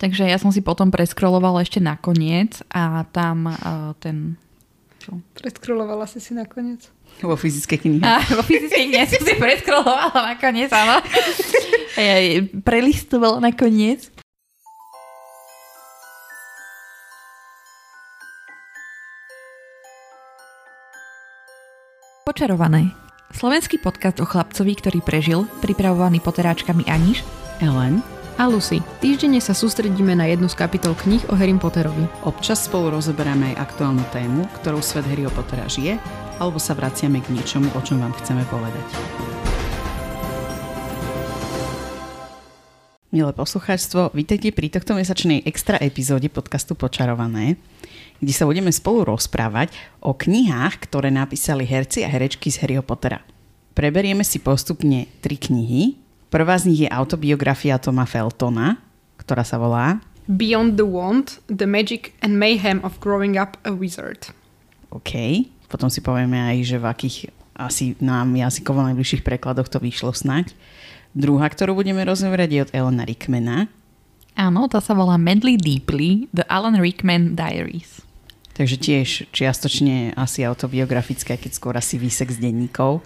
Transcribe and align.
Takže 0.00 0.24
ja 0.24 0.40
som 0.40 0.48
si 0.48 0.64
potom 0.64 0.88
preskrolovala 0.88 1.60
ešte 1.60 1.76
nakoniec 1.76 2.64
a 2.72 3.04
tam 3.12 3.52
uh, 3.52 3.92
ten... 4.00 4.40
Čo? 4.96 5.20
Preskrolovala 5.36 6.08
si 6.08 6.24
si 6.24 6.32
nakoniec? 6.32 6.88
Vo 7.20 7.36
fyzickej 7.36 7.78
knihe. 7.84 8.00
A, 8.00 8.24
vo 8.32 8.40
fyzickej 8.40 8.84
knihe 8.88 9.04
som 9.12 9.20
si 9.20 9.36
preskrolovala 9.36 10.32
nakoniec, 10.32 10.72
áno. 10.72 11.04
ja 12.00 12.16
prelistovala 12.64 13.44
nakoniec. 13.44 14.08
Počarované. 22.24 22.96
Slovenský 23.36 23.76
podcast 23.76 24.16
o 24.16 24.24
chlapcovi, 24.24 24.72
ktorý 24.80 25.04
prežil, 25.04 25.44
pripravovaný 25.60 26.24
poteráčkami 26.24 26.88
Aniš, 26.88 27.20
Ellen 27.60 28.00
a 28.36 28.46
Lucy. 28.46 28.84
Týždenne 29.02 29.40
sa 29.42 29.56
sústredíme 29.56 30.14
na 30.14 30.28
jednu 30.30 30.46
z 30.46 30.54
kapitol 30.54 30.94
kníh 30.94 31.24
o 31.30 31.34
Harry 31.34 31.56
Potterovi. 31.56 32.06
Občas 32.22 32.68
spolu 32.68 32.94
rozoberáme 32.94 33.54
aj 33.54 33.70
aktuálnu 33.70 34.04
tému, 34.14 34.46
ktorou 34.60 34.78
svet 34.78 35.08
Harryho 35.08 35.32
Pottera 35.34 35.66
žije, 35.66 35.96
alebo 36.38 36.60
sa 36.62 36.76
vraciame 36.76 37.24
k 37.24 37.32
niečomu, 37.34 37.72
o 37.74 37.80
čom 37.80 37.98
vám 37.98 38.14
chceme 38.20 38.46
povedať. 38.46 38.86
Milé 43.10 43.34
poslucháčstvo, 43.34 44.14
vítajte 44.14 44.54
pri 44.54 44.70
tohto 44.70 44.94
mesačnej 44.94 45.42
extra 45.42 45.74
epizóde 45.82 46.30
podcastu 46.30 46.78
Počarované, 46.78 47.58
kde 48.22 48.30
sa 48.30 48.46
budeme 48.46 48.70
spolu 48.70 49.02
rozprávať 49.02 49.74
o 49.98 50.14
knihách, 50.14 50.86
ktoré 50.86 51.10
napísali 51.10 51.66
herci 51.66 52.06
a 52.06 52.08
herečky 52.12 52.54
z 52.54 52.62
Harryho 52.62 52.86
Pottera. 52.86 53.26
Preberieme 53.74 54.22
si 54.22 54.38
postupne 54.38 55.10
tri 55.18 55.34
knihy, 55.34 55.98
Prvá 56.30 56.54
z 56.54 56.70
nich 56.70 56.80
je 56.86 56.88
autobiografia 56.88 57.74
Toma 57.82 58.06
Feltona, 58.06 58.78
ktorá 59.18 59.42
sa 59.42 59.58
volá 59.58 59.98
Beyond 60.30 60.78
the 60.78 60.86
Wand, 60.86 61.42
The 61.50 61.66
Magic 61.66 62.14
and 62.22 62.38
Mayhem 62.38 62.78
of 62.86 63.02
Growing 63.02 63.34
Up 63.34 63.58
a 63.66 63.74
Wizard. 63.74 64.30
OK. 64.94 65.42
Potom 65.66 65.90
si 65.90 65.98
povieme 65.98 66.38
aj, 66.38 66.56
že 66.62 66.76
v 66.78 66.86
akých 66.86 67.16
asi 67.58 67.98
nám 67.98 68.30
jazykovo 68.38 68.78
najbližších 68.86 69.26
prekladoch 69.26 69.66
to 69.66 69.82
vyšlo 69.82 70.14
snať. 70.14 70.54
Druhá, 71.18 71.50
ktorú 71.50 71.74
budeme 71.74 72.06
rozoberať, 72.06 72.48
je 72.48 72.60
od 72.62 72.70
Elena 72.70 73.02
Rickmana. 73.02 73.66
Áno, 74.38 74.70
tá 74.70 74.78
sa 74.78 74.94
volá 74.94 75.18
Medley 75.18 75.58
Deeply, 75.58 76.30
The 76.30 76.46
Alan 76.46 76.78
Rickman 76.78 77.34
Diaries. 77.34 78.06
Takže 78.54 78.76
tiež 78.78 79.08
čiastočne 79.34 80.14
asi 80.14 80.46
autobiografická, 80.46 81.34
keď 81.34 81.50
skôr 81.58 81.74
asi 81.74 81.98
výsek 81.98 82.30
z 82.30 82.38
denníkov. 82.38 83.02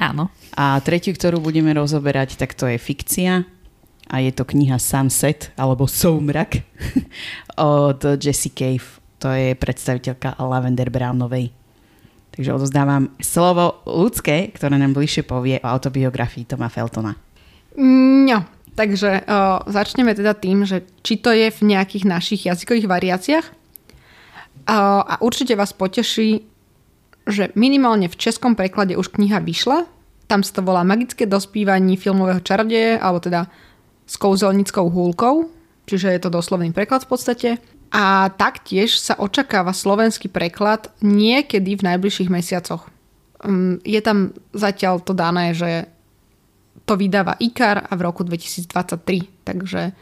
Áno. 0.00 0.32
A 0.56 0.80
tretiu, 0.80 1.12
ktorú 1.12 1.44
budeme 1.44 1.76
rozoberať, 1.76 2.40
tak 2.40 2.56
to 2.56 2.64
je 2.64 2.80
fikcia 2.80 3.44
a 4.10 4.16
je 4.18 4.32
to 4.32 4.48
kniha 4.48 4.80
Sunset 4.80 5.52
alebo 5.54 5.84
Soumrak 5.84 6.64
od 7.60 8.00
Jessie 8.16 8.50
Cave. 8.50 8.98
To 9.20 9.28
je 9.28 9.52
predstaviteľka 9.52 10.40
Lavender 10.40 10.88
Brownovej. 10.88 11.52
Takže 12.32 12.56
odozdávam 12.56 13.12
slovo 13.20 13.84
ľudské, 13.84 14.48
ktoré 14.56 14.80
nám 14.80 14.96
bližšie 14.96 15.28
povie 15.28 15.60
o 15.60 15.68
autobiografii 15.68 16.48
Toma 16.48 16.72
Feltona. 16.72 17.12
No, 17.76 18.38
takže 18.72 19.20
uh, 19.28 19.60
začneme 19.68 20.16
teda 20.16 20.32
tým, 20.32 20.64
že 20.64 20.88
či 21.04 21.20
to 21.20 21.30
je 21.36 21.52
v 21.52 21.60
nejakých 21.68 22.08
našich 22.08 22.48
jazykových 22.48 22.88
variáciách. 22.88 23.46
Uh, 24.64 25.04
a 25.04 25.14
určite 25.20 25.52
vás 25.52 25.76
poteší, 25.76 26.49
že 27.28 27.52
minimálne 27.58 28.08
v 28.08 28.18
českom 28.18 28.56
preklade 28.56 28.96
už 28.96 29.12
kniha 29.12 29.40
vyšla. 29.42 29.84
Tam 30.30 30.40
sa 30.46 30.52
to 30.54 30.62
volá 30.62 30.86
Magické 30.86 31.26
dospívanie 31.26 31.98
filmového 31.98 32.40
čarodeje, 32.40 32.96
alebo 32.96 33.18
teda 33.18 33.50
s 34.06 34.14
kouzelnickou 34.18 34.90
húlkou, 34.90 35.50
čiže 35.86 36.10
je 36.10 36.20
to 36.22 36.30
doslovný 36.34 36.74
preklad 36.74 37.06
v 37.06 37.10
podstate. 37.10 37.50
A 37.90 38.30
taktiež 38.30 38.98
sa 38.98 39.18
očakáva 39.18 39.74
slovenský 39.74 40.30
preklad 40.30 40.94
niekedy 41.02 41.74
v 41.74 41.86
najbližších 41.90 42.30
mesiacoch. 42.30 42.86
Mm, 43.42 43.82
je 43.82 44.00
tam 44.02 44.30
zatiaľ 44.54 45.02
to 45.02 45.10
dané, 45.10 45.54
že 45.54 45.90
to 46.86 46.94
vydáva 46.98 47.38
IKAR 47.38 47.86
a 47.86 47.92
v 47.94 48.00
roku 48.02 48.22
2023, 48.22 49.46
takže 49.46 49.94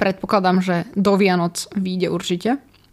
predpokladám, 0.00 0.64
že 0.64 0.76
do 0.96 1.16
Vianoc 1.16 1.68
vyjde 1.76 2.08
určite. 2.08 2.50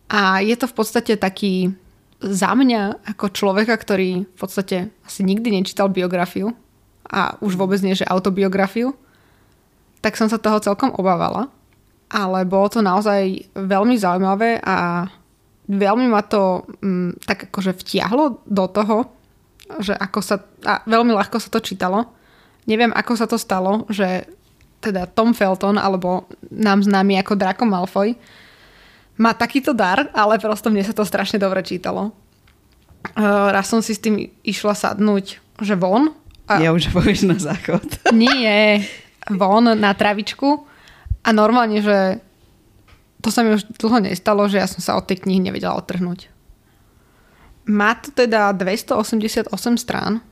A 0.07 0.39
je 0.39 0.55
to 0.55 0.67
v 0.67 0.75
podstate 0.75 1.15
taký 1.19 1.75
za 2.17 2.51
mňa 2.57 3.05
ako 3.13 3.29
človeka, 3.29 3.77
ktorý 3.77 4.25
v 4.25 4.37
podstate 4.37 4.89
asi 5.05 5.21
nikdy 5.21 5.53
nečítal 5.53 5.89
biografiu 5.93 6.53
a 7.05 7.37
už 7.39 7.55
vôbec 7.55 7.77
nie, 7.85 7.93
že 7.93 8.09
autobiografiu, 8.09 8.97
tak 10.01 10.17
som 10.17 10.27
sa 10.27 10.41
toho 10.41 10.57
celkom 10.59 10.93
obávala. 10.97 11.49
Ale 12.07 12.47
bolo 12.47 12.71
to 12.71 12.79
naozaj 12.79 13.51
veľmi 13.53 13.99
zaujímavé 13.99 14.63
a 14.63 15.07
veľmi 15.67 16.07
ma 16.07 16.23
to 16.23 16.63
m, 16.79 17.11
mm, 17.11 17.27
tak 17.27 17.51
akože 17.51 17.75
vtiahlo 17.75 18.39
do 18.47 18.65
toho, 18.71 19.11
že 19.83 19.91
ako 19.91 20.19
sa, 20.23 20.39
a 20.63 20.79
veľmi 20.87 21.11
ľahko 21.11 21.37
sa 21.43 21.51
to 21.51 21.59
čítalo. 21.59 22.07
Neviem, 22.63 22.95
ako 22.95 23.13
sa 23.19 23.27
to 23.27 23.35
stalo, 23.35 23.83
že 23.91 24.27
teda 24.79 25.09
Tom 25.11 25.35
Felton, 25.35 25.75
alebo 25.75 26.31
nám 26.47 26.87
známy 26.87 27.19
ako 27.19 27.35
Draco 27.35 27.65
Malfoy, 27.67 28.15
má 29.17 29.33
takýto 29.33 29.73
dar, 29.73 30.09
ale 30.13 30.37
prosto 30.37 30.69
mne 30.69 30.85
sa 30.85 30.93
to 30.93 31.05
strašne 31.05 31.41
dobre 31.41 31.65
čítalo. 31.65 32.13
Uh, 33.17 33.49
raz 33.49 33.69
som 33.69 33.81
si 33.81 33.97
s 33.97 34.01
tým 34.01 34.29
išla 34.45 34.77
sadnúť, 34.77 35.41
že 35.61 35.73
von. 35.73 36.13
A... 36.47 36.61
Ja 36.61 36.71
už 36.71 36.93
povieš 36.93 37.27
na 37.27 37.37
záchod. 37.37 37.83
Nie, 38.13 38.85
von 39.29 39.67
na 39.73 39.91
travičku. 39.97 40.63
A 41.25 41.29
normálne, 41.35 41.83
že 41.83 42.23
to 43.19 43.33
sa 43.33 43.43
mi 43.43 43.57
už 43.57 43.67
dlho 43.75 43.99
nestalo, 43.99 44.47
že 44.47 44.61
ja 44.61 44.67
som 44.69 44.79
sa 44.79 44.95
od 44.95 45.03
tej 45.09 45.25
knihy 45.25 45.43
nevedela 45.43 45.75
otrhnúť. 45.75 46.31
Má 47.67 47.99
to 47.99 48.15
teda 48.15 48.55
288 48.55 49.51
strán, 49.75 50.23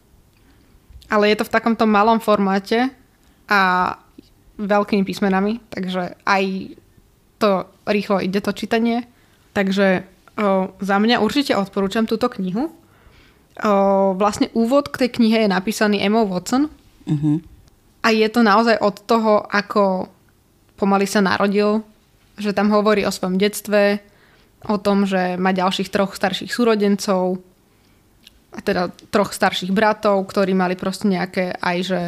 ale 1.11 1.27
je 1.33 1.43
to 1.43 1.47
v 1.47 1.51
takomto 1.51 1.83
malom 1.83 2.23
formáte 2.23 2.87
a 3.51 3.91
veľkými 4.55 5.03
písmenami, 5.03 5.59
takže 5.67 6.15
aj 6.23 6.43
to 7.39 7.69
rýchlo 7.85 8.21
ide 8.23 8.39
to 8.41 8.51
čítanie. 8.51 9.05
Takže 9.55 10.03
o, 10.35 10.73
za 10.79 10.97
mňa 10.99 11.23
určite 11.23 11.55
odporúčam 11.55 12.07
túto 12.07 12.27
knihu. 12.39 12.67
O, 12.67 12.73
vlastne 14.19 14.51
úvod 14.51 14.91
k 14.91 15.07
tej 15.07 15.09
knihe 15.21 15.47
je 15.47 15.49
napísaný 15.51 16.03
Emma 16.03 16.23
Watson. 16.27 16.67
Uh-huh. 17.07 17.37
A 18.03 18.07
je 18.11 18.27
to 18.29 18.43
naozaj 18.43 18.77
od 18.81 18.95
toho, 19.07 19.41
ako 19.47 20.11
pomaly 20.75 21.07
sa 21.07 21.23
narodil, 21.23 21.81
že 22.35 22.51
tam 22.51 22.69
hovorí 22.69 23.07
o 23.07 23.15
svojom 23.15 23.39
detstve, 23.39 24.03
o 24.67 24.77
tom, 24.77 25.07
že 25.07 25.39
má 25.39 25.55
ďalších 25.55 25.89
troch 25.89 26.13
starších 26.17 26.51
súrodencov, 26.51 27.39
teda 28.63 28.91
troch 29.11 29.31
starších 29.35 29.71
bratov, 29.71 30.23
ktorí 30.27 30.55
mali 30.55 30.75
proste 30.79 31.07
nejaké 31.11 31.55
aj 31.59 31.77
že 31.83 32.01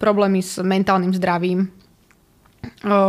problémy 0.00 0.40
s 0.40 0.58
mentálnym 0.60 1.12
zdravím 1.14 1.70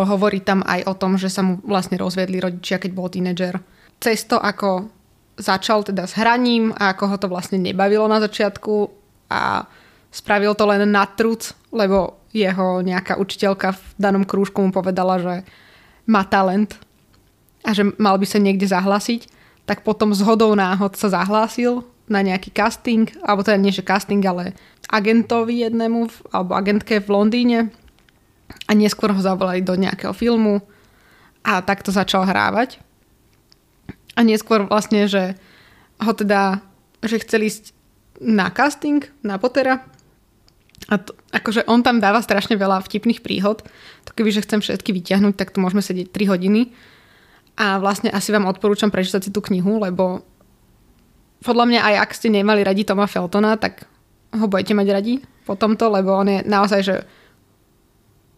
hovorí 0.08 0.42
tam 0.42 0.66
aj 0.66 0.86
o 0.90 0.94
tom, 0.98 1.18
že 1.18 1.30
sa 1.30 1.46
mu 1.46 1.62
vlastne 1.66 1.98
rozvedli 1.98 2.42
rodičia, 2.42 2.82
keď 2.82 2.92
bol 2.94 3.10
tínedžer. 3.10 3.62
Cez 4.02 4.26
to, 4.26 4.42
ako 4.42 4.90
začal 5.38 5.82
teda 5.82 6.06
s 6.06 6.14
hraním 6.14 6.74
a 6.78 6.94
ako 6.94 7.04
ho 7.10 7.18
to 7.18 7.28
vlastne 7.30 7.58
nebavilo 7.58 8.06
na 8.06 8.22
začiatku 8.22 8.90
a 9.34 9.66
spravil 10.14 10.54
to 10.54 10.70
len 10.70 10.86
na 10.94 11.10
truc, 11.10 11.58
lebo 11.74 12.22
jeho 12.34 12.82
nejaká 12.86 13.18
učiteľka 13.18 13.74
v 13.74 13.82
danom 13.98 14.26
krúžku 14.26 14.62
mu 14.62 14.70
povedala, 14.70 15.18
že 15.18 15.36
má 16.06 16.26
talent 16.26 16.78
a 17.66 17.74
že 17.74 17.90
mal 17.98 18.18
by 18.18 18.26
sa 18.30 18.38
niekde 18.38 18.70
zahlasiť, 18.70 19.30
tak 19.66 19.82
potom 19.82 20.12
z 20.14 20.22
hodou 20.22 20.54
náhod 20.54 20.94
sa 21.00 21.10
zahlásil 21.10 21.82
na 22.06 22.20
nejaký 22.20 22.52
casting, 22.52 23.08
alebo 23.24 23.48
teda 23.48 23.58
nie 23.58 23.72
že 23.72 23.86
casting, 23.86 24.20
ale 24.28 24.54
agentovi 24.92 25.64
jednému, 25.64 26.30
alebo 26.36 26.52
agentke 26.54 27.00
v 27.00 27.10
Londýne 27.10 27.60
a 28.68 28.72
neskôr 28.74 29.12
ho 29.12 29.22
zavolali 29.22 29.64
do 29.64 29.76
nejakého 29.76 30.14
filmu 30.16 30.64
a 31.44 31.60
takto 31.60 31.92
začal 31.92 32.24
hrávať. 32.24 32.80
A 34.14 34.22
neskôr 34.22 34.70
vlastne, 34.70 35.10
že 35.10 35.36
ho 36.00 36.12
teda, 36.14 36.62
že 37.02 37.22
chcel 37.24 37.50
ísť 37.50 37.74
na 38.22 38.54
casting, 38.54 39.04
na 39.26 39.42
Pottera 39.42 39.84
a 40.92 41.00
to, 41.00 41.16
akože 41.32 41.64
on 41.72 41.80
tam 41.80 42.04
dáva 42.04 42.20
strašne 42.20 42.60
veľa 42.60 42.84
vtipných 42.84 43.24
príhod. 43.24 43.64
To 44.08 44.12
keby, 44.12 44.36
že 44.36 44.44
chcem 44.44 44.60
všetky 44.60 44.92
vyťahnuť, 44.92 45.34
tak 45.40 45.56
tu 45.56 45.64
môžeme 45.64 45.80
sedieť 45.80 46.12
3 46.12 46.32
hodiny. 46.36 46.76
A 47.56 47.78
vlastne 47.80 48.10
asi 48.12 48.34
vám 48.34 48.50
odporúčam 48.50 48.90
prečítať 48.92 49.30
si 49.30 49.32
tú 49.32 49.40
knihu, 49.46 49.80
lebo 49.80 50.26
podľa 51.44 51.66
mňa 51.70 51.80
aj 51.86 51.96
ak 52.08 52.12
ste 52.18 52.28
nemali 52.34 52.66
radi 52.66 52.84
Toma 52.84 53.06
Feltona, 53.06 53.56
tak 53.56 53.86
ho 54.34 54.46
budete 54.50 54.74
mať 54.74 54.88
radi 54.90 55.14
po 55.46 55.54
tomto, 55.54 55.92
lebo 55.92 56.16
on 56.18 56.28
je 56.28 56.40
naozaj, 56.48 56.82
že 56.82 56.96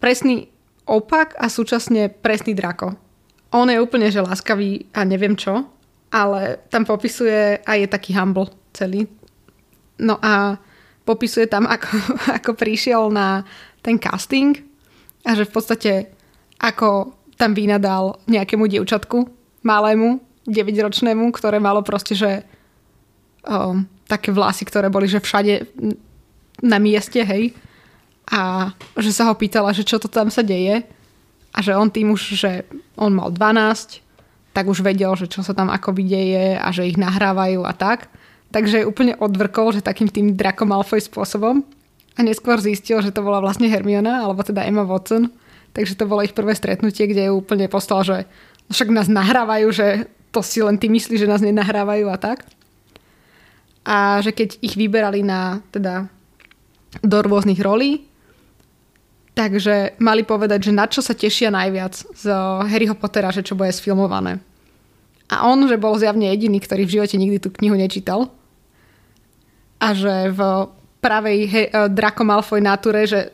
presný 0.06 0.46
opak 0.86 1.34
a 1.42 1.50
súčasne 1.50 2.14
presný 2.14 2.54
drako. 2.54 2.94
On 3.58 3.66
je 3.66 3.82
úplne 3.82 4.14
že 4.14 4.22
láskavý 4.22 4.86
a 4.94 5.02
neviem 5.02 5.34
čo, 5.34 5.66
ale 6.14 6.62
tam 6.70 6.86
popisuje 6.86 7.58
a 7.66 7.72
je 7.74 7.90
taký 7.90 8.14
humble 8.14 8.54
celý. 8.70 9.10
No 9.98 10.22
a 10.22 10.62
popisuje 11.10 11.50
tam, 11.50 11.66
ako, 11.74 11.90
ako 12.38 12.52
prišiel 12.54 13.10
na 13.10 13.42
ten 13.82 13.98
casting 13.98 14.62
a 15.26 15.34
že 15.34 15.50
v 15.50 15.54
podstate 15.58 15.92
ako 16.62 17.18
tam 17.42 17.58
vynadal 17.58 18.22
nejakému 18.30 18.70
dievčatku, 18.70 19.26
malému, 19.66 20.22
9-ročnému, 20.46 21.34
ktoré 21.34 21.58
malo 21.58 21.82
proste, 21.82 22.14
že 22.14 22.46
o, 23.42 23.82
také 24.06 24.30
vlasy, 24.30 24.70
ktoré 24.70 24.94
boli, 24.94 25.10
že 25.10 25.18
všade 25.18 25.66
na 26.62 26.78
mieste, 26.78 27.26
hej. 27.26 27.58
A 28.32 28.74
že 28.98 29.14
sa 29.14 29.30
ho 29.30 29.34
pýtala, 29.38 29.76
že 29.76 29.86
čo 29.86 30.02
to 30.02 30.10
tam 30.10 30.34
sa 30.34 30.42
deje. 30.42 30.86
A 31.56 31.58
že 31.62 31.78
on 31.78 31.88
tým 31.88 32.12
už, 32.12 32.36
že 32.36 32.68
on 33.00 33.16
mal 33.16 33.32
12, 33.32 34.02
tak 34.56 34.66
už 34.72 34.84
vedel, 34.84 35.12
že 35.20 35.28
čo 35.28 35.44
sa 35.44 35.52
tam 35.52 35.68
ako 35.68 35.96
deje 35.96 36.56
a 36.56 36.68
že 36.72 36.88
ich 36.88 36.96
nahrávajú 36.96 37.64
a 37.68 37.76
tak. 37.76 38.08
Takže 38.56 38.88
úplne 38.88 39.20
odvrkol, 39.20 39.76
že 39.76 39.84
takým 39.84 40.08
tým 40.08 40.36
Draco 40.40 40.64
Malfoy 40.64 41.04
spôsobom. 41.04 41.64
A 42.16 42.20
neskôr 42.24 42.56
zistil, 42.64 43.04
že 43.04 43.12
to 43.12 43.20
bola 43.20 43.44
vlastne 43.44 43.68
Hermiona, 43.68 44.24
alebo 44.24 44.40
teda 44.48 44.64
Emma 44.64 44.88
Watson. 44.88 45.28
Takže 45.76 46.00
to 46.00 46.08
bolo 46.08 46.24
ich 46.24 46.32
prvé 46.32 46.56
stretnutie, 46.56 47.04
kde 47.04 47.28
ju 47.28 47.44
úplne 47.44 47.68
poslal, 47.68 48.08
že 48.08 48.18
však 48.72 48.96
nás 48.96 49.12
nahrávajú, 49.12 49.68
že 49.76 50.08
to 50.32 50.40
si 50.40 50.64
len 50.64 50.80
ty 50.80 50.88
myslíš, 50.88 51.28
že 51.28 51.32
nás 51.32 51.44
nenahrávajú 51.44 52.08
a 52.08 52.16
tak. 52.16 52.48
A 53.84 54.24
že 54.24 54.32
keď 54.32 54.56
ich 54.64 54.80
vyberali 54.80 55.20
na, 55.20 55.60
teda, 55.76 56.08
do 57.04 57.18
rôznych 57.20 57.60
rolí, 57.60 58.08
takže 59.36 60.00
mali 60.00 60.24
povedať, 60.24 60.72
že 60.72 60.74
na 60.74 60.88
čo 60.88 61.04
sa 61.04 61.12
tešia 61.12 61.52
najviac 61.52 61.94
z 62.16 62.26
Harryho 62.66 62.96
Pottera, 62.96 63.36
že 63.36 63.44
čo 63.44 63.54
bude 63.54 63.70
sfilmované. 63.70 64.40
A 65.30 65.50
on, 65.50 65.68
že 65.68 65.82
bol 65.82 65.98
zjavne 66.00 66.30
jediný, 66.32 66.62
ktorý 66.62 66.86
v 66.88 66.94
živote 67.02 67.20
nikdy 67.20 67.38
tú 67.44 67.50
knihu 67.60 67.76
nečítal. 67.76 68.32
A 69.82 69.92
že 69.92 70.32
v 70.32 70.40
pravej 71.04 71.38
he- 71.50 71.72
Draco 71.92 72.24
Malfoy 72.24 72.62
náture, 72.64 73.06
že 73.06 73.34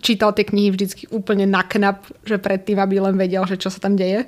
čítal 0.00 0.32
tie 0.32 0.46
knihy 0.46 0.72
vždycky 0.72 1.04
úplne 1.12 1.44
na 1.46 1.62
knap, 1.62 2.06
že 2.24 2.40
predtým, 2.40 2.78
aby 2.80 3.02
len 3.02 3.14
vedel, 3.16 3.44
že 3.44 3.60
čo 3.60 3.68
sa 3.68 3.78
tam 3.78 3.94
deje. 3.94 4.24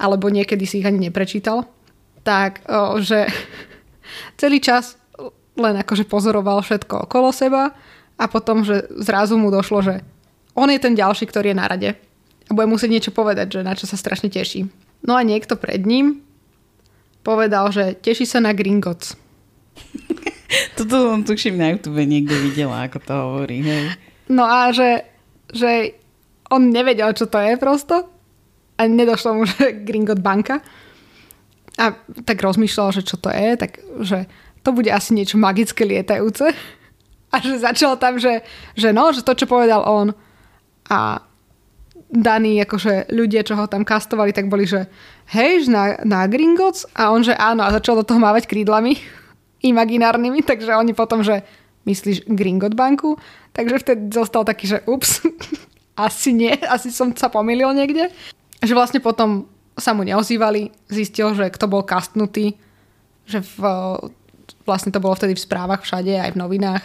Alebo 0.00 0.32
niekedy 0.32 0.64
si 0.66 0.82
ich 0.82 0.88
ani 0.88 1.08
neprečítal. 1.08 1.68
Tak, 2.24 2.66
o, 2.66 2.98
že 3.04 3.28
celý 4.40 4.58
čas 4.64 4.96
len 5.54 5.78
akože 5.78 6.08
pozoroval 6.10 6.64
všetko 6.64 7.06
okolo 7.06 7.30
seba 7.30 7.70
a 8.18 8.24
potom, 8.26 8.66
že 8.66 8.90
zrazu 8.98 9.38
mu 9.38 9.54
došlo, 9.54 9.82
že 9.86 9.94
on 10.54 10.70
je 10.70 10.78
ten 10.78 10.94
ďalší, 10.94 11.26
ktorý 11.26 11.52
je 11.52 11.60
na 11.60 11.66
rade. 11.66 11.90
A 12.46 12.50
bude 12.52 12.70
musieť 12.70 12.90
niečo 12.90 13.12
povedať, 13.12 13.60
že 13.60 13.66
na 13.66 13.74
čo 13.74 13.86
sa 13.90 13.98
strašne 13.98 14.30
teší. 14.30 14.70
No 15.04 15.18
a 15.18 15.22
niekto 15.26 15.58
pred 15.58 15.82
ním 15.84 16.24
povedal, 17.24 17.72
že 17.72 17.98
teší 17.98 18.24
sa 18.28 18.38
na 18.40 18.54
Gringotts. 18.54 19.16
Toto 20.78 21.10
som 21.10 21.26
tuším 21.26 21.58
na 21.58 21.74
YouTube 21.74 21.98
niekde 22.04 22.36
videla, 22.38 22.86
ako 22.86 22.98
to 23.02 23.12
hovorí. 23.12 23.64
Hej. 23.64 23.96
No 24.30 24.44
a 24.44 24.70
že, 24.70 25.04
že 25.50 25.98
on 26.52 26.70
nevedel, 26.70 27.10
čo 27.16 27.26
to 27.26 27.40
je 27.40 27.58
prosto. 27.58 28.06
A 28.78 28.86
nedošlo 28.86 29.30
mu, 29.34 29.42
že 29.50 29.82
Gringot 29.82 30.20
banka. 30.20 30.60
A 31.74 31.90
tak 32.22 32.38
rozmýšľal, 32.38 32.94
že 32.94 33.02
čo 33.02 33.18
to 33.18 33.32
je, 33.34 33.58
tak 33.58 33.82
že 34.06 34.30
to 34.62 34.70
bude 34.70 34.88
asi 34.88 35.12
niečo 35.16 35.40
magické 35.40 35.82
lietajúce. 35.82 36.52
A 37.34 37.42
že 37.42 37.58
začal 37.58 37.98
tam, 37.98 38.14
že, 38.14 38.46
že 38.78 38.94
no, 38.94 39.10
že 39.10 39.26
to, 39.26 39.34
čo 39.34 39.50
povedal 39.50 39.82
on. 39.82 40.14
A 40.90 41.24
daní 42.14 42.62
akože 42.62 43.10
ľudia, 43.10 43.42
čo 43.42 43.58
ho 43.58 43.66
tam 43.66 43.82
kastovali, 43.82 44.30
tak 44.30 44.46
boli, 44.46 44.68
že 44.68 44.86
hej, 45.34 45.66
na, 45.66 45.98
na 46.06 46.28
Gringotts? 46.30 46.86
A 46.94 47.10
on, 47.10 47.26
že 47.26 47.34
áno. 47.34 47.66
A 47.66 47.74
začal 47.74 47.98
do 47.98 48.06
toho 48.06 48.22
mávať 48.22 48.46
krídlami 48.46 49.00
imaginárnymi, 49.70 50.46
takže 50.46 50.76
oni 50.76 50.94
potom, 50.94 51.24
že 51.26 51.42
myslíš 51.84 52.30
Gringot 52.30 52.78
banku? 52.78 53.18
Takže 53.54 53.80
vtedy 53.80 54.02
zostal 54.10 54.42
taký, 54.46 54.66
že 54.66 54.82
ups, 54.86 55.24
asi 56.08 56.34
nie, 56.34 56.54
asi 56.66 56.90
som 56.90 57.10
sa 57.14 57.30
pomýlil 57.30 57.70
niekde. 57.74 58.10
Že 58.64 58.74
vlastne 58.74 59.00
potom 59.02 59.46
sa 59.74 59.90
mu 59.90 60.06
neozývali, 60.06 60.70
zistil, 60.86 61.34
že 61.34 61.50
kto 61.50 61.66
bol 61.66 61.82
kastnutý, 61.82 62.54
že 63.26 63.42
v, 63.42 63.58
vlastne 64.62 64.94
to 64.94 65.02
bolo 65.02 65.18
vtedy 65.18 65.34
v 65.34 65.44
správach 65.44 65.82
všade, 65.82 66.14
aj 66.14 66.30
v 66.34 66.40
novinách, 66.40 66.84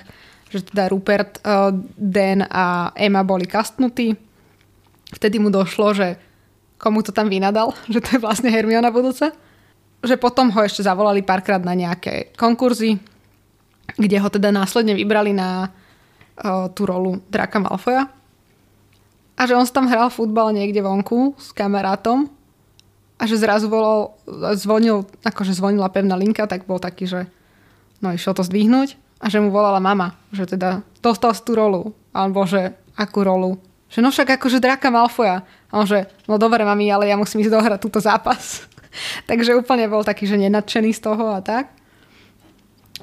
že 0.50 0.66
teda 0.66 0.90
Rupert, 0.90 1.40
eh, 1.46 1.72
Dan 1.94 2.46
a 2.50 2.90
Emma 2.98 3.22
boli 3.22 3.46
kastnutí. 3.46 4.18
Vtedy 5.10 5.38
mu 5.38 5.54
došlo, 5.54 5.94
že 5.94 6.18
komu 6.78 7.06
to 7.06 7.14
tam 7.14 7.30
vynadal, 7.30 7.74
že 7.94 8.02
to 8.02 8.18
je 8.18 8.24
vlastne 8.24 8.50
Hermiona 8.50 8.90
budúce. 8.90 9.30
Že 10.00 10.16
potom 10.18 10.50
ho 10.50 10.60
ešte 10.64 10.82
zavolali 10.82 11.22
párkrát 11.22 11.60
na 11.60 11.76
nejaké 11.76 12.34
konkurzy, 12.40 12.98
kde 14.00 14.18
ho 14.18 14.30
teda 14.32 14.50
následne 14.50 14.96
vybrali 14.96 15.36
na 15.36 15.70
tú 16.72 16.88
rolu 16.88 17.20
Draka 17.28 17.60
Malfoja. 17.60 18.08
A 19.40 19.42
že 19.48 19.56
on 19.56 19.68
tam 19.68 19.88
hral 19.88 20.12
futbal 20.12 20.52
niekde 20.52 20.84
vonku 20.84 21.36
s 21.40 21.56
kamarátom 21.56 22.28
a 23.20 23.24
že 23.28 23.40
zrazu 23.40 23.68
volal, 23.68 24.16
zvonil, 24.56 25.08
akože 25.24 25.56
zvonila 25.56 25.92
pevná 25.92 26.16
linka, 26.16 26.48
tak 26.48 26.64
bol 26.64 26.80
taký, 26.80 27.08
že 27.08 27.28
no 28.00 28.12
išiel 28.16 28.36
to 28.36 28.44
zdvihnúť 28.44 29.09
a 29.20 29.26
že 29.28 29.44
mu 29.44 29.52
volala 29.52 29.84
mama, 29.84 30.16
že 30.32 30.48
teda 30.48 30.80
dostal 31.04 31.36
si 31.36 31.44
tú 31.44 31.60
rolu. 31.60 31.92
A 32.16 32.24
on 32.24 32.32
bol, 32.32 32.48
že 32.48 32.72
akú 32.96 33.28
rolu? 33.28 33.60
Že 33.92 34.00
no 34.00 34.10
však 34.16 34.40
akože 34.40 34.64
Draka 34.64 34.88
Malfoja. 34.88 35.44
A 35.44 35.74
on, 35.76 35.86
že 35.86 36.08
no 36.26 36.40
dobre 36.40 36.64
mami, 36.64 36.88
ale 36.88 37.12
ja 37.12 37.20
musím 37.20 37.44
ísť 37.44 37.52
dohrať 37.52 37.80
túto 37.84 38.00
zápas. 38.00 38.64
Takže 39.30 39.60
úplne 39.60 39.92
bol 39.92 40.08
taký, 40.08 40.24
že 40.24 40.40
nenadšený 40.40 40.96
z 40.96 41.02
toho 41.04 41.36
a 41.36 41.44
tak. 41.44 41.76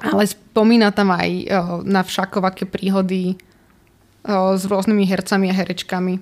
Ale 0.01 0.25
spomína 0.25 0.93
tam 0.93 1.13
aj 1.13 1.29
o, 1.29 1.41
na 1.85 2.01
všakovaké 2.05 2.69
príhody 2.69 3.33
o, 3.33 4.53
s 4.57 4.65
rôznymi 4.65 5.05
hercami 5.05 5.49
a 5.49 5.57
herečkami. 5.57 6.21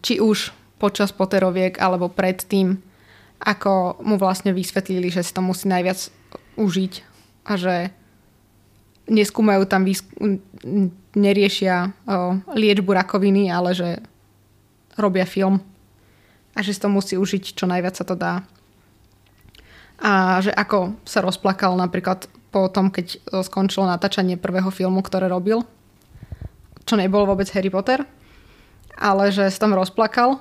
Či 0.00 0.20
už 0.20 0.52
počas 0.80 1.12
Potteroviek, 1.12 1.76
alebo 1.76 2.08
predtým, 2.08 2.80
ako 3.42 4.00
mu 4.04 4.16
vlastne 4.16 4.54
vysvetlili, 4.54 5.12
že 5.12 5.26
si 5.26 5.32
to 5.34 5.42
musí 5.44 5.68
najviac 5.68 6.08
užiť 6.56 6.92
a 7.46 7.52
že 7.54 7.74
neskúmajú 9.08 9.64
tam, 9.64 9.82
výsk- 9.88 10.16
neriešia 11.16 11.90
o, 12.06 12.38
liečbu 12.54 12.92
rakoviny, 12.92 13.50
ale 13.50 13.74
že 13.74 13.88
robia 14.94 15.24
film 15.24 15.60
a 16.54 16.58
že 16.60 16.74
si 16.74 16.80
to 16.80 16.90
musí 16.90 17.14
užiť 17.16 17.54
čo 17.54 17.64
najviac 17.66 17.94
sa 17.96 18.04
to 18.04 18.14
dá. 18.14 18.44
A 19.98 20.38
že 20.38 20.54
ako 20.54 20.94
sa 21.02 21.18
rozplakal 21.24 21.74
napríklad 21.74 22.30
po 22.54 22.70
tom, 22.70 22.88
keď 22.88 23.18
skončilo 23.44 23.84
natáčanie 23.84 24.38
prvého 24.38 24.70
filmu, 24.70 25.02
ktoré 25.02 25.26
robil, 25.26 25.66
čo 26.86 26.94
nebol 26.96 27.26
vôbec 27.28 27.50
Harry 27.52 27.68
Potter, 27.68 28.06
ale 28.96 29.30
že 29.34 29.50
sa 29.50 29.66
tam 29.66 29.76
rozplakal 29.76 30.40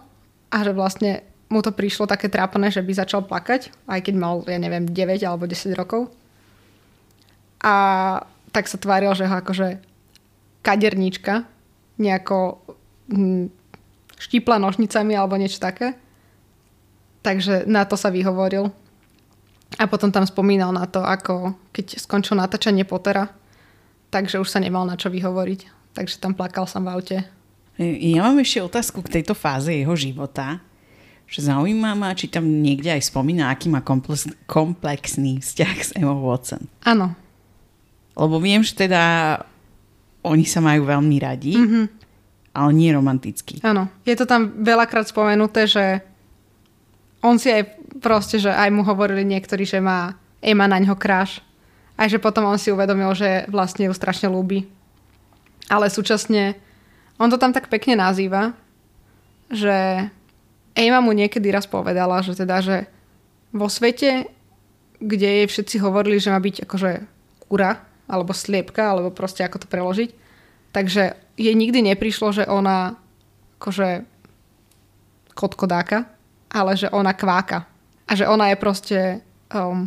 a 0.53 0.57
že 0.63 0.71
vlastne 0.71 1.25
mu 1.47 1.63
to 1.63 1.71
prišlo 1.71 2.07
také 2.07 2.27
trápne, 2.27 2.67
že 2.71 2.83
by 2.83 2.91
začal 2.91 3.23
plakať, 3.23 3.71
aj 3.87 3.99
keď 4.03 4.13
mal, 4.15 4.43
ja 4.47 4.59
neviem, 4.59 4.87
9 4.87 5.23
alebo 5.23 5.47
10 5.47 5.75
rokov. 5.75 6.11
A 7.63 7.75
tak 8.57 8.65
sa 8.65 8.81
tváril, 8.81 9.13
že 9.13 9.29
ho 9.29 9.35
akože 9.37 9.77
kaderníčka 10.65 11.45
nejako 12.01 12.57
hm, 13.05 13.53
štípla 14.17 14.57
nožnicami 14.57 15.13
alebo 15.13 15.37
niečo 15.37 15.61
také. 15.61 15.93
Takže 17.21 17.69
na 17.69 17.85
to 17.85 17.93
sa 17.93 18.09
vyhovoril 18.09 18.73
a 19.77 19.85
potom 19.85 20.09
tam 20.09 20.25
spomínal 20.25 20.73
na 20.73 20.89
to, 20.89 21.05
ako 21.05 21.53
keď 21.69 22.01
skončil 22.01 22.33
natáčanie 22.33 22.81
Pottera, 22.81 23.29
takže 24.09 24.41
už 24.41 24.49
sa 24.49 24.57
nemal 24.57 24.89
na 24.89 24.97
čo 24.97 25.13
vyhovoriť. 25.13 25.93
Takže 25.93 26.17
tam 26.17 26.33
plakal 26.33 26.65
som 26.65 26.81
v 26.81 26.97
aute. 26.97 27.17
Ja 27.77 28.25
mám 28.25 28.41
ešte 28.41 28.65
otázku 28.65 29.05
k 29.05 29.21
tejto 29.21 29.37
fáze 29.37 29.69
jeho 29.69 29.93
života. 29.93 30.57
Že 31.27 31.51
zaujíma 31.53 31.91
ma, 31.93 32.15
či 32.15 32.31
tam 32.31 32.47
niekde 32.47 32.89
aj 32.89 33.11
spomína, 33.11 33.51
aký 33.51 33.67
má 33.67 33.83
komplex, 33.83 34.31
komplexný 34.47 35.43
vzťah 35.43 35.75
s 35.75 35.91
Emma 35.93 36.15
Watson. 36.15 36.71
Áno. 36.87 37.26
Lebo 38.17 38.41
viem, 38.41 38.65
že 38.65 38.73
teda 38.73 39.37
oni 40.25 40.43
sa 40.43 40.59
majú 40.59 40.89
veľmi 40.89 41.17
radi, 41.21 41.53
mm-hmm. 41.53 41.85
ale 42.57 42.69
nie 42.73 42.89
romanticky. 42.89 43.61
Áno. 43.61 43.87
Je 44.03 44.17
to 44.17 44.25
tam 44.25 44.57
veľakrát 44.65 45.05
spomenuté, 45.05 45.69
že 45.69 46.01
on 47.21 47.37
si 47.37 47.53
aj 47.53 47.77
proste, 48.01 48.41
že 48.41 48.49
aj 48.49 48.73
mu 48.73 48.81
hovorili 48.81 49.21
niektorí, 49.21 49.63
že 49.63 49.77
má 49.77 50.17
Emma 50.41 50.65
na 50.65 50.81
ňo 50.81 50.97
kráš. 50.97 51.45
Aj 51.97 52.05
že 52.05 52.21
potom 52.21 52.45
on 52.45 52.61
si 52.61 52.69
uvedomil, 52.69 53.09
že 53.17 53.49
vlastne 53.49 53.89
ju 53.89 53.93
strašne 53.93 54.29
ľúbi. 54.29 54.69
Ale 55.69 55.89
súčasne, 55.89 56.57
on 57.17 57.29
to 57.29 57.41
tam 57.41 57.53
tak 57.53 57.73
pekne 57.73 57.97
nazýva, 57.97 58.53
že 59.49 60.07
Emma 60.77 61.01
mu 61.01 61.09
niekedy 61.13 61.49
raz 61.49 61.65
povedala, 61.65 62.21
že 62.21 62.37
teda, 62.37 62.61
že 62.61 62.85
vo 63.49 63.65
svete, 63.65 64.29
kde 65.01 65.41
jej 65.41 65.47
všetci 65.49 65.81
hovorili, 65.81 66.21
že 66.21 66.29
má 66.29 66.37
byť 66.37 66.69
akože 66.69 66.91
kura, 67.49 67.81
alebo 68.07 68.31
sliepka, 68.31 68.95
alebo 68.95 69.11
proste 69.11 69.43
ako 69.43 69.63
to 69.63 69.67
preložiť, 69.67 70.09
takže 70.71 71.13
jej 71.37 71.53
nikdy 71.53 71.83
neprišlo, 71.83 72.31
že 72.33 72.43
ona 72.47 72.95
akože 73.59 74.07
kotkodáka, 75.37 76.09
ale 76.49 76.73
že 76.73 76.89
ona 76.89 77.13
kváka. 77.13 77.69
A 78.07 78.15
že 78.15 78.23
ona 78.25 78.49
je 78.49 78.57
proste 78.57 78.99
um, 79.51 79.85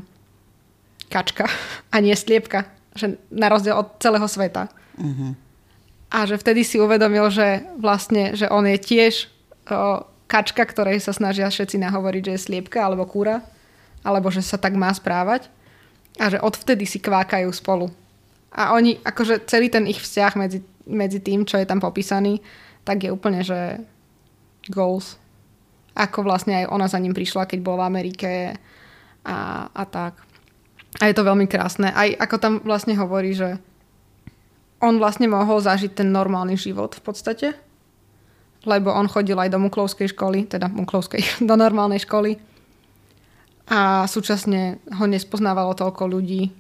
kačka 1.08 1.48
a 1.92 1.96
nie 1.98 2.14
sliepka. 2.14 2.70
Že 2.94 3.18
na 3.32 3.48
rozdiel 3.48 3.74
od 3.74 3.98
celého 3.98 4.26
sveta. 4.28 4.68
Uh-huh. 4.98 5.32
A 6.10 6.26
že 6.26 6.36
vtedy 6.36 6.66
si 6.66 6.76
uvedomil, 6.76 7.30
že 7.30 7.64
vlastne, 7.78 8.34
že 8.34 8.50
on 8.50 8.66
je 8.66 8.76
tiež 8.76 9.30
uh, 9.70 10.04
kačka, 10.30 10.62
ktorej 10.62 11.02
sa 11.02 11.14
snažia 11.14 11.50
všetci 11.50 11.78
nahovoriť, 11.82 12.22
že 12.30 12.32
je 12.34 12.44
sliepka 12.50 12.82
alebo 12.82 13.06
kúra, 13.06 13.42
alebo 14.06 14.30
že 14.30 14.42
sa 14.42 14.58
tak 14.58 14.74
má 14.74 14.90
správať 14.90 15.50
a 16.18 16.28
že 16.28 16.38
odvtedy 16.42 16.84
si 16.84 16.98
kvákajú 16.98 17.48
spolu. 17.54 17.88
A 18.50 18.74
oni, 18.74 18.98
akože 18.98 19.46
celý 19.46 19.70
ten 19.70 19.86
ich 19.86 20.02
vzťah 20.02 20.32
medzi, 20.34 20.60
medzi 20.86 21.22
tým, 21.22 21.46
čo 21.46 21.58
je 21.58 21.66
tam 21.66 21.78
popísaný, 21.78 22.42
tak 22.82 23.06
je 23.06 23.10
úplne, 23.14 23.46
že 23.46 23.78
goals. 24.66 25.16
Ako 25.94 26.26
vlastne 26.26 26.64
aj 26.64 26.70
ona 26.70 26.86
za 26.90 26.98
ním 26.98 27.14
prišla, 27.14 27.46
keď 27.46 27.58
bola 27.62 27.86
v 27.86 27.88
Amerike 27.94 28.30
a, 29.22 29.68
a 29.70 29.82
tak. 29.86 30.18
A 30.98 31.06
je 31.06 31.14
to 31.14 31.22
veľmi 31.22 31.46
krásne. 31.46 31.94
Aj 31.94 32.10
ako 32.18 32.36
tam 32.42 32.54
vlastne 32.66 32.98
hovorí, 32.98 33.34
že 33.36 33.62
on 34.82 34.98
vlastne 34.98 35.30
mohol 35.30 35.60
zažiť 35.62 36.02
ten 36.02 36.08
normálny 36.10 36.56
život 36.58 36.96
v 36.96 37.02
podstate, 37.04 37.48
lebo 38.66 38.90
on 38.90 39.06
chodil 39.06 39.38
aj 39.38 39.52
do 39.52 39.62
Muklovskej 39.62 40.10
školy, 40.10 40.50
teda 40.50 40.66
Muklovskej, 40.72 41.22
do 41.48 41.54
normálnej 41.54 42.02
školy 42.02 42.50
a 43.70 44.02
súčasne 44.10 44.82
ho 44.98 45.06
nespoznávalo 45.06 45.78
toľko 45.78 46.10
ľudí, 46.10 46.50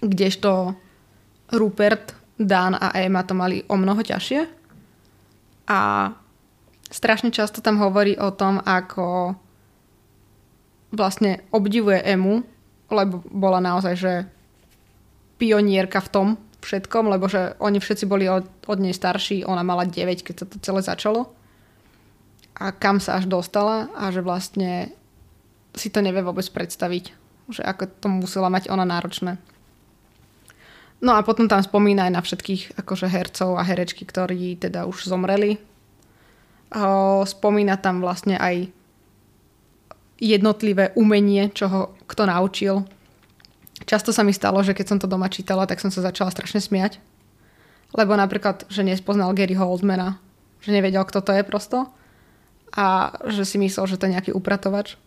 kdežto 0.00 0.72
Rupert, 1.52 2.14
Dan 2.36 2.76
a 2.76 2.92
Emma 2.92 3.24
to 3.24 3.32
mali 3.32 3.64
o 3.64 3.76
mnoho 3.80 4.02
ťažšie. 4.04 4.40
A 5.66 6.12
strašne 6.92 7.32
často 7.32 7.64
tam 7.64 7.80
hovorí 7.80 8.14
o 8.20 8.30
tom, 8.30 8.60
ako 8.60 9.34
vlastne 10.92 11.42
obdivuje 11.50 12.04
Emu, 12.06 12.44
lebo 12.92 13.24
bola 13.26 13.58
naozaj, 13.58 13.94
že 13.98 14.12
pionierka 15.36 16.00
v 16.00 16.12
tom 16.12 16.28
všetkom, 16.62 17.10
lebo 17.10 17.30
že 17.30 17.54
oni 17.62 17.78
všetci 17.78 18.04
boli 18.08 18.26
od, 18.26 18.46
od 18.66 18.78
nej 18.78 18.94
starší, 18.94 19.46
ona 19.46 19.62
mala 19.62 19.86
9, 19.86 20.22
keď 20.22 20.34
sa 20.34 20.46
to 20.46 20.56
celé 20.62 20.80
začalo. 20.82 21.30
A 22.56 22.72
kam 22.72 22.98
sa 22.98 23.20
až 23.20 23.28
dostala 23.28 23.92
a 23.92 24.08
že 24.08 24.24
vlastne 24.24 24.90
si 25.76 25.92
to 25.92 26.00
nevie 26.00 26.24
vôbec 26.24 26.48
predstaviť, 26.48 27.04
že 27.52 27.62
ako 27.62 27.84
to 28.00 28.06
musela 28.08 28.48
mať 28.48 28.72
ona 28.72 28.88
náročné. 28.88 29.36
No 31.06 31.14
a 31.14 31.22
potom 31.22 31.46
tam 31.46 31.62
spomína 31.62 32.10
aj 32.10 32.12
na 32.18 32.22
všetkých 32.26 32.82
akože 32.82 33.06
hercov 33.06 33.54
a 33.54 33.62
herečky, 33.62 34.02
ktorí 34.02 34.58
teda 34.58 34.90
už 34.90 35.06
zomreli. 35.06 35.62
Spomína 37.22 37.78
tam 37.78 38.02
vlastne 38.02 38.34
aj 38.34 38.66
jednotlivé 40.18 40.90
umenie, 40.98 41.46
čo 41.54 41.70
ho 41.70 41.82
kto 42.10 42.26
naučil. 42.26 42.82
Často 43.86 44.10
sa 44.10 44.26
mi 44.26 44.34
stalo, 44.34 44.58
že 44.66 44.74
keď 44.74 44.86
som 44.90 44.98
to 44.98 45.06
doma 45.06 45.30
čítala, 45.30 45.62
tak 45.70 45.78
som 45.78 45.94
sa 45.94 46.02
začala 46.02 46.34
strašne 46.34 46.58
smiať. 46.58 46.98
Lebo 47.94 48.18
napríklad, 48.18 48.66
že 48.66 48.82
nespoznal 48.82 49.30
Gary 49.30 49.54
Holdmana, 49.54 50.18
že 50.58 50.74
nevedel, 50.74 51.06
kto 51.06 51.22
to 51.22 51.30
je 51.30 51.46
prosto. 51.46 51.86
A 52.74 53.14
že 53.30 53.46
si 53.46 53.62
myslel, 53.62 53.86
že 53.86 53.94
to 53.94 54.10
je 54.10 54.18
nejaký 54.18 54.34
upratovač 54.34 54.98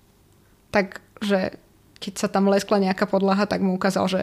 tak, 0.71 1.01
že 1.19 1.57
keď 1.99 2.13
sa 2.15 2.27
tam 2.31 2.47
leskla 2.47 2.79
nejaká 2.79 3.03
podlaha, 3.09 3.43
tak 3.43 3.59
mu 3.59 3.75
ukázal, 3.75 4.07
že 4.07 4.21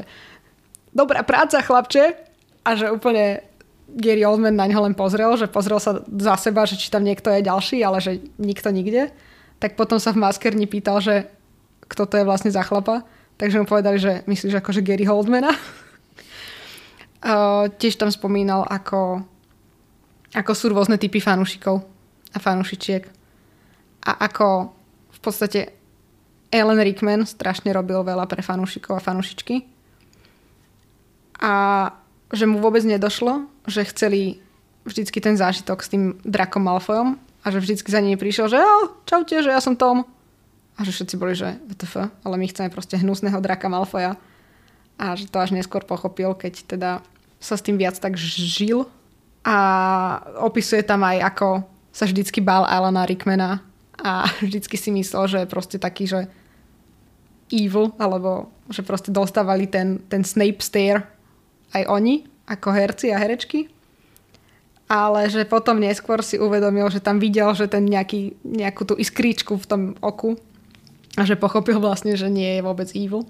dobrá 0.97 1.21
práca, 1.21 1.61
chlapče. 1.61 2.17
A 2.65 2.75
že 2.75 2.89
úplne 2.89 3.45
Gary 3.87 4.27
Oldman 4.27 4.59
na 4.59 4.67
ňo 4.67 4.83
len 4.89 4.95
pozrel, 4.97 5.37
že 5.39 5.47
pozrel 5.47 5.79
sa 5.79 6.03
za 6.03 6.35
seba, 6.41 6.67
že 6.67 6.75
či 6.81 6.91
tam 6.91 7.07
niekto 7.07 7.31
je 7.31 7.47
ďalší, 7.47 7.85
ale 7.85 8.01
že 8.03 8.19
nikto 8.41 8.73
nikde. 8.75 9.15
Tak 9.63 9.79
potom 9.79 10.03
sa 10.03 10.11
v 10.11 10.19
maskerni 10.25 10.67
pýtal, 10.67 10.99
že 10.99 11.31
kto 11.87 12.11
to 12.11 12.19
je 12.19 12.27
vlastne 12.27 12.51
za 12.51 12.67
chlapa. 12.67 13.07
Takže 13.37 13.61
mu 13.63 13.69
povedali, 13.69 14.01
že 14.01 14.25
myslíš 14.27 14.59
akože 14.59 14.83
Gary 14.83 15.07
Holdmana. 15.07 15.53
uh, 15.53 15.59
tiež 17.81 17.95
tam 18.01 18.11
spomínal, 18.11 18.67
ako, 18.67 19.23
ako 20.35 20.53
sú 20.57 20.73
rôzne 20.73 20.99
typy 20.99 21.23
fanúšikov 21.23 21.85
a 22.33 22.39
fanúšičiek. 22.43 23.07
A 24.09 24.13
ako 24.27 24.73
v 25.13 25.19
podstate 25.21 25.61
Ellen 26.51 26.81
Rickman 26.81 27.29
strašne 27.29 27.71
robil 27.71 28.03
veľa 28.03 28.27
pre 28.27 28.43
fanúšikov 28.43 28.97
a 28.99 29.05
fanúšičky. 29.05 29.76
A 31.41 31.53
že 32.33 32.49
mu 32.49 32.59
vôbec 32.59 32.83
nedošlo, 32.83 33.47
že 33.69 33.87
chceli 33.87 34.43
vždycky 34.87 35.19
ten 35.19 35.35
zážitok 35.35 35.83
s 35.83 35.91
tým 35.91 36.19
drakom 36.23 36.63
Malfoyom 36.63 37.19
a 37.43 37.47
že 37.51 37.63
vždycky 37.63 37.89
za 37.91 38.03
nimi 38.03 38.19
prišiel, 38.19 38.51
že 38.51 38.59
oh, 38.59 38.95
čaute, 39.07 39.35
že 39.43 39.51
ja 39.51 39.63
som 39.63 39.79
Tom. 39.79 40.07
A 40.77 40.85
že 40.85 40.93
všetci 40.93 41.15
boli, 41.17 41.33
že 41.33 41.57
WTF, 41.73 42.13
ale 42.21 42.37
my 42.37 42.47
chceme 42.53 42.69
proste 42.69 43.01
hnusného 43.01 43.41
draka 43.41 43.73
Malfoja. 43.73 44.21
A 45.01 45.17
že 45.17 45.29
to 45.29 45.41
až 45.41 45.57
neskôr 45.57 45.81
pochopil, 45.81 46.37
keď 46.37 46.55
teda 46.69 46.91
sa 47.41 47.57
s 47.57 47.65
tým 47.65 47.81
viac 47.81 47.97
tak 47.97 48.17
žil. 48.21 48.85
A 49.47 49.57
opisuje 50.43 50.85
tam 50.85 51.01
aj, 51.07 51.23
ako 51.23 51.49
sa 51.97 52.05
vždycky 52.05 52.45
bál 52.45 52.69
Alana 52.69 53.09
Rickmana 53.09 53.65
a 53.97 54.29
vždycky 54.45 54.77
si 54.77 54.93
myslel, 54.93 55.25
že 55.31 55.39
je 55.45 55.53
proste 55.53 55.77
taký, 55.81 56.05
že 56.05 56.29
evil, 57.49 57.95
alebo 57.97 58.51
že 58.69 58.83
proste 58.83 59.15
dostávali 59.15 59.71
ten, 59.71 60.03
ten 60.11 60.27
Snape 60.27 60.61
stare 60.61 61.16
aj 61.75 61.83
oni, 61.91 62.27
ako 62.47 62.69
herci 62.71 63.11
a 63.11 63.19
herečky. 63.19 63.71
Ale 64.87 65.27
že 65.27 65.43
potom 65.43 65.83
neskôr 65.83 66.23
si 66.23 66.39
uvedomil, 66.39 66.87
že 66.95 67.03
tam 67.03 67.19
videl, 67.19 67.51
že 67.59 67.67
ten 67.67 67.83
nejaký, 67.83 68.39
nejakú 68.47 68.87
tú 68.87 68.95
iskričku 68.95 69.59
v 69.59 69.67
tom 69.67 69.83
oku 69.99 70.39
a 71.19 71.27
že 71.27 71.35
pochopil 71.35 71.83
vlastne, 71.83 72.15
že 72.15 72.31
nie 72.31 72.61
je 72.61 72.63
vôbec 72.63 72.87
evil. 72.95 73.27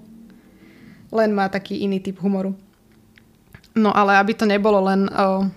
Len 1.09 1.33
má 1.33 1.49
taký 1.49 1.81
iný 1.81 1.97
typ 1.97 2.21
humoru. 2.21 2.53
No 3.73 3.89
ale 3.89 4.21
aby 4.21 4.37
to 4.37 4.45
nebolo 4.45 4.85
len 4.85 5.09
o, 5.09 5.49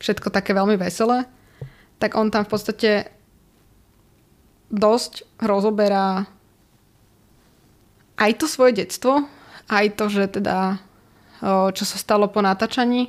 všetko 0.00 0.28
také 0.28 0.52
veľmi 0.52 0.76
veselé, 0.76 1.24
tak 2.00 2.16
on 2.16 2.32
tam 2.32 2.48
v 2.48 2.52
podstate 2.52 2.90
dosť 4.72 5.28
rozoberá 5.44 6.24
aj 8.20 8.32
to 8.36 8.46
svoje 8.48 8.84
detstvo, 8.84 9.24
aj 9.68 9.86
to, 9.96 10.04
že 10.12 10.40
teda 10.40 10.80
čo 11.48 11.84
sa 11.88 11.96
stalo 11.96 12.28
po 12.28 12.44
natáčaní, 12.44 13.08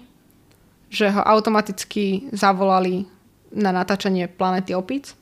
že 0.91 1.11
ho 1.11 1.21
automaticky 1.23 2.31
zavolali 2.31 3.07
na 3.51 3.71
natáčanie 3.75 4.27
Planety 4.31 4.75
Opic. 4.75 5.15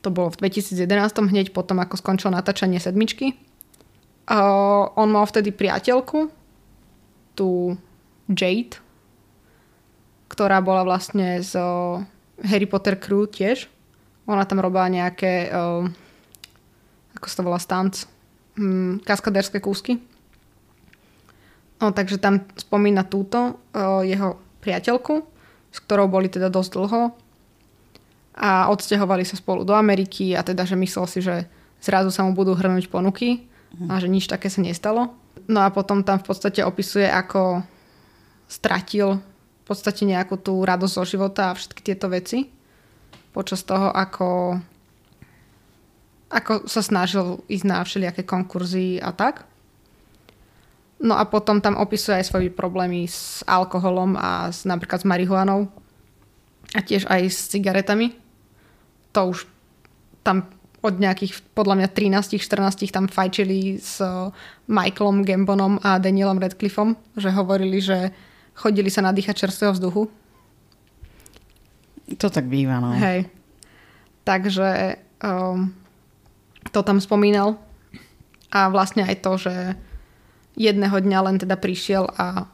To 0.00 0.08
bolo 0.08 0.32
v 0.32 0.48
2011, 0.48 0.84
hneď 1.28 1.52
potom, 1.52 1.76
ako 1.80 2.00
skončilo 2.00 2.32
natáčanie 2.32 2.80
sedmičky. 2.80 3.36
On 4.96 5.08
mal 5.08 5.24
vtedy 5.28 5.52
priateľku, 5.52 6.32
tú 7.36 7.76
Jade, 8.28 8.80
ktorá 10.28 10.60
bola 10.64 10.84
vlastne 10.84 11.42
z 11.44 11.58
Harry 12.44 12.68
Potter 12.68 12.96
crew 12.96 13.28
tiež. 13.28 13.68
Ona 14.30 14.46
tam 14.46 14.62
robila 14.62 14.86
nejaké, 14.86 15.50
ako 17.16 17.26
sa 17.26 17.34
to 17.40 17.42
volá, 17.42 17.58
stunts, 17.58 18.06
mm, 18.56 19.02
kaskaderské 19.04 19.58
kúsky. 19.58 19.98
No, 21.80 21.96
takže 21.96 22.20
tam 22.20 22.44
spomína 22.60 23.08
túto 23.08 23.56
o, 23.72 24.04
jeho 24.04 24.36
priateľku, 24.60 25.24
s 25.72 25.78
ktorou 25.80 26.12
boli 26.12 26.28
teda 26.28 26.52
dosť 26.52 26.70
dlho 26.76 27.02
a 28.36 28.68
odsťahovali 28.68 29.24
sa 29.24 29.40
spolu 29.40 29.64
do 29.64 29.72
Ameriky 29.72 30.36
a 30.36 30.44
teda, 30.44 30.68
že 30.68 30.76
myslel 30.76 31.06
si, 31.08 31.24
že 31.24 31.48
zrazu 31.80 32.12
sa 32.12 32.24
mu 32.24 32.36
budú 32.36 32.52
hrnúť 32.52 32.92
ponuky 32.92 33.48
a 33.88 34.02
že 34.02 34.10
nič 34.10 34.26
také 34.26 34.50
sa 34.50 34.60
nestalo. 34.60 35.14
No 35.48 35.62
a 35.64 35.72
potom 35.72 36.02
tam 36.02 36.18
v 36.20 36.26
podstate 36.26 36.60
opisuje, 36.66 37.06
ako 37.06 37.62
stratil 38.50 39.22
v 39.62 39.64
podstate 39.64 40.02
nejakú 40.02 40.34
tú 40.42 40.58
radosť 40.66 40.94
zo 40.98 41.04
života 41.06 41.42
a 41.50 41.56
všetky 41.56 41.80
tieto 41.86 42.10
veci 42.10 42.50
počas 43.30 43.62
toho, 43.62 43.94
ako 43.94 44.58
ako 46.30 46.70
sa 46.70 46.82
snažil 46.82 47.42
ísť 47.50 47.66
na 47.66 47.82
všelijaké 47.82 48.22
konkurzy 48.22 49.02
a 49.02 49.10
tak. 49.10 49.49
No 51.00 51.16
a 51.16 51.24
potom 51.24 51.64
tam 51.64 51.80
opisuje 51.80 52.20
aj 52.20 52.28
svoje 52.28 52.52
problémy 52.52 53.08
s 53.08 53.40
alkoholom 53.48 54.20
a 54.20 54.52
s, 54.52 54.68
napríklad 54.68 55.00
s 55.00 55.08
marihuanou 55.08 55.72
a 56.76 56.80
tiež 56.84 57.08
aj 57.08 57.22
s 57.24 57.48
cigaretami. 57.48 58.12
To 59.16 59.32
už 59.32 59.48
tam 60.20 60.44
od 60.80 60.96
nejakých, 60.96 61.40
podľa 61.52 61.80
mňa 61.80 61.88
13-14 61.92 62.88
tam 62.92 63.08
fajčili 63.08 63.80
s 63.80 64.00
Michaelom 64.68 65.24
Gambonom 65.24 65.80
a 65.84 66.00
Danielom 66.00 66.40
Radcliffeom, 66.40 66.96
že 67.16 67.32
hovorili, 67.32 67.80
že 67.80 68.12
chodili 68.56 68.88
sa 68.88 69.04
nadýchať 69.04 69.48
čerstvého 69.48 69.76
vzduchu. 69.76 70.08
To 72.16 72.28
tak 72.32 72.48
býva, 72.48 72.80
no. 72.80 72.96
Hej. 72.96 73.28
Takže 74.24 75.00
um, 75.20 75.72
to 76.72 76.80
tam 76.84 77.00
spomínal. 77.00 77.60
A 78.50 78.68
vlastne 78.72 79.04
aj 79.04 79.16
to, 79.20 79.32
že 79.36 79.54
jedného 80.58 80.96
dňa 80.96 81.18
len 81.26 81.36
teda 81.38 81.56
prišiel 81.58 82.10
a 82.16 82.46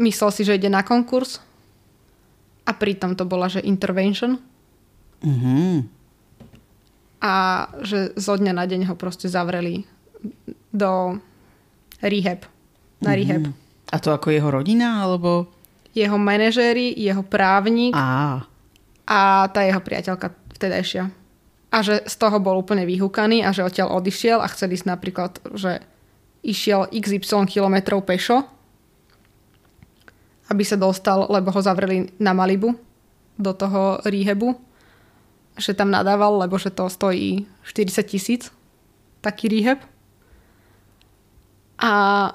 myslel 0.00 0.30
si, 0.32 0.42
že 0.44 0.56
ide 0.56 0.72
na 0.72 0.80
konkurs 0.80 1.40
a 2.64 2.72
pritom 2.72 3.16
to 3.18 3.26
bola, 3.26 3.50
že 3.50 3.64
intervention. 3.64 4.38
Mm-hmm. 5.20 5.74
A 7.20 7.34
že 7.84 8.16
zo 8.16 8.34
dňa 8.38 8.52
na 8.56 8.64
deň 8.64 8.88
ho 8.88 8.94
proste 8.96 9.28
zavreli 9.28 9.84
do 10.72 11.20
rehab. 12.00 12.48
Na 13.00 13.12
mm-hmm. 13.12 13.18
rehab. 13.18 13.42
A 13.90 13.96
to 13.98 14.14
ako 14.14 14.30
jeho 14.30 14.48
rodina, 14.48 15.02
alebo? 15.02 15.50
Jeho 15.90 16.14
manažéri, 16.14 16.94
jeho 16.94 17.26
právnik 17.26 17.90
Á. 17.92 18.46
a 19.10 19.20
tá 19.50 19.66
jeho 19.66 19.82
priateľka 19.82 20.30
vtedajšia. 20.54 21.10
A 21.70 21.76
že 21.82 22.06
z 22.06 22.14
toho 22.14 22.38
bol 22.38 22.54
úplne 22.62 22.86
vyhúkaný 22.86 23.42
a 23.42 23.50
že 23.50 23.66
odtiaľ 23.66 23.98
odišiel 23.98 24.38
a 24.38 24.46
chceli 24.50 24.78
ísť 24.78 24.86
napríklad, 24.86 25.42
že 25.58 25.82
išiel 26.40 26.88
XY 26.88 27.44
kilometrov 27.48 28.04
pešo, 28.04 28.44
aby 30.50 30.62
sa 30.66 30.74
dostal, 30.74 31.30
lebo 31.30 31.54
ho 31.54 31.60
zavreli 31.62 32.10
na 32.18 32.34
Malibu 32.34 32.74
do 33.38 33.52
toho 33.54 34.02
rehabu, 34.02 34.58
že 35.56 35.76
tam 35.76 35.92
nadával, 35.92 36.40
lebo 36.42 36.58
že 36.58 36.72
to 36.72 36.90
stojí 36.90 37.46
40 37.64 38.02
tisíc, 38.08 38.42
taký 39.22 39.46
rehab. 39.52 39.80
A 41.80 41.92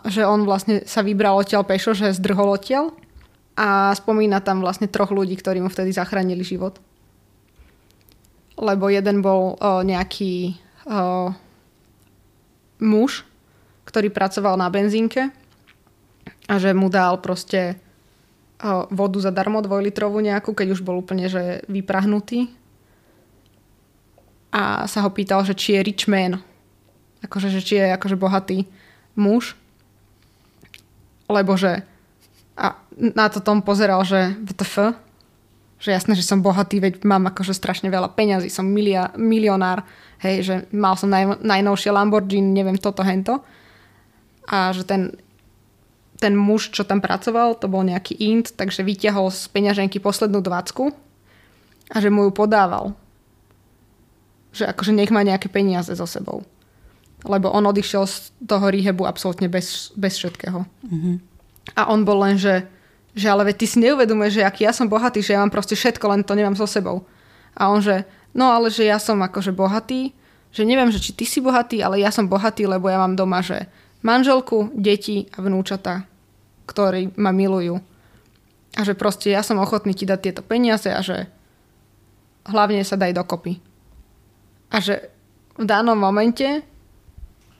že 0.10 0.26
on 0.26 0.42
vlastne 0.42 0.82
sa 0.90 1.06
vybral 1.06 1.38
odtiaľ 1.38 1.68
pešo, 1.70 1.94
že 1.94 2.18
zdrhol 2.18 2.58
odtiaľ 2.58 2.94
a 3.54 3.94
spomína 3.94 4.42
tam 4.42 4.60
vlastne 4.60 4.90
troch 4.90 5.14
ľudí, 5.14 5.38
ktorí 5.38 5.62
mu 5.62 5.70
vtedy 5.70 5.94
zachránili 5.94 6.42
život. 6.42 6.82
Lebo 8.58 8.90
jeden 8.90 9.22
bol 9.22 9.54
o, 9.54 9.84
nejaký 9.86 10.56
o, 10.88 11.30
muž, 12.82 13.28
ktorý 13.86 14.10
pracoval 14.10 14.58
na 14.58 14.68
benzínke 14.68 15.30
a 16.50 16.54
že 16.58 16.74
mu 16.74 16.90
dal 16.90 17.22
proste 17.22 17.78
vodu 18.90 19.20
zadarmo, 19.20 19.62
dvojlitrovú 19.62 20.20
nejakú, 20.24 20.56
keď 20.56 20.68
už 20.74 20.82
bol 20.82 21.00
úplne 21.00 21.28
že 21.28 21.62
vyprahnutý. 21.70 22.50
A 24.56 24.88
sa 24.88 25.04
ho 25.04 25.12
pýtal, 25.12 25.44
že 25.44 25.52
či 25.52 25.76
je 25.76 25.82
rich 25.84 26.08
man. 26.08 26.40
Akože, 27.20 27.52
že 27.52 27.60
či 27.60 27.76
je 27.76 27.92
akože 27.92 28.16
bohatý 28.16 28.64
muž, 29.20 29.58
lebo 31.28 31.60
že 31.60 31.84
a 32.56 32.80
na 32.96 33.28
to 33.28 33.44
Tom 33.44 33.60
pozeral, 33.60 34.08
že 34.08 34.32
VTF, 34.40 34.96
že 35.76 35.92
jasné, 35.92 36.16
že 36.16 36.24
som 36.24 36.40
bohatý, 36.40 36.80
veď 36.80 37.04
mám 37.04 37.28
akože 37.28 37.52
strašne 37.52 37.92
veľa 37.92 38.16
peňazí, 38.16 38.48
som 38.48 38.64
milia, 38.64 39.12
milionár, 39.20 39.84
hej, 40.24 40.36
že 40.48 40.56
mal 40.72 40.96
som 40.96 41.12
naj, 41.12 41.44
najnovšie 41.44 41.92
Lamborghini, 41.92 42.56
neviem 42.56 42.80
toto, 42.80 43.04
hento. 43.04 43.44
A 44.46 44.72
že 44.72 44.86
ten, 44.86 45.14
ten 46.22 46.38
muž, 46.38 46.70
čo 46.70 46.86
tam 46.86 47.02
pracoval, 47.02 47.58
to 47.58 47.70
bol 47.70 47.82
nejaký 47.82 48.18
int, 48.18 48.54
takže 48.54 48.86
vyťahol 48.86 49.34
z 49.34 49.50
peňaženky 49.50 49.98
poslednú 49.98 50.42
dvacku 50.42 50.94
a 51.90 51.98
že 51.98 52.10
mu 52.14 52.30
ju 52.30 52.32
podával. 52.34 52.94
Že 54.54 54.72
akože 54.72 54.92
nech 54.94 55.12
má 55.12 55.26
nejaké 55.26 55.50
peniaze 55.50 55.92
so 55.94 56.06
sebou 56.06 56.46
lebo 57.26 57.50
on 57.50 57.66
odišiel 57.66 58.06
z 58.06 58.30
toho 58.46 58.70
rehabu 58.70 59.10
absolútne 59.10 59.50
bez, 59.50 59.92
bez 59.98 60.22
všetkého. 60.22 60.62
Mm-hmm. 60.64 61.16
A 61.74 61.90
on 61.90 62.06
bol 62.06 62.22
len, 62.22 62.38
že, 62.38 62.70
že 63.18 63.26
ale 63.26 63.50
ty 63.58 63.66
si 63.66 63.82
neuvedomuješ, 63.82 64.42
že 64.42 64.46
aký 64.46 64.70
ja 64.70 64.74
som 64.74 64.86
bohatý, 64.86 65.26
že 65.26 65.34
ja 65.34 65.42
mám 65.42 65.50
proste 65.50 65.74
všetko, 65.74 66.06
len 66.06 66.22
to 66.22 66.38
nemám 66.38 66.54
so 66.54 66.70
sebou. 66.70 67.04
A 67.58 67.74
on, 67.74 67.82
že 67.82 68.06
no 68.38 68.54
ale 68.54 68.70
že 68.70 68.86
ja 68.86 69.02
som 69.02 69.18
akože 69.18 69.50
bohatý, 69.50 70.14
že 70.54 70.64
neviem, 70.64 70.94
že 70.94 71.02
či 71.02 71.12
ty 71.12 71.26
si 71.26 71.42
bohatý, 71.42 71.82
ale 71.82 72.00
ja 72.00 72.14
som 72.14 72.30
bohatý, 72.30 72.70
lebo 72.70 72.88
ja 72.88 73.02
mám 73.02 73.18
doma, 73.18 73.42
že 73.42 73.66
manželku, 74.06 74.70
deti 74.78 75.26
a 75.34 75.42
vnúčata, 75.42 76.06
ktorí 76.70 77.18
ma 77.18 77.34
milujú. 77.34 77.82
A 78.78 78.82
že 78.86 78.94
proste 78.94 79.34
ja 79.34 79.42
som 79.42 79.58
ochotný 79.58 79.98
ti 79.98 80.06
dať 80.06 80.20
tieto 80.22 80.42
peniaze 80.46 80.94
a 80.94 81.02
že 81.02 81.26
hlavne 82.46 82.86
sa 82.86 82.96
daj 82.96 83.18
dokopy. 83.18 83.58
A 84.70 84.78
že 84.78 85.10
v 85.58 85.66
danom 85.66 85.98
momente 85.98 86.62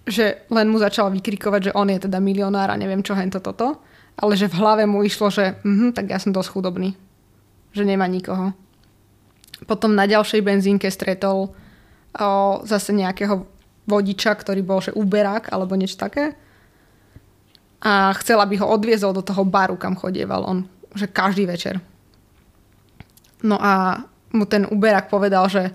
že 0.06 0.46
len 0.54 0.70
mu 0.70 0.78
začal 0.78 1.10
vykrikovať, 1.10 1.62
že 1.70 1.76
on 1.76 1.90
je 1.90 2.06
teda 2.06 2.22
milionár 2.22 2.70
a 2.70 2.78
neviem 2.78 3.02
čo, 3.02 3.18
hento 3.18 3.42
toto. 3.42 3.82
Ale 4.16 4.38
že 4.38 4.48
v 4.48 4.62
hlave 4.62 4.86
mu 4.86 5.02
išlo, 5.02 5.34
že 5.34 5.60
mhm, 5.66 5.92
tak 5.98 6.14
ja 6.14 6.22
som 6.22 6.32
dosť 6.32 6.54
chudobný. 6.54 6.94
Že 7.74 7.84
nemá 7.90 8.08
nikoho. 8.08 8.54
Potom 9.66 9.98
na 9.98 10.06
ďalšej 10.06 10.46
benzínke 10.46 10.88
stretol 10.88 11.52
o, 11.52 11.52
zase 12.64 12.94
nejakého 12.94 13.50
vodiča, 13.86 14.34
ktorý 14.34 14.62
bol 14.66 14.82
že 14.82 14.94
Uberák 14.94 15.54
alebo 15.54 15.78
niečo 15.78 15.98
také. 15.98 16.34
A 17.86 18.14
chcel, 18.18 18.42
aby 18.42 18.58
ho 18.58 18.66
odviezol 18.66 19.14
do 19.14 19.22
toho 19.22 19.46
baru, 19.46 19.78
kam 19.78 19.94
chodieval 19.94 20.42
on. 20.46 20.66
Že 20.98 21.14
každý 21.14 21.46
večer. 21.46 21.78
No 23.46 23.62
a 23.62 24.02
mu 24.34 24.50
ten 24.50 24.66
Uberák 24.66 25.08
povedal, 25.08 25.46
že 25.48 25.70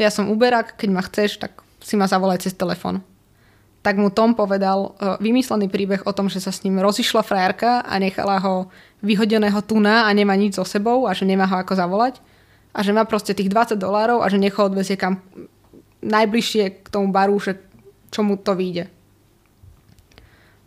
ja 0.00 0.08
som 0.08 0.32
Uberák, 0.32 0.80
keď 0.80 0.88
ma 0.88 1.02
chceš, 1.04 1.36
tak 1.36 1.60
si 1.84 2.00
ma 2.00 2.08
zavolaj 2.08 2.40
cez 2.40 2.56
telefón 2.56 3.04
tak 3.88 3.96
mu 3.96 4.10
Tom 4.10 4.34
povedal 4.34 4.92
uh, 4.98 5.16
vymyslený 5.22 5.70
príbeh 5.70 6.02
o 6.04 6.12
tom, 6.12 6.26
že 6.26 6.42
sa 6.42 6.50
s 6.50 6.60
ním 6.66 6.82
rozišla 6.82 7.22
frajerka 7.22 7.86
a 7.86 7.94
nechala 7.96 8.36
ho 8.42 8.68
vyhodeného 9.00 9.56
tuna 9.62 10.04
a 10.04 10.10
nemá 10.12 10.34
nič 10.34 10.58
so 10.58 10.64
sebou 10.66 11.06
a 11.06 11.14
že 11.14 11.24
nemá 11.24 11.46
ho 11.46 11.56
ako 11.56 11.78
zavolať 11.78 12.18
a 12.74 12.82
že 12.82 12.92
má 12.92 13.06
proste 13.06 13.32
tých 13.32 13.48
20 13.48 13.78
dolárov 13.78 14.20
a 14.20 14.26
že 14.28 14.36
nech 14.36 14.52
ho 14.58 14.66
odvezie 14.66 14.98
kam 14.98 15.22
najbližšie 16.04 16.84
k 16.84 16.86
tomu 16.88 17.10
baru, 17.10 17.36
že 17.38 17.58
čo 18.08 18.24
mu 18.24 18.38
to 18.38 18.54
vyjde. 18.54 18.88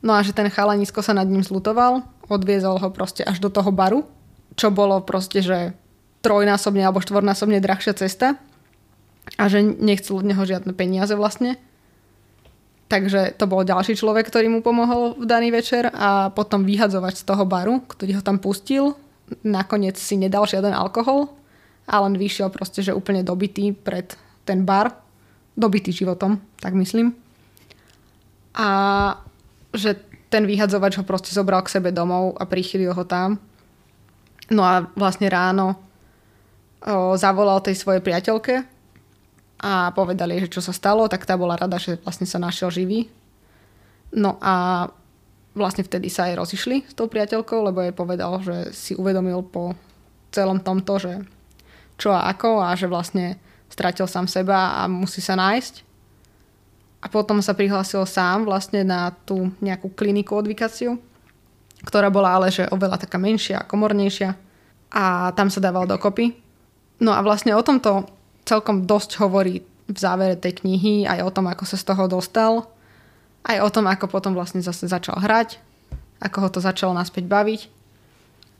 No 0.02 0.18
a 0.18 0.26
že 0.26 0.34
ten 0.34 0.50
chalanisko 0.50 1.06
sa 1.06 1.14
nad 1.14 1.30
ním 1.30 1.46
zlutoval, 1.46 2.02
odviezol 2.26 2.82
ho 2.82 2.90
proste 2.90 3.22
až 3.22 3.38
do 3.38 3.54
toho 3.54 3.70
baru, 3.70 4.06
čo 4.58 4.74
bolo 4.74 5.00
proste, 5.06 5.46
že 5.46 5.78
trojnásobne 6.26 6.86
alebo 6.86 7.02
štvornásobne 7.02 7.62
drahšia 7.62 7.94
cesta 7.98 8.38
a 9.38 9.44
že 9.50 9.62
nechcel 9.62 10.22
od 10.22 10.26
neho 10.26 10.42
žiadne 10.42 10.74
peniaze 10.74 11.14
vlastne 11.14 11.58
Takže 12.92 13.40
to 13.40 13.48
bol 13.48 13.64
ďalší 13.64 13.96
človek, 13.96 14.28
ktorý 14.28 14.52
mu 14.52 14.60
pomohol 14.60 15.16
v 15.16 15.24
daný 15.24 15.48
večer 15.48 15.88
a 15.96 16.28
potom 16.28 16.68
vyhadzovať 16.68 17.24
z 17.24 17.24
toho 17.24 17.48
baru, 17.48 17.80
ktorý 17.88 18.20
ho 18.20 18.24
tam 18.24 18.36
pustil. 18.36 19.00
Nakoniec 19.48 19.96
si 19.96 20.20
nedal 20.20 20.44
žiaden 20.44 20.76
alkohol 20.76 21.32
a 21.88 22.04
len 22.04 22.20
vyšiel 22.20 22.52
proste, 22.52 22.84
že 22.84 22.92
úplne 22.92 23.24
dobitý 23.24 23.72
pred 23.72 24.12
ten 24.44 24.68
bar. 24.68 24.92
Dobitý 25.56 25.92
životom, 25.92 26.40
tak 26.60 26.74
myslím. 26.74 27.16
A 28.56 28.68
že 29.72 29.96
ten 30.32 30.48
vyhadzovač 30.48 31.00
ho 31.00 31.04
proste 31.04 31.36
zobral 31.36 31.64
k 31.64 31.74
sebe 31.80 31.92
domov 31.92 32.40
a 32.40 32.48
prichylil 32.48 32.96
ho 32.96 33.04
tam. 33.04 33.40
No 34.52 34.64
a 34.64 34.88
vlastne 34.96 35.28
ráno 35.32 35.76
o, 36.84 37.16
zavolal 37.16 37.64
tej 37.64 37.76
svojej 37.80 38.04
priateľke, 38.04 38.64
a 39.62 39.94
povedali, 39.94 40.42
že 40.42 40.50
čo 40.50 40.58
sa 40.58 40.74
stalo, 40.74 41.06
tak 41.06 41.30
tá 41.30 41.38
bola 41.38 41.54
rada, 41.54 41.78
že 41.78 42.02
vlastne 42.02 42.26
sa 42.26 42.42
našiel 42.42 42.74
živý. 42.74 43.06
No 44.10 44.42
a 44.42 44.90
vlastne 45.54 45.86
vtedy 45.86 46.10
sa 46.10 46.34
aj 46.34 46.42
rozišli 46.42 46.90
s 46.90 46.98
tou 46.98 47.06
priateľkou, 47.06 47.70
lebo 47.70 47.86
jej 47.86 47.94
povedal, 47.94 48.42
že 48.42 48.74
si 48.74 48.98
uvedomil 48.98 49.46
po 49.46 49.78
celom 50.34 50.58
tomto, 50.58 50.98
že 50.98 51.14
čo 52.02 52.10
a 52.10 52.26
ako 52.34 52.66
a 52.66 52.74
že 52.74 52.90
vlastne 52.90 53.38
stratil 53.72 54.06
sám 54.06 54.28
seba 54.28 54.84
a 54.84 54.92
musí 54.92 55.24
sa 55.24 55.40
nájsť. 55.40 55.88
A 57.02 57.10
potom 57.10 57.42
sa 57.42 57.58
prihlásil 57.58 58.06
sám 58.06 58.46
vlastne 58.46 58.86
na 58.86 59.10
tú 59.26 59.50
nejakú 59.58 59.90
kliniku 59.96 60.38
odvikáciu, 60.38 61.02
ktorá 61.82 62.14
bola 62.14 62.38
ale 62.38 62.54
že 62.54 62.70
oveľa 62.70 63.02
taká 63.02 63.18
menšia 63.18 63.66
komornejšia 63.66 64.38
a 64.94 65.34
tam 65.34 65.50
sa 65.50 65.64
dával 65.64 65.90
dokopy. 65.90 66.38
No 67.02 67.16
a 67.16 67.26
vlastne 67.26 67.58
o 67.58 67.66
tomto 67.66 68.06
celkom 68.46 68.86
dosť 68.86 69.18
hovorí 69.18 69.66
v 69.90 69.98
závere 69.98 70.38
tej 70.38 70.62
knihy 70.62 71.10
aj 71.10 71.26
o 71.26 71.34
tom, 71.34 71.50
ako 71.50 71.66
sa 71.66 71.80
z 71.80 71.88
toho 71.90 72.06
dostal, 72.06 72.70
aj 73.50 73.58
o 73.66 73.70
tom, 73.74 73.90
ako 73.90 74.06
potom 74.06 74.38
vlastne 74.38 74.62
zase 74.62 74.86
začal 74.86 75.18
hrať, 75.18 75.58
ako 76.22 76.38
ho 76.46 76.50
to 76.54 76.60
začalo 76.62 76.94
naspäť 76.94 77.26
baviť 77.26 77.82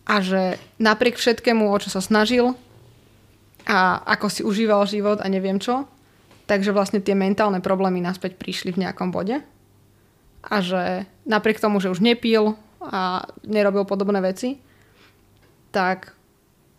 a 0.10 0.18
že 0.20 0.58
napriek 0.82 1.18
všetkému, 1.18 1.70
o 1.70 1.78
čo 1.78 1.94
sa 1.94 2.02
snažil 2.02 2.58
a 3.68 4.02
ako 4.18 4.28
si 4.30 4.42
užíval 4.42 4.90
život 4.90 5.22
a 5.22 5.28
neviem 5.30 5.62
čo, 5.62 5.86
takže 6.50 6.74
vlastne 6.74 7.00
tie 7.00 7.14
mentálne 7.14 7.62
problémy 7.62 8.02
naspäť 8.02 8.36
prišli 8.36 8.74
v 8.74 8.88
nejakom 8.88 9.14
bode. 9.14 9.40
A 10.42 10.56
že 10.60 11.06
napriek 11.30 11.62
tomu, 11.62 11.78
že 11.78 11.94
už 11.94 12.02
nepil 12.02 12.58
a 12.82 13.30
nerobil 13.46 13.86
podobné 13.86 14.20
veci, 14.26 14.58
tak 15.70 16.18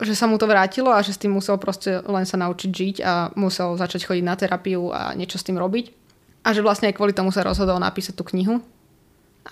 že 0.03 0.19
sa 0.19 0.27
mu 0.27 0.35
to 0.35 0.51
vrátilo 0.51 0.91
a 0.91 0.99
že 0.99 1.15
s 1.15 1.23
tým 1.23 1.31
musel 1.31 1.63
proste 1.63 2.03
len 2.03 2.27
sa 2.27 2.35
naučiť 2.35 2.71
žiť 2.75 2.97
a 3.07 3.31
musel 3.39 3.79
začať 3.79 4.11
chodiť 4.11 4.25
na 4.27 4.35
terapiu 4.35 4.91
a 4.91 5.15
niečo 5.15 5.39
s 5.39 5.47
tým 5.47 5.55
robiť. 5.55 5.95
A 6.43 6.51
že 6.51 6.65
vlastne 6.65 6.91
aj 6.91 6.99
kvôli 6.99 7.15
tomu 7.15 7.31
sa 7.31 7.47
rozhodol 7.47 7.79
napísať 7.79 8.19
tú 8.19 8.27
knihu, 8.35 8.59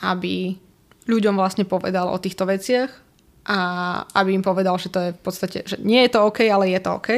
aby 0.03 0.59
ľuďom 1.07 1.39
vlastne 1.39 1.63
povedal 1.63 2.11
o 2.11 2.19
týchto 2.19 2.51
veciach 2.51 2.91
a 3.51 3.59
aby 4.15 4.39
im 4.39 4.47
povedal, 4.47 4.79
že 4.79 4.95
to 4.95 5.11
je 5.11 5.11
v 5.11 5.23
podstate, 5.27 5.67
že 5.67 5.83
nie 5.83 6.07
je 6.07 6.15
to 6.15 6.23
OK, 6.23 6.47
ale 6.47 6.71
je 6.71 6.79
to 6.79 6.91
OK 6.95 7.11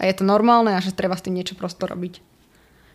a 0.00 0.02
je 0.08 0.14
to 0.16 0.24
normálne 0.24 0.72
a 0.72 0.80
že 0.80 0.96
treba 0.96 1.12
s 1.12 1.24
tým 1.28 1.36
niečo 1.36 1.52
prosto 1.52 1.84
robiť. 1.84 2.24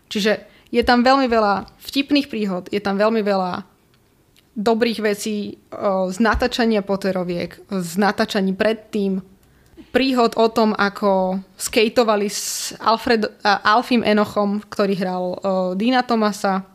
Čiže 0.09 0.31
je 0.73 0.81
tam 0.81 1.05
veľmi 1.05 1.29
veľa 1.29 1.69
vtipných 1.77 2.25
príhod, 2.25 2.65
je 2.73 2.81
tam 2.81 2.97
veľmi 2.97 3.21
veľa 3.21 3.69
dobrých 4.57 4.99
vecí 5.05 5.61
z 6.09 6.17
natáčania 6.17 6.81
Potteroviek, 6.81 7.59
z 7.69 7.91
natáčaní 8.01 8.57
predtým, 8.57 9.21
príhod 9.91 10.35
o 10.35 10.47
tom, 10.51 10.71
ako 10.75 11.39
skateovali 11.55 12.27
s 12.27 12.73
Alfred, 12.79 13.27
Alfim 13.43 14.03
Enochom, 14.03 14.63
ktorý 14.67 14.93
hral 14.99 15.23
uh, 15.23 15.37
Dina 15.75 16.03
Tomasa. 16.03 16.67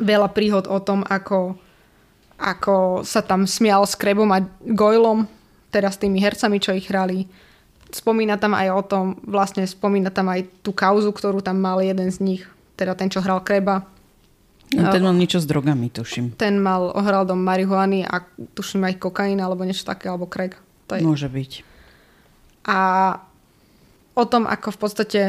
Veľa 0.00 0.32
príhod 0.32 0.64
o 0.68 0.80
tom, 0.80 1.04
ako, 1.04 1.56
ako 2.38 3.02
sa 3.04 3.20
tam 3.24 3.44
smial 3.48 3.84
s 3.84 3.96
Krebom 3.96 4.28
a 4.32 4.44
Goylom, 4.62 5.26
teda 5.72 5.88
s 5.88 6.00
tými 6.00 6.20
hercami, 6.20 6.60
čo 6.60 6.76
ich 6.76 6.88
hrali. 6.88 7.28
spomína 7.92 8.40
tam 8.40 8.56
aj 8.56 8.68
o 8.72 8.82
tom, 8.82 9.04
vlastne 9.24 9.68
spomína 9.68 10.08
tam 10.08 10.32
aj 10.32 10.48
tú 10.64 10.72
kauzu, 10.72 11.12
ktorú 11.12 11.44
tam 11.44 11.60
mal 11.60 11.84
jeden 11.84 12.08
z 12.08 12.18
nich, 12.24 12.42
teda 12.76 12.96
ten, 12.96 13.12
čo 13.12 13.20
hral 13.20 13.44
Kreba. 13.44 13.84
No, 14.72 14.88
ten 14.88 15.04
mal 15.04 15.12
niečo 15.12 15.36
s 15.36 15.44
drogami, 15.44 15.92
tuším. 15.92 16.32
Ten 16.40 16.56
mal 16.56 16.88
ohľadom 16.96 17.36
marihuany 17.36 18.08
a 18.08 18.24
tuším 18.56 18.88
aj 18.88 18.96
kokain 18.96 19.36
alebo 19.36 19.68
niečo 19.68 19.84
také, 19.84 20.08
alebo 20.08 20.24
crack. 20.24 20.56
To 20.88 20.96
je. 20.96 21.04
Môže 21.04 21.28
byť. 21.28 21.60
A 22.72 22.80
o 24.16 24.24
tom, 24.24 24.48
ako 24.48 24.72
v 24.72 24.78
podstate 24.80 25.22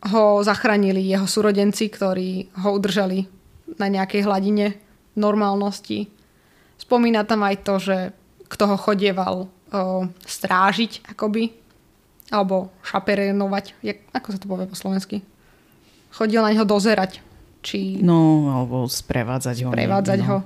ho 0.00 0.40
zachránili 0.40 1.04
jeho 1.04 1.28
súrodenci, 1.28 1.92
ktorí 1.92 2.48
ho 2.64 2.72
udržali 2.72 3.28
na 3.76 3.92
nejakej 3.92 4.24
hladine 4.24 4.80
normálnosti. 5.12 6.08
Spomína 6.90 7.22
tam 7.22 7.46
aj 7.46 7.62
to, 7.62 7.78
že 7.78 8.10
kto 8.50 8.74
ho 8.74 8.74
chodieval 8.74 9.46
o, 9.46 9.48
strážiť, 10.26 11.06
akoby, 11.06 11.54
alebo 12.34 12.74
šaperenovať, 12.82 13.78
jak, 13.78 14.02
ako 14.10 14.28
sa 14.34 14.38
to 14.42 14.50
povie 14.50 14.66
po 14.66 14.74
slovensky? 14.74 15.22
Chodil 16.10 16.42
na 16.42 16.50
neho 16.50 16.66
dozerať, 16.66 17.22
či... 17.62 18.02
No, 18.02 18.50
alebo 18.50 18.90
sprevádzať 18.90 19.56
ho. 19.62 19.70
Sprevádzať 19.70 20.18
no. 20.18 20.26
ho. 20.26 20.36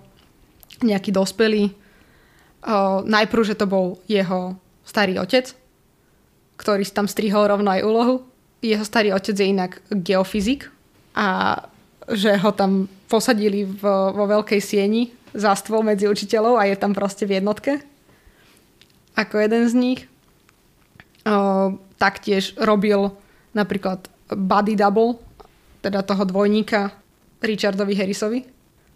Nejaký 0.85 1.17
dospelý. 1.17 1.73
O, 1.73 3.01
najprv, 3.09 3.43
že 3.49 3.57
to 3.57 3.65
bol 3.65 3.97
jeho 4.05 4.61
starý 4.85 5.17
otec, 5.17 5.49
ktorý 6.61 6.85
si 6.85 6.93
tam 6.93 7.09
strihol 7.09 7.49
rovno 7.49 7.73
aj 7.73 7.81
úlohu. 7.89 8.29
Jeho 8.61 8.85
starý 8.85 9.17
otec 9.17 9.33
je 9.33 9.49
inak 9.49 9.81
geofyzik 9.89 10.69
a 11.17 11.57
že 12.13 12.37
ho 12.37 12.53
tam 12.53 12.85
posadili 13.09 13.65
v, 13.65 13.81
vo 14.13 14.29
veľkej 14.29 14.61
sieni 14.61 15.24
za 15.35 15.53
stôl 15.59 15.83
medzi 15.83 16.07
učiteľov 16.07 16.57
a 16.57 16.71
je 16.71 16.79
tam 16.79 16.95
proste 16.95 17.27
v 17.27 17.43
jednotke. 17.43 17.83
Ako 19.19 19.35
jeden 19.43 19.67
z 19.67 19.75
nich. 19.75 20.01
O, 21.27 21.75
taktiež 21.99 22.55
robil 22.57 23.11
napríklad 23.55 24.07
body 24.31 24.79
double, 24.79 25.19
teda 25.83 26.07
toho 26.07 26.25
dvojníka 26.25 26.95
Richardovi 27.45 27.95
Harrisovi, 27.99 28.41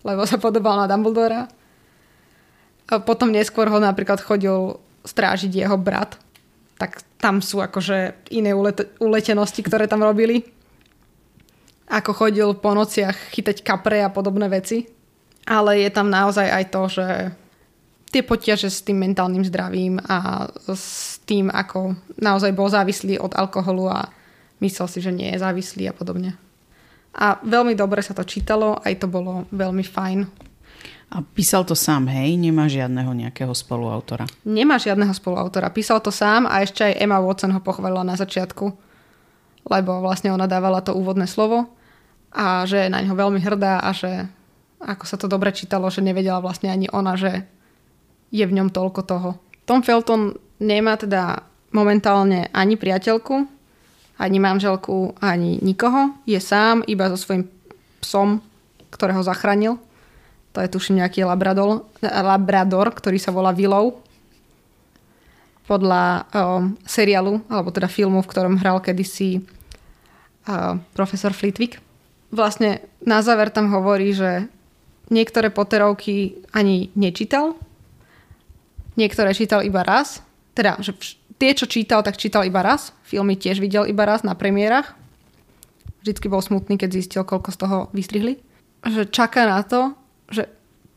lebo 0.06 0.24
sa 0.24 0.40
podobal 0.40 0.80
na 0.80 0.86
Dumbledora. 0.88 1.50
A 2.88 2.94
potom 3.04 3.28
neskôr 3.28 3.68
ho 3.68 3.76
napríklad 3.76 4.24
chodil 4.24 4.80
strážiť 5.04 5.52
jeho 5.52 5.76
brat, 5.76 6.16
tak 6.80 7.04
tam 7.20 7.42
sú 7.42 7.60
akože 7.60 8.30
iné 8.32 8.54
ulet- 8.54 8.88
uletenosti, 9.02 9.60
ktoré 9.60 9.90
tam 9.90 10.00
robili. 10.00 10.46
Ako 11.88 12.12
chodil 12.12 12.48
po 12.56 12.72
nociach 12.72 13.32
chytať 13.32 13.64
kapre 13.64 14.00
a 14.04 14.12
podobné 14.12 14.48
veci. 14.48 14.97
Ale 15.48 15.80
je 15.80 15.88
tam 15.88 16.12
naozaj 16.12 16.44
aj 16.44 16.64
to, 16.68 16.82
že 16.92 17.06
tie 18.12 18.20
potiaže 18.24 18.68
s 18.68 18.84
tým 18.84 19.00
mentálnym 19.00 19.44
zdravím 19.44 19.96
a 20.04 20.48
s 20.68 21.20
tým, 21.24 21.48
ako 21.48 21.96
naozaj 22.20 22.52
bol 22.52 22.68
závislý 22.68 23.20
od 23.20 23.32
alkoholu 23.36 23.88
a 23.88 24.12
myslel 24.60 24.88
si, 24.88 24.98
že 25.00 25.12
nie 25.12 25.32
je 25.32 25.40
závislý 25.40 25.88
a 25.88 25.96
podobne. 25.96 26.36
A 27.16 27.40
veľmi 27.40 27.72
dobre 27.72 28.04
sa 28.04 28.12
to 28.12 28.24
čítalo, 28.24 28.76
aj 28.84 29.00
to 29.00 29.06
bolo 29.08 29.48
veľmi 29.48 29.84
fajn. 29.84 30.28
A 31.08 31.24
písal 31.24 31.64
to 31.64 31.72
sám, 31.72 32.04
hej? 32.12 32.36
Nemá 32.36 32.68
žiadneho 32.68 33.08
nejakého 33.16 33.56
spoluautora. 33.56 34.28
Nemá 34.44 34.76
žiadneho 34.76 35.16
spoluautora. 35.16 35.72
Písal 35.72 36.04
to 36.04 36.12
sám 36.12 36.44
a 36.44 36.60
ešte 36.60 36.84
aj 36.84 37.00
Emma 37.00 37.16
Watson 37.16 37.56
ho 37.56 37.64
pochválila 37.64 38.04
na 38.04 38.12
začiatku, 38.12 38.68
lebo 39.72 40.04
vlastne 40.04 40.28
ona 40.28 40.44
dávala 40.44 40.84
to 40.84 40.92
úvodné 40.92 41.24
slovo 41.24 41.72
a 42.28 42.68
že 42.68 42.86
je 42.86 42.92
na 42.92 43.00
ňo 43.00 43.16
veľmi 43.16 43.40
hrdá 43.40 43.80
a 43.80 43.90
že 43.96 44.28
ako 44.82 45.04
sa 45.06 45.16
to 45.18 45.26
dobre 45.26 45.50
čítalo, 45.50 45.90
že 45.90 46.04
nevedela 46.04 46.42
vlastne 46.42 46.70
ani 46.70 46.86
ona, 46.90 47.18
že 47.18 47.46
je 48.30 48.44
v 48.44 48.54
ňom 48.54 48.70
toľko 48.70 49.00
toho. 49.06 49.30
Tom 49.64 49.82
Felton 49.82 50.36
nemá 50.62 50.96
teda 50.96 51.42
momentálne 51.74 52.48
ani 52.54 52.78
priateľku, 52.78 53.34
ani 54.18 54.38
manželku, 54.40 55.18
ani 55.22 55.60
nikoho. 55.60 56.16
Je 56.24 56.40
sám, 56.40 56.82
iba 56.86 57.10
so 57.10 57.18
svojím 57.18 57.46
psom, 58.00 58.40
ktorého 58.90 59.20
zachránil 59.20 59.78
to 60.58 60.66
je 60.66 60.74
tuším 60.74 60.98
nejaký 60.98 61.22
labrador, 61.22 61.86
labrador 62.02 62.90
ktorý 62.90 63.14
sa 63.22 63.30
volá 63.30 63.54
Willow. 63.54 64.02
Podľa 65.70 66.26
um, 66.34 66.74
seriálu, 66.82 67.46
alebo 67.46 67.70
teda 67.70 67.86
filmu, 67.86 68.18
v 68.24 68.30
ktorom 68.34 68.58
hral 68.58 68.82
kedysi 68.82 69.38
uh, 69.38 70.80
profesor 70.98 71.30
Flitwick. 71.30 71.78
Vlastne 72.34 72.82
na 73.06 73.22
záver 73.22 73.54
tam 73.54 73.70
hovorí, 73.70 74.10
že 74.10 74.50
niektoré 75.08 75.48
Potterovky 75.52 76.44
ani 76.52 76.92
nečítal, 76.96 77.56
niektoré 78.96 79.32
čítal 79.32 79.64
iba 79.64 79.84
raz, 79.84 80.20
teda, 80.52 80.80
že 80.82 80.94
tie, 81.38 81.54
čo 81.54 81.70
čítal, 81.70 82.02
tak 82.02 82.18
čítal 82.18 82.42
iba 82.42 82.60
raz, 82.60 82.90
filmy 83.06 83.38
tiež 83.38 83.62
videl 83.62 83.86
iba 83.86 84.02
raz 84.02 84.26
na 84.26 84.34
premiérach. 84.34 84.98
Vždycky 86.02 86.26
bol 86.26 86.42
smutný, 86.42 86.78
keď 86.78 86.98
zistil, 86.98 87.22
koľko 87.22 87.50
z 87.54 87.58
toho 87.58 87.76
vystrihli. 87.94 88.42
Že 88.82 89.10
čaká 89.10 89.46
na 89.46 89.62
to, 89.62 89.94
že 90.30 90.46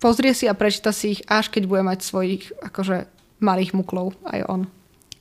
pozrie 0.01 0.33
si 0.33 0.49
a 0.49 0.57
prečíta 0.57 0.89
si 0.89 1.17
ich, 1.17 1.21
až 1.29 1.53
keď 1.53 1.69
bude 1.69 1.83
mať 1.85 1.99
svojich 2.01 2.43
akože 2.61 3.05
malých 3.41 3.73
muklov 3.77 4.17
aj 4.29 4.45
on. 4.49 4.61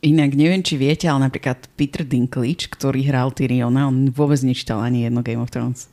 Inak 0.00 0.32
neviem, 0.32 0.64
či 0.64 0.80
viete, 0.80 1.04
ale 1.04 1.28
napríklad 1.28 1.68
Peter 1.76 2.08
Dinklage, 2.08 2.72
ktorý 2.72 3.04
hral 3.04 3.36
Tyriona, 3.36 3.84
on 3.84 4.08
vôbec 4.08 4.40
nečítal 4.40 4.80
ani 4.80 5.04
jedno 5.04 5.20
Game 5.20 5.44
of 5.44 5.52
Thrones. 5.52 5.92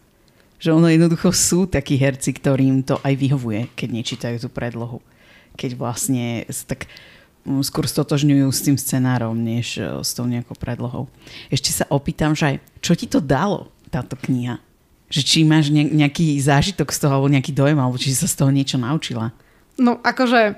Že 0.57 0.73
ono 0.73 0.87
jednoducho 0.89 1.29
sú 1.29 1.69
takí 1.69 1.97
herci, 2.01 2.33
ktorým 2.33 2.81
to 2.81 2.97
aj 3.05 3.13
vyhovuje, 3.13 3.69
keď 3.77 3.89
nečítajú 3.93 4.37
tú 4.41 4.49
predlohu. 4.49 4.99
Keď 5.53 5.77
vlastne 5.77 6.45
tak 6.65 6.89
mm, 7.45 7.61
skôr 7.61 7.85
stotožňujú 7.85 8.47
s 8.49 8.65
tým 8.65 8.77
scenárom, 8.77 9.37
než 9.37 9.77
e, 9.77 10.01
s 10.01 10.17
tou 10.17 10.25
nejakou 10.25 10.57
predlohou. 10.57 11.05
Ešte 11.53 11.69
sa 11.69 11.85
opýtam, 11.93 12.33
že 12.33 12.43
aj, 12.53 12.55
čo 12.81 12.93
ti 12.97 13.05
to 13.05 13.21
dalo, 13.21 13.69
táto 13.93 14.17
kniha? 14.17 14.57
Že 15.07 15.21
či 15.23 15.39
máš 15.47 15.71
nejaký 15.71 16.35
zážitok 16.41 16.91
z 16.91 16.99
toho, 16.99 17.13
alebo 17.15 17.31
nejaký 17.31 17.55
dojem, 17.55 17.79
alebo 17.79 17.95
či 17.95 18.11
sa 18.11 18.27
z 18.27 18.35
toho 18.35 18.51
niečo 18.51 18.75
naučila? 18.75 19.31
No 19.77 20.01
akože 20.01 20.57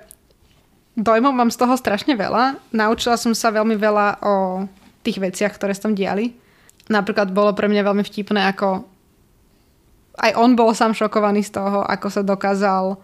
dojmov 0.96 1.34
mám 1.36 1.52
z 1.52 1.60
toho 1.60 1.76
strašne 1.76 2.16
veľa. 2.16 2.58
Naučila 2.72 3.20
som 3.20 3.36
sa 3.36 3.52
veľmi 3.52 3.76
veľa 3.76 4.24
o 4.24 4.34
tých 5.04 5.20
veciach, 5.20 5.56
ktoré 5.56 5.76
tam 5.76 5.96
diali. 5.96 6.36
Napríklad 6.90 7.30
bolo 7.30 7.54
pre 7.54 7.70
mňa 7.70 7.86
veľmi 7.86 8.04
vtipné, 8.04 8.50
ako 8.50 8.84
aj 10.18 10.32
on 10.36 10.58
bol 10.58 10.74
sám 10.74 10.98
šokovaný 10.98 11.46
z 11.46 11.60
toho, 11.60 11.86
ako 11.86 12.08
sa 12.10 12.22
dokázal 12.26 12.98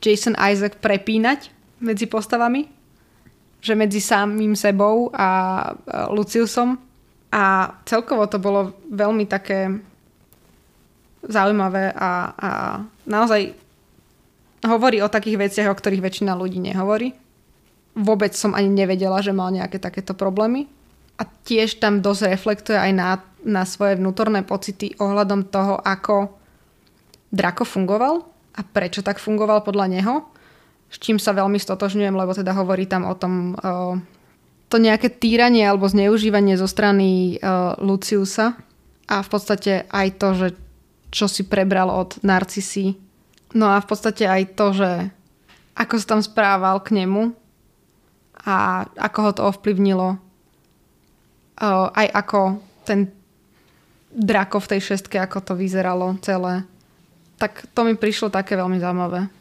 Jason 0.00 0.36
Isaac 0.36 0.76
prepínať 0.78 1.48
medzi 1.80 2.04
postavami. 2.04 2.68
Že 3.60 3.76
medzi 3.76 4.00
samým 4.00 4.56
sebou 4.56 5.12
a 5.12 5.60
Luciusom. 6.08 6.80
A 7.30 7.74
celkovo 7.84 8.24
to 8.26 8.40
bolo 8.40 8.72
veľmi 8.88 9.28
také 9.28 9.68
zaujímavé 11.20 11.92
a, 11.92 12.32
a 12.32 12.50
naozaj 13.04 13.52
hovorí 14.64 15.04
o 15.04 15.12
takých 15.12 15.36
veciach, 15.36 15.68
o 15.68 15.76
ktorých 15.76 16.00
väčšina 16.00 16.32
ľudí 16.32 16.56
nehovorí. 16.56 17.12
Vôbec 17.92 18.32
som 18.32 18.56
ani 18.56 18.72
nevedela, 18.72 19.20
že 19.20 19.36
mal 19.36 19.52
nejaké 19.52 19.76
takéto 19.76 20.16
problémy. 20.16 20.64
A 21.20 21.28
tiež 21.28 21.76
tam 21.84 22.00
dosť 22.00 22.32
reflektuje 22.32 22.80
aj 22.80 22.92
na, 22.96 23.20
na 23.44 23.68
svoje 23.68 24.00
vnútorné 24.00 24.40
pocity 24.40 24.96
ohľadom 24.96 25.52
toho, 25.52 25.76
ako 25.84 26.39
Drako 27.30 27.62
fungoval 27.62 28.26
a 28.58 28.60
prečo 28.66 29.00
tak 29.06 29.22
fungoval 29.22 29.62
podľa 29.62 29.86
neho. 29.86 30.14
S 30.90 30.98
čím 30.98 31.22
sa 31.22 31.30
veľmi 31.30 31.56
stotožňujem, 31.56 32.14
lebo 32.18 32.34
teda 32.34 32.50
hovorí 32.58 32.90
tam 32.90 33.06
o 33.06 33.14
tom 33.14 33.54
o, 33.54 33.98
to 34.66 34.76
nejaké 34.82 35.06
týranie 35.06 35.62
alebo 35.62 35.86
zneužívanie 35.86 36.58
zo 36.58 36.66
strany 36.66 37.38
o, 37.38 37.78
Luciusa 37.78 38.58
a 39.06 39.22
v 39.22 39.28
podstate 39.30 39.86
aj 39.86 40.08
to, 40.18 40.28
že 40.34 40.48
čo 41.14 41.26
si 41.30 41.46
prebral 41.46 41.90
od 41.90 42.18
narcisy. 42.22 42.98
No 43.54 43.70
a 43.70 43.82
v 43.82 43.86
podstate 43.86 44.26
aj 44.26 44.54
to, 44.54 44.66
že 44.74 44.90
ako 45.74 45.94
sa 45.98 46.06
tam 46.14 46.22
správal 46.22 46.78
k 46.82 47.02
nemu 47.02 47.34
a 48.46 48.86
ako 48.94 49.18
ho 49.22 49.30
to 49.34 49.42
ovplyvnilo. 49.46 50.18
Aj 51.60 52.08
ako 52.14 52.62
ten 52.86 53.12
drako 54.10 54.64
v 54.64 54.70
tej 54.70 54.80
šestke, 54.80 55.18
ako 55.18 55.38
to 55.44 55.52
vyzeralo 55.58 56.16
celé. 56.24 56.64
Tak 57.40 57.72
to 57.72 57.88
mi 57.88 57.96
prišlo 57.96 58.28
také 58.28 58.52
veľmi 58.54 58.76
zaujímavé. 58.76 59.32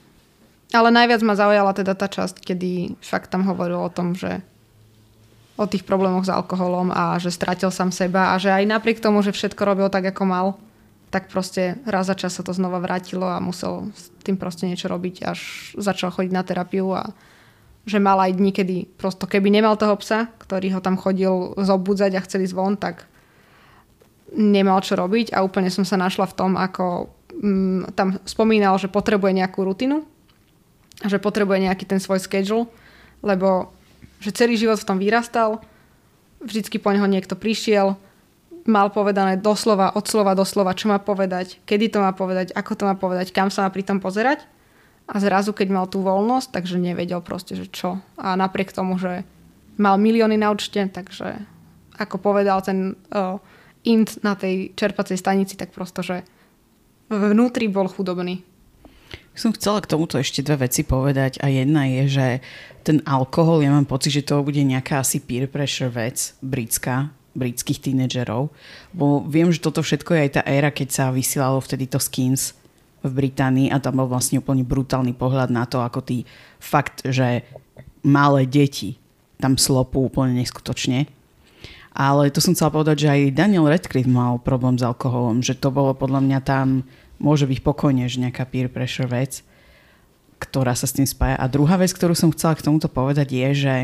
Ale 0.72 0.90
najviac 0.94 1.20
ma 1.26 1.36
zaujala 1.36 1.76
teda 1.76 1.98
tá 1.98 2.08
časť, 2.08 2.40
kedy 2.40 3.02
fakt 3.04 3.34
tam 3.34 3.44
hovoril 3.44 3.84
o 3.84 3.92
tom, 3.92 4.16
že 4.16 4.40
o 5.60 5.68
tých 5.68 5.84
problémoch 5.84 6.24
s 6.24 6.32
alkoholom 6.32 6.96
a 6.96 7.20
že 7.20 7.36
stratil 7.36 7.68
sám 7.68 7.92
seba 7.92 8.32
a 8.32 8.40
že 8.40 8.48
aj 8.48 8.64
napriek 8.64 9.04
tomu, 9.04 9.20
že 9.20 9.36
všetko 9.36 9.60
robil 9.68 9.92
tak, 9.92 10.08
ako 10.16 10.24
mal, 10.24 10.48
tak 11.12 11.28
proste 11.28 11.76
raz 11.84 12.08
za 12.08 12.16
čas 12.16 12.38
sa 12.38 12.46
to 12.46 12.56
znova 12.56 12.80
vrátilo 12.80 13.28
a 13.28 13.44
musel 13.44 13.92
s 13.92 14.14
tým 14.24 14.40
proste 14.40 14.70
niečo 14.70 14.88
robiť, 14.88 15.16
až 15.28 15.40
začal 15.76 16.16
chodiť 16.16 16.32
na 16.32 16.48
terapiu 16.48 16.96
a 16.96 17.12
že 17.84 18.00
mal 18.00 18.22
aj 18.22 18.38
dní, 18.38 18.54
kedy 18.54 18.76
prosto 18.96 19.26
keby 19.26 19.50
nemal 19.50 19.76
toho 19.76 19.98
psa, 19.98 20.30
ktorý 20.38 20.78
ho 20.78 20.82
tam 20.86 20.96
chodil 20.96 21.58
zobudzať 21.58 22.12
a 22.16 22.24
chceli 22.24 22.46
zvon, 22.46 22.78
tak 22.78 23.10
nemal 24.32 24.80
čo 24.86 24.94
robiť 24.94 25.34
a 25.34 25.42
úplne 25.42 25.74
som 25.74 25.82
sa 25.82 25.98
našla 25.98 26.30
v 26.30 26.38
tom, 26.38 26.54
ako 26.56 27.10
mm, 27.40 27.96
tam 27.96 28.20
spomínal, 28.28 28.76
že 28.78 28.92
potrebuje 28.92 29.32
nejakú 29.40 29.64
rutinu 29.64 30.04
že 31.06 31.22
potrebuje 31.22 31.64
nejaký 31.64 31.88
ten 31.88 32.02
svoj 32.04 32.20
schedule, 32.20 32.68
lebo 33.24 33.72
že 34.20 34.36
celý 34.36 34.60
život 34.60 34.76
v 34.76 34.88
tom 34.88 34.98
vyrastal, 35.00 35.64
vždycky 36.44 36.76
po 36.76 36.92
neho 36.92 37.08
niekto 37.08 37.40
prišiel, 37.40 37.96
mal 38.68 38.92
povedané 38.92 39.40
doslova, 39.40 39.96
od 39.96 40.04
slova 40.04 40.36
do 40.36 40.44
slova, 40.44 40.76
čo 40.76 40.92
má 40.92 41.00
povedať, 41.00 41.64
kedy 41.64 41.96
to 41.96 42.04
má 42.04 42.12
povedať, 42.12 42.52
ako 42.52 42.76
to 42.76 42.84
má 42.84 43.00
povedať, 43.00 43.32
kam 43.32 43.48
sa 43.48 43.64
má 43.64 43.70
pri 43.72 43.88
tom 43.88 44.04
pozerať. 44.04 44.44
A 45.10 45.18
zrazu, 45.18 45.58
keď 45.58 45.68
mal 45.74 45.86
tú 45.90 46.06
voľnosť, 46.06 46.54
takže 46.54 46.78
nevedel 46.78 47.18
proste, 47.26 47.58
že 47.58 47.66
čo. 47.66 47.98
A 48.14 48.38
napriek 48.38 48.70
tomu, 48.70 49.02
že 49.02 49.26
mal 49.80 49.98
milióny 49.98 50.38
na 50.38 50.54
účte, 50.54 50.86
takže 50.86 51.40
ako 51.98 52.22
povedal 52.22 52.62
ten 52.62 52.94
uh, 53.10 53.42
int 53.88 54.22
na 54.22 54.38
tej 54.38 54.70
čerpacej 54.78 55.18
stanici, 55.18 55.58
tak 55.58 55.74
prosto, 55.74 56.06
že 56.06 56.22
vnútri 57.10 57.68
bol 57.68 57.90
chudobný. 57.90 58.46
Som 59.34 59.56
chcela 59.56 59.80
k 59.80 59.90
tomuto 59.90 60.20
ešte 60.20 60.44
dve 60.44 60.68
veci 60.68 60.84
povedať 60.84 61.40
a 61.40 61.48
jedna 61.48 61.88
je, 61.88 62.02
že 62.12 62.28
ten 62.84 63.00
alkohol, 63.08 63.64
ja 63.64 63.72
mám 63.72 63.88
pocit, 63.88 64.12
že 64.12 64.28
to 64.28 64.44
bude 64.44 64.60
nejaká 64.60 65.00
asi 65.00 65.24
peer 65.24 65.48
pressure 65.48 65.90
vec 65.90 66.36
britská, 66.44 67.08
britských 67.40 67.80
tínedžerov. 67.80 68.52
Bo 68.92 69.24
viem, 69.24 69.48
že 69.50 69.64
toto 69.64 69.80
všetko 69.80 70.12
je 70.12 70.24
aj 70.28 70.32
tá 70.36 70.42
éra, 70.44 70.76
keď 70.76 70.88
sa 70.92 71.06
vysielalo 71.16 71.64
vtedy 71.64 71.88
to 71.88 72.04
Skins 72.04 72.52
v 73.00 73.12
Británii 73.16 73.72
a 73.72 73.80
tam 73.80 74.04
bol 74.04 74.12
vlastne 74.12 74.44
úplne 74.44 74.68
brutálny 74.68 75.16
pohľad 75.16 75.48
na 75.56 75.64
to, 75.64 75.80
ako 75.80 76.04
tý 76.04 76.28
fakt, 76.60 77.08
že 77.08 77.48
malé 78.04 78.44
deti 78.44 79.00
tam 79.40 79.56
slopú 79.56 80.04
úplne 80.04 80.36
neskutočne. 80.36 81.08
Ale 81.94 82.30
to 82.30 82.40
som 82.40 82.54
chcela 82.54 82.72
povedať, 82.72 83.06
že 83.06 83.12
aj 83.12 83.36
Daniel 83.36 83.68
Radcliffe 83.68 84.10
mal 84.10 84.38
problém 84.40 84.78
s 84.78 84.86
alkoholom, 84.86 85.42
že 85.42 85.58
to 85.58 85.74
bolo 85.74 85.98
podľa 85.98 86.22
mňa 86.22 86.40
tam, 86.46 86.86
môže 87.18 87.50
byť 87.50 87.60
pokojne, 87.66 88.06
že 88.06 88.22
nejaká 88.22 88.46
peer 88.48 88.70
pressure 88.70 89.10
vec, 89.10 89.42
ktorá 90.40 90.78
sa 90.78 90.88
s 90.88 90.96
tým 90.96 91.06
spája. 91.06 91.36
A 91.36 91.52
druhá 91.52 91.76
vec, 91.76 91.92
ktorú 91.92 92.16
som 92.16 92.32
chcela 92.32 92.56
k 92.56 92.64
tomuto 92.64 92.88
povedať 92.88 93.36
je, 93.36 93.50
že 93.68 93.76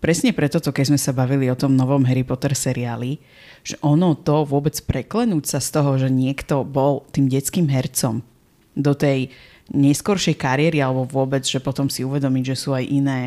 presne 0.00 0.32
preto, 0.32 0.58
keď 0.58 0.94
sme 0.94 0.98
sa 0.98 1.12
bavili 1.12 1.52
o 1.52 1.58
tom 1.58 1.76
novom 1.76 2.08
Harry 2.08 2.24
Potter 2.24 2.56
seriáli, 2.56 3.20
že 3.62 3.76
ono 3.84 4.16
to 4.16 4.48
vôbec 4.48 4.74
preklenúť 4.82 5.44
sa 5.44 5.58
z 5.60 5.68
toho, 5.76 6.00
že 6.00 6.08
niekto 6.08 6.64
bol 6.64 7.04
tým 7.12 7.28
detským 7.28 7.68
hercom 7.68 8.24
do 8.72 8.96
tej 8.96 9.28
neskoršej 9.70 10.40
kariéry 10.40 10.80
alebo 10.80 11.04
vôbec, 11.06 11.44
že 11.44 11.60
potom 11.60 11.86
si 11.86 12.02
uvedomiť, 12.02 12.44
že 12.52 12.56
sú 12.56 12.74
aj 12.74 12.84
iné 12.88 13.20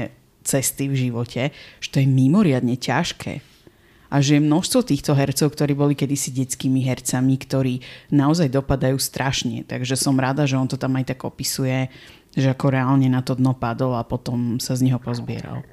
cesty 0.46 0.90
v 0.90 1.10
živote, 1.10 1.54
že 1.82 1.90
to 1.90 2.02
je 2.02 2.08
mimoriadne 2.10 2.76
ťažké. 2.78 3.55
A 4.10 4.22
že 4.22 4.38
je 4.38 4.46
množstvo 4.46 4.86
týchto 4.86 5.18
hercov, 5.18 5.52
ktorí 5.52 5.74
boli 5.74 5.94
kedysi 5.98 6.30
detskými 6.30 6.86
hercami, 6.86 7.36
ktorí 7.42 7.82
naozaj 8.14 8.54
dopadajú 8.54 9.02
strašne. 9.02 9.66
Takže 9.66 9.98
som 9.98 10.16
rada, 10.16 10.46
že 10.46 10.60
on 10.60 10.70
to 10.70 10.78
tam 10.78 10.94
aj 10.96 11.16
tak 11.16 11.26
opisuje, 11.26 11.90
že 12.36 12.52
ako 12.52 12.70
reálne 12.70 13.08
na 13.08 13.24
to 13.26 13.34
dno 13.34 13.56
padol 13.56 13.96
a 13.96 14.06
potom 14.06 14.62
sa 14.62 14.76
z 14.76 14.92
neho 14.92 15.00
pozbieral. 15.00 15.64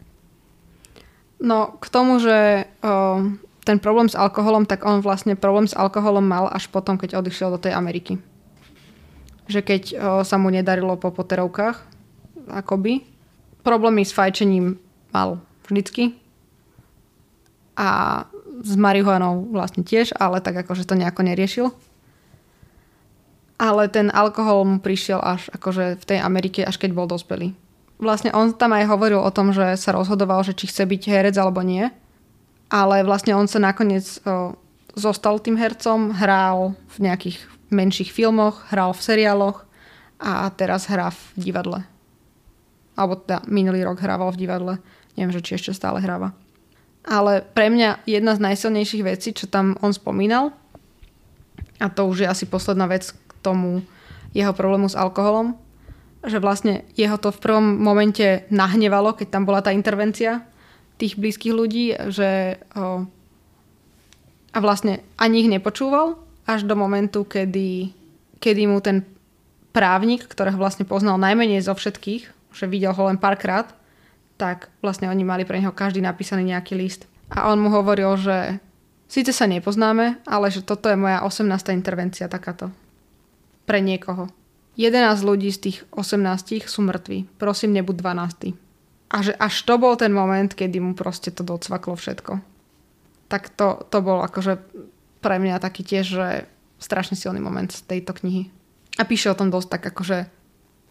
No 1.43 1.75
k 1.83 1.87
tomu, 1.91 2.23
že 2.23 2.71
o, 2.87 3.27
ten 3.67 3.83
problém 3.83 4.07
s 4.07 4.15
alkoholom, 4.15 4.63
tak 4.63 4.87
on 4.87 5.03
vlastne 5.03 5.35
problém 5.35 5.67
s 5.67 5.75
alkoholom 5.75 6.23
mal 6.23 6.47
až 6.55 6.71
potom, 6.71 6.95
keď 6.95 7.19
odišiel 7.19 7.51
do 7.51 7.59
tej 7.59 7.75
Ameriky. 7.75 8.23
Že 9.51 9.61
keď 9.67 9.83
o, 9.83 9.97
sa 10.23 10.39
mu 10.39 10.55
nedarilo 10.55 10.95
po 10.95 11.11
poterovkách, 11.11 11.83
akoby, 12.47 13.03
problémy 13.67 14.07
s 14.07 14.15
fajčením 14.15 14.79
mal 15.11 15.43
vždycky. 15.67 16.22
A 17.79 18.25
s 18.63 18.75
marihuanou 18.77 19.49
vlastne 19.51 19.83
tiež, 19.83 20.13
ale 20.21 20.45
tak 20.45 20.61
akože 20.63 20.85
to 20.85 20.95
nejako 20.95 21.25
neriešil. 21.25 21.67
Ale 23.57 23.87
ten 23.89 24.11
alkohol 24.11 24.67
mu 24.67 24.77
prišiel 24.83 25.23
až 25.23 25.49
akože 25.55 25.97
v 25.97 26.05
tej 26.05 26.19
Amerike, 26.21 26.67
až 26.67 26.77
keď 26.77 26.91
bol 26.93 27.07
dospelý 27.09 27.57
vlastne 28.03 28.35
on 28.35 28.51
tam 28.51 28.75
aj 28.75 28.91
hovoril 28.91 29.23
o 29.23 29.31
tom, 29.31 29.55
že 29.55 29.79
sa 29.79 29.95
rozhodoval, 29.95 30.43
že 30.43 30.59
či 30.59 30.67
chce 30.67 30.83
byť 30.83 31.03
herec 31.07 31.39
alebo 31.39 31.63
nie. 31.63 31.87
Ale 32.67 33.07
vlastne 33.07 33.39
on 33.39 33.47
sa 33.47 33.63
nakoniec 33.63 34.19
o, 34.27 34.59
zostal 34.99 35.39
tým 35.39 35.55
hercom, 35.55 36.11
hral 36.11 36.75
v 36.99 37.07
nejakých 37.07 37.39
menších 37.71 38.11
filmoch, 38.11 38.67
hral 38.75 38.91
v 38.91 39.05
seriáloch 39.07 39.63
a 40.19 40.51
teraz 40.51 40.91
hrá 40.91 41.15
v 41.15 41.21
divadle. 41.39 41.87
Alebo 42.99 43.23
teda 43.23 43.47
minulý 43.47 43.87
rok 43.87 44.03
hrával 44.03 44.35
v 44.35 44.41
divadle. 44.43 44.75
Neviem, 45.15 45.33
že 45.33 45.45
či 45.45 45.57
ešte 45.57 45.73
stále 45.73 46.03
hráva. 46.03 46.35
Ale 47.03 47.43
pre 47.43 47.67
mňa 47.67 48.07
jedna 48.07 48.39
z 48.39 48.45
najsilnejších 48.47 49.03
vecí, 49.03 49.35
čo 49.35 49.51
tam 49.51 49.75
on 49.83 49.91
spomínal, 49.91 50.55
a 51.83 51.91
to 51.91 52.07
už 52.07 52.23
je 52.23 52.31
asi 52.31 52.47
posledná 52.47 52.87
vec 52.87 53.11
k 53.11 53.33
tomu 53.43 53.83
jeho 54.31 54.55
problému 54.55 54.87
s 54.87 54.95
alkoholom, 54.95 55.59
že 56.23 56.39
vlastne 56.39 56.87
jeho 56.95 57.19
to 57.19 57.35
v 57.35 57.43
prvom 57.43 57.67
momente 57.83 58.47
nahnevalo, 58.55 59.19
keď 59.19 59.29
tam 59.35 59.43
bola 59.43 59.59
tá 59.61 59.75
intervencia 59.75 60.47
tých 60.95 61.19
blízkych 61.19 61.51
ľudí, 61.51 61.99
že 62.15 62.63
o, 62.79 63.03
a 64.55 64.59
vlastne 64.63 65.03
ani 65.19 65.43
ich 65.43 65.51
nepočúval 65.51 66.15
až 66.47 66.63
do 66.63 66.79
momentu, 66.79 67.27
kedy, 67.27 67.91
kedy 68.39 68.63
mu 68.71 68.79
ten 68.79 69.03
právnik, 69.75 70.31
ktorého 70.31 70.55
vlastne 70.55 70.87
poznal 70.87 71.19
najmenej 71.19 71.67
zo 71.67 71.75
všetkých, 71.75 72.55
že 72.55 72.71
videl 72.71 72.95
ho 72.95 73.03
len 73.11 73.19
párkrát, 73.19 73.67
tak 74.37 74.73
vlastne 74.83 75.09
oni 75.09 75.23
mali 75.23 75.43
pre 75.47 75.61
neho 75.61 75.75
každý 75.75 76.03
napísaný 76.03 76.53
nejaký 76.53 76.75
list. 76.75 77.07
A 77.33 77.49
on 77.49 77.61
mu 77.61 77.73
hovoril, 77.73 78.13
že 78.21 78.61
síce 79.09 79.33
sa 79.33 79.49
nepoznáme, 79.49 80.21
ale 80.29 80.47
že 80.53 80.61
toto 80.61 80.89
je 80.89 80.97
moja 80.97 81.25
18. 81.25 81.49
intervencia 81.73 82.29
takáto. 82.29 82.69
Pre 83.65 83.79
niekoho. 83.81 84.29
11 84.77 85.21
ľudí 85.25 85.53
z 85.53 85.59
tých 85.69 85.79
18 85.93 86.65
sú 86.65 86.81
mŕtvi. 86.81 87.29
Prosím, 87.37 87.77
nebuď 87.77 87.97
12. 88.01 88.57
A 89.13 89.17
že 89.21 89.33
až 89.37 89.55
to 89.69 89.77
bol 89.77 89.93
ten 90.01 90.13
moment, 90.13 90.49
kedy 90.49 90.81
mu 90.81 90.97
proste 90.97 91.29
to 91.29 91.45
docvaklo 91.45 91.93
všetko. 91.93 92.41
Tak 93.29 93.53
to, 93.53 93.85
to 93.93 93.99
bol 94.01 94.25
akože 94.25 94.61
pre 95.21 95.37
mňa 95.37 95.61
taký 95.61 95.85
tiež, 95.85 96.05
že 96.09 96.29
strašne 96.81 97.15
silný 97.15 97.39
moment 97.39 97.69
z 97.69 97.85
tejto 97.85 98.17
knihy. 98.17 98.49
A 98.97 99.05
píše 99.05 99.29
o 99.29 99.39
tom 99.39 99.53
dosť 99.53 99.69
tak 99.79 99.83
akože 99.93 100.29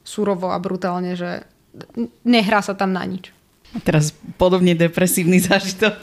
surovo 0.06 0.54
a 0.54 0.58
brutálne, 0.62 1.14
že 1.14 1.46
nehrá 2.24 2.60
sa 2.60 2.76
tam 2.76 2.92
na 2.92 3.04
nič. 3.08 3.32
A 3.72 3.80
teraz 3.80 4.12
podobne 4.36 4.76
depresívny 4.76 5.40
zážitok 5.48 5.96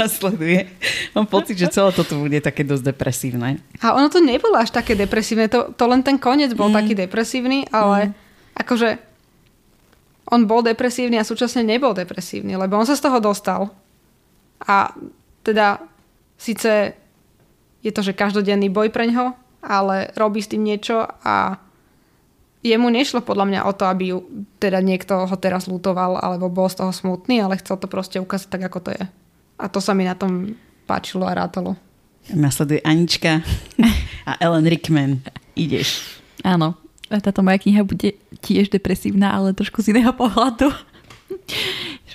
nasleduje. 0.00 0.72
Mám 1.12 1.28
pocit, 1.28 1.60
že 1.60 1.68
celé 1.68 1.92
toto 1.92 2.16
bude 2.16 2.40
také 2.40 2.64
dosť 2.64 2.84
depresívne. 2.96 3.60
A 3.84 3.92
ono 3.92 4.08
to 4.08 4.24
nebolo 4.24 4.56
až 4.56 4.72
také 4.72 4.96
depresívne. 4.96 5.52
To, 5.52 5.72
to 5.76 5.84
len 5.84 6.00
ten 6.00 6.16
koniec 6.16 6.56
bol 6.56 6.72
mm. 6.72 6.76
taký 6.80 6.92
depresívny, 6.96 7.68
ale 7.68 8.12
mm. 8.12 8.12
akože 8.64 8.88
on 10.28 10.44
bol 10.44 10.60
depresívny 10.64 11.16
a 11.20 11.28
súčasne 11.28 11.64
nebol 11.64 11.96
depresívny, 11.96 12.56
lebo 12.56 12.76
on 12.76 12.88
sa 12.88 12.96
z 12.96 13.04
toho 13.04 13.20
dostal. 13.20 13.72
A 14.64 14.92
teda 15.44 15.80
síce 16.36 16.92
je 17.80 17.92
to, 17.92 18.00
že 18.04 18.16
každodenný 18.16 18.68
boj 18.68 18.92
pre 18.92 19.08
ňo, 19.08 19.32
ale 19.64 20.12
robí 20.16 20.44
s 20.44 20.52
tým 20.52 20.64
niečo 20.64 21.04
a 21.24 21.56
jemu 22.62 22.88
nešlo 22.90 23.22
podľa 23.22 23.44
mňa 23.46 23.60
o 23.66 23.72
to, 23.74 23.84
aby 23.86 24.14
ju, 24.14 24.18
teda 24.58 24.82
niekto 24.82 25.26
ho 25.26 25.36
teraz 25.38 25.70
lutoval 25.70 26.18
alebo 26.18 26.50
bol 26.50 26.66
z 26.66 26.82
toho 26.82 26.92
smutný, 26.92 27.42
ale 27.42 27.58
chcel 27.60 27.78
to 27.78 27.86
proste 27.86 28.18
ukázať 28.18 28.48
tak, 28.50 28.62
ako 28.66 28.78
to 28.82 28.90
je. 28.94 29.04
A 29.58 29.64
to 29.70 29.78
sa 29.82 29.94
mi 29.94 30.06
na 30.06 30.14
tom 30.14 30.54
páčilo 30.86 31.26
a 31.26 31.34
rátalo. 31.34 31.74
Nasleduje 32.28 32.84
Anička 32.84 33.40
a 34.28 34.32
Ellen 34.42 34.66
Rickman. 34.68 35.24
Ideš. 35.56 36.02
Áno. 36.44 36.76
A 37.08 37.24
táto 37.24 37.40
moja 37.40 37.56
kniha 37.56 37.88
bude 37.88 38.20
tiež 38.44 38.68
depresívna, 38.68 39.32
ale 39.32 39.56
trošku 39.56 39.80
z 39.80 39.96
iného 39.96 40.12
pohľadu. 40.12 40.68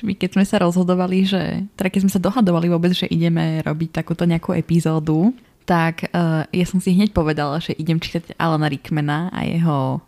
My 0.04 0.14
keď 0.20 0.36
sme 0.36 0.46
sa 0.46 0.60
rozhodovali, 0.60 1.24
že, 1.24 1.64
teda 1.80 1.90
keď 1.90 2.02
sme 2.06 2.12
sa 2.12 2.22
dohadovali 2.22 2.68
vôbec, 2.68 2.92
že 2.92 3.08
ideme 3.08 3.64
robiť 3.64 4.04
takúto 4.04 4.28
nejakú 4.28 4.52
epizódu, 4.52 5.32
tak 5.64 6.12
uh, 6.12 6.44
ja 6.52 6.66
som 6.68 6.84
si 6.84 6.92
hneď 6.92 7.16
povedala, 7.16 7.64
že 7.64 7.72
idem 7.80 7.98
čítať 7.98 8.36
Alana 8.36 8.68
Rickmana 8.68 9.32
a 9.32 9.48
jeho 9.48 10.04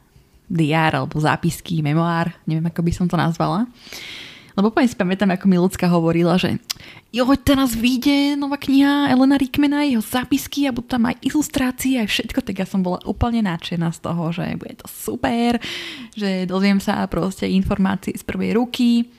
diár 0.49 1.03
alebo 1.03 1.17
zápisky, 1.17 1.81
memoár, 1.81 2.33
neviem 2.45 2.65
ako 2.69 2.81
by 2.85 2.91
som 2.93 3.05
to 3.09 3.17
nazvala. 3.17 3.65
Lebo 4.55 4.71
úplne 4.71 4.87
si 4.87 4.95
pamätám, 4.95 5.35
ako 5.35 5.45
mi 5.51 5.59
ľudská 5.59 5.91
hovorila, 5.91 6.39
že 6.39 6.63
jo, 7.11 7.27
teraz 7.35 7.75
vyjde 7.75 8.39
nová 8.39 8.55
kniha 8.55 9.11
Elena 9.11 9.35
Rickmana, 9.35 9.83
jeho 9.83 9.99
zápisky 9.99 10.63
a 10.63 10.71
budú 10.71 10.95
tam 10.95 11.11
aj 11.11 11.19
ilustrácie, 11.27 11.99
aj 11.99 12.07
všetko, 12.07 12.39
tak 12.39 12.63
ja 12.63 12.67
som 12.67 12.79
bola 12.79 13.03
úplne 13.03 13.43
nadšená 13.43 13.91
z 13.91 13.99
toho, 13.99 14.31
že 14.31 14.55
bude 14.55 14.79
to 14.79 14.87
super, 14.87 15.59
že 16.15 16.47
dozviem 16.47 16.79
sa 16.79 17.03
proste 17.11 17.51
informácie 17.51 18.15
z 18.15 18.23
prvej 18.23 18.55
ruky 18.55 19.11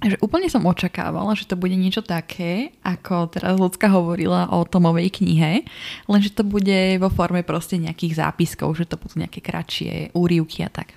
že 0.00 0.16
úplne 0.24 0.48
som 0.48 0.64
očakávala, 0.64 1.36
že 1.36 1.44
to 1.44 1.60
bude 1.60 1.76
niečo 1.76 2.00
také, 2.00 2.72
ako 2.80 3.28
teraz 3.28 3.60
ľudská 3.60 3.92
hovorila 3.92 4.48
o 4.48 4.64
Tomovej 4.64 5.20
knihe, 5.20 5.68
len 6.08 6.20
že 6.24 6.32
to 6.32 6.40
bude 6.40 6.96
vo 6.96 7.12
forme 7.12 7.44
proste 7.44 7.76
nejakých 7.76 8.16
zápiskov, 8.16 8.72
že 8.80 8.88
to 8.88 8.96
budú 8.96 9.20
nejaké 9.20 9.44
kratšie 9.44 10.16
úrivky 10.16 10.64
a 10.64 10.72
tak. 10.72 10.96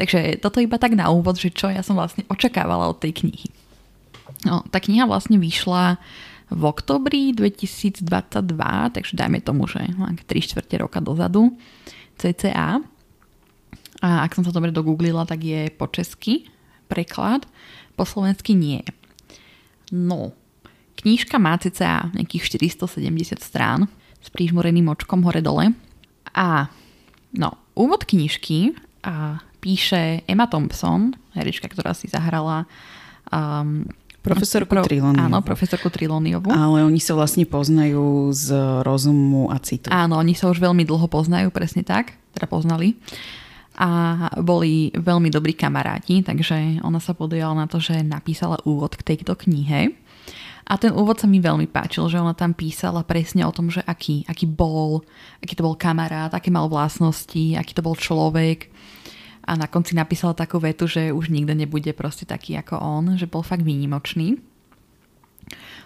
Takže 0.00 0.40
toto 0.40 0.64
iba 0.64 0.80
tak 0.80 0.96
na 0.96 1.12
úvod, 1.12 1.36
že 1.36 1.52
čo 1.52 1.68
ja 1.68 1.84
som 1.84 2.00
vlastne 2.00 2.24
očakávala 2.32 2.88
od 2.88 2.96
tej 2.96 3.12
knihy. 3.12 3.50
No, 4.48 4.64
tá 4.72 4.80
kniha 4.80 5.04
vlastne 5.04 5.36
vyšla 5.36 5.98
v 6.48 6.62
oktobri 6.64 7.36
2022, 7.36 8.06
takže 8.94 9.12
dajme 9.18 9.44
tomu, 9.44 9.68
že 9.68 9.84
3 9.84 10.24
čtvrte 10.24 10.80
roka 10.80 11.04
dozadu, 11.04 11.52
cca. 12.16 12.80
A 13.98 14.08
ak 14.24 14.32
som 14.32 14.46
sa 14.46 14.54
dobre 14.54 14.72
dogooglila, 14.72 15.26
tak 15.28 15.44
je 15.44 15.68
po 15.74 15.90
česky 15.90 16.48
preklad 16.88 17.44
po 17.98 18.06
slovensky 18.06 18.54
nie. 18.54 18.86
No, 19.90 20.38
Knížka 20.98 21.38
má 21.38 21.54
cca 21.54 22.10
nejakých 22.10 22.58
470 22.58 23.38
strán 23.38 23.86
s 24.18 24.28
prížmoreným 24.34 24.90
očkom 24.90 25.22
hore-dole. 25.22 25.70
A 26.34 26.66
no, 27.30 27.54
úvod 27.78 28.02
knižky 28.02 28.74
a 29.06 29.38
píše 29.62 30.26
Emma 30.26 30.50
Thompson, 30.50 31.14
herečka, 31.38 31.70
ktorá 31.70 31.94
si 31.94 32.10
zahrala 32.10 32.66
um, 33.30 33.86
Profesorku 34.18 34.74
pro, 34.74 34.82
Trilóniovú. 34.82 35.24
Áno, 35.30 35.38
profesorku 35.40 35.88
Trilóniovú. 35.88 36.50
Ale 36.50 36.82
oni 36.82 36.98
sa 36.98 37.14
vlastne 37.14 37.46
poznajú 37.46 38.34
z 38.34 38.50
rozumu 38.82 39.48
a 39.54 39.62
citu. 39.62 39.88
Áno, 39.94 40.18
oni 40.18 40.34
sa 40.34 40.50
už 40.50 40.58
veľmi 40.58 40.82
dlho 40.82 41.06
poznajú, 41.06 41.54
presne 41.54 41.86
tak, 41.86 42.18
teda 42.34 42.50
poznali. 42.50 42.98
A 43.78 43.90
boli 44.42 44.90
veľmi 44.90 45.30
dobrí 45.30 45.54
kamaráti, 45.54 46.26
takže 46.26 46.82
ona 46.82 46.98
sa 46.98 47.14
podujala 47.14 47.54
na 47.54 47.66
to, 47.70 47.78
že 47.78 48.02
napísala 48.02 48.58
úvod 48.66 48.98
k 48.98 49.14
tejto 49.14 49.38
knihe. 49.38 49.94
A 50.68 50.76
ten 50.76 50.92
úvod 50.92 51.16
sa 51.16 51.30
mi 51.30 51.38
veľmi 51.38 51.70
páčil, 51.70 52.10
že 52.10 52.20
ona 52.20 52.34
tam 52.34 52.52
písala 52.52 53.06
presne 53.06 53.46
o 53.46 53.54
tom, 53.54 53.70
že 53.70 53.80
aký, 53.86 54.26
aký 54.28 54.44
bol, 54.44 55.06
aký 55.40 55.54
to 55.56 55.64
bol 55.64 55.78
kamarát, 55.78 56.34
aké 56.34 56.50
mal 56.52 56.66
vlastnosti, 56.68 57.56
aký 57.56 57.72
to 57.72 57.80
bol 57.80 57.96
človek 57.96 58.68
a 59.48 59.56
na 59.56 59.64
konci 59.64 59.96
napísal 59.96 60.36
takú 60.36 60.60
vetu, 60.60 60.84
že 60.84 61.08
už 61.08 61.32
nikto 61.32 61.56
nebude 61.56 61.88
proste 61.96 62.28
taký 62.28 62.60
ako 62.60 62.76
on, 62.76 63.04
že 63.16 63.24
bol 63.24 63.40
fakt 63.40 63.64
výnimočný. 63.64 64.36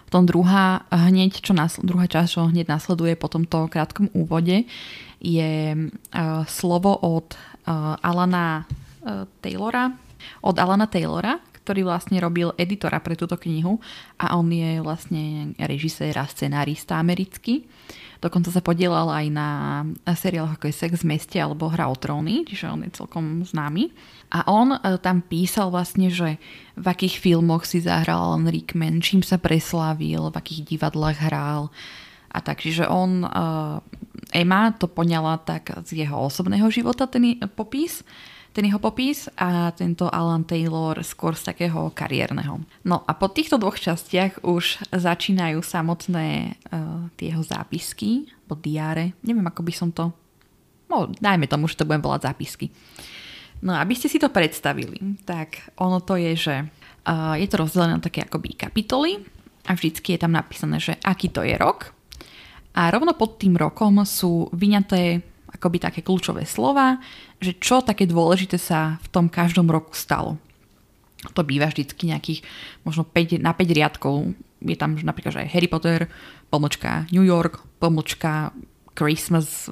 Potom 0.09 0.27
druhá, 0.27 0.85
hneď, 0.91 1.41
čo 1.41 1.55
nasl- 1.55 1.81
druhá 1.83 2.05
časť, 2.05 2.29
čo 2.29 2.49
hneď 2.49 2.69
nasleduje 2.69 3.15
po 3.15 3.31
tomto 3.31 3.69
krátkom 3.71 4.11
úvode, 4.13 4.67
je 5.23 5.51
uh, 5.73 6.43
slovo 6.45 6.91
od 6.99 7.33
uh, 7.33 7.95
Alana 8.03 8.67
uh, 8.67 9.23
Taylora, 9.39 9.95
od 10.43 10.55
Alana 10.59 10.85
Taylora, 10.91 11.39
ktorý 11.63 11.87
vlastne 11.87 12.19
robil 12.19 12.51
editora 12.59 12.99
pre 12.99 13.15
túto 13.15 13.39
knihu 13.39 13.79
a 14.19 14.35
on 14.35 14.51
je 14.51 14.83
vlastne 14.83 15.55
režisér 15.55 16.19
a 16.19 16.27
scenárista 16.27 16.99
americký. 16.99 17.63
Dokonca 18.23 18.55
sa 18.55 18.63
podielal 18.63 19.11
aj 19.11 19.25
na 19.35 19.47
seriáloch 20.15 20.55
ako 20.55 20.71
je 20.71 20.79
Sex 20.79 21.03
v 21.03 21.11
meste 21.15 21.35
alebo 21.35 21.67
Hra 21.67 21.91
o 21.91 21.95
tróny, 21.99 22.47
čiže 22.47 22.71
on 22.71 22.87
je 22.87 22.95
celkom 22.95 23.43
známy. 23.43 23.91
A 24.31 24.47
on 24.47 24.71
e, 24.71 24.79
tam 25.03 25.19
písal 25.19 25.67
vlastne, 25.67 26.07
že 26.07 26.39
v 26.79 26.85
akých 26.87 27.19
filmoch 27.19 27.67
si 27.67 27.83
zahral 27.83 28.31
Alan 28.31 28.47
Rickman, 28.47 29.03
čím 29.03 29.27
sa 29.27 29.35
preslávil, 29.35 30.31
v 30.31 30.35
akých 30.39 30.71
divadlách 30.71 31.19
hral 31.19 31.67
a 32.31 32.39
tak. 32.39 32.63
Čiže 32.65 32.89
on, 32.89 33.27
uh, 33.27 33.77
Emma 34.33 34.73
to 34.73 34.89
poňala 34.89 35.37
tak 35.45 35.85
z 35.85 36.07
jeho 36.07 36.17
osobného 36.17 36.65
života, 36.73 37.05
ten 37.05 37.37
popis 37.53 38.01
ten 38.53 38.69
jeho 38.69 38.77
popis 38.77 39.25
a 39.33 39.73
tento 39.73 40.05
Alan 40.13 40.45
Taylor 40.45 41.01
skôr 41.01 41.33
z 41.33 41.49
takého 41.49 41.89
kariérneho. 41.89 42.61
No 42.85 43.01
a 43.03 43.11
po 43.17 43.25
týchto 43.27 43.57
dvoch 43.57 43.81
častiach 43.81 44.45
už 44.45 44.93
začínajú 44.93 45.59
samotné 45.65 46.53
uh, 46.69 47.09
tie 47.17 47.33
jeho 47.33 47.41
zápisky, 47.41 48.29
po 48.45 48.53
diáre, 48.53 49.17
neviem 49.25 49.43
ako 49.43 49.65
by 49.65 49.73
som 49.73 49.89
to, 49.89 50.13
no 50.85 51.09
dajme 51.17 51.49
tomu, 51.49 51.65
že 51.65 51.81
to 51.81 51.89
budem 51.89 52.05
volať 52.05 52.29
zápisky. 52.29 52.69
No 53.65 53.73
aby 53.73 53.97
ste 53.97 54.05
si 54.05 54.21
to 54.21 54.29
predstavili, 54.29 55.01
tak 55.25 55.73
ono 55.81 55.97
to 55.97 56.13
je, 56.21 56.31
že 56.37 56.55
uh, 57.09 57.33
je 57.33 57.47
to 57.49 57.57
rozdelené 57.57 57.97
na 57.97 58.05
také 58.05 58.21
akoby 58.21 58.53
kapitoly 58.53 59.17
a 59.65 59.73
vždycky 59.73 60.13
je 60.13 60.21
tam 60.21 60.37
napísané, 60.37 60.77
že 60.77 60.93
aký 61.01 61.33
to 61.33 61.41
je 61.41 61.57
rok 61.57 61.89
a 62.73 62.89
rovno 62.89 63.13
pod 63.17 63.37
tým 63.41 63.57
rokom 63.57 64.01
sú 64.05 64.49
vyňaté 64.53 65.32
akoby 65.53 65.77
také 65.79 66.01
kľúčové 66.01 66.43
slova, 66.49 66.97
že 67.37 67.55
čo 67.61 67.85
také 67.85 68.09
dôležité 68.09 68.57
sa 68.57 68.97
v 69.05 69.07
tom 69.13 69.25
každom 69.29 69.69
roku 69.69 69.93
stalo. 69.93 70.41
To 71.31 71.41
býva 71.45 71.71
vždycky 71.71 72.11
nejakých 72.11 72.43
možno 72.83 73.07
5, 73.07 73.39
na 73.39 73.55
5 73.55 73.77
riadkov. 73.77 74.35
Je 74.59 74.75
tam 74.75 74.99
napríklad 74.99 75.39
aj 75.39 75.51
Harry 75.55 75.71
Potter, 75.71 76.11
pomočka 76.51 77.07
New 77.15 77.23
York, 77.23 77.63
pomočka 77.79 78.51
Christmas, 78.91 79.71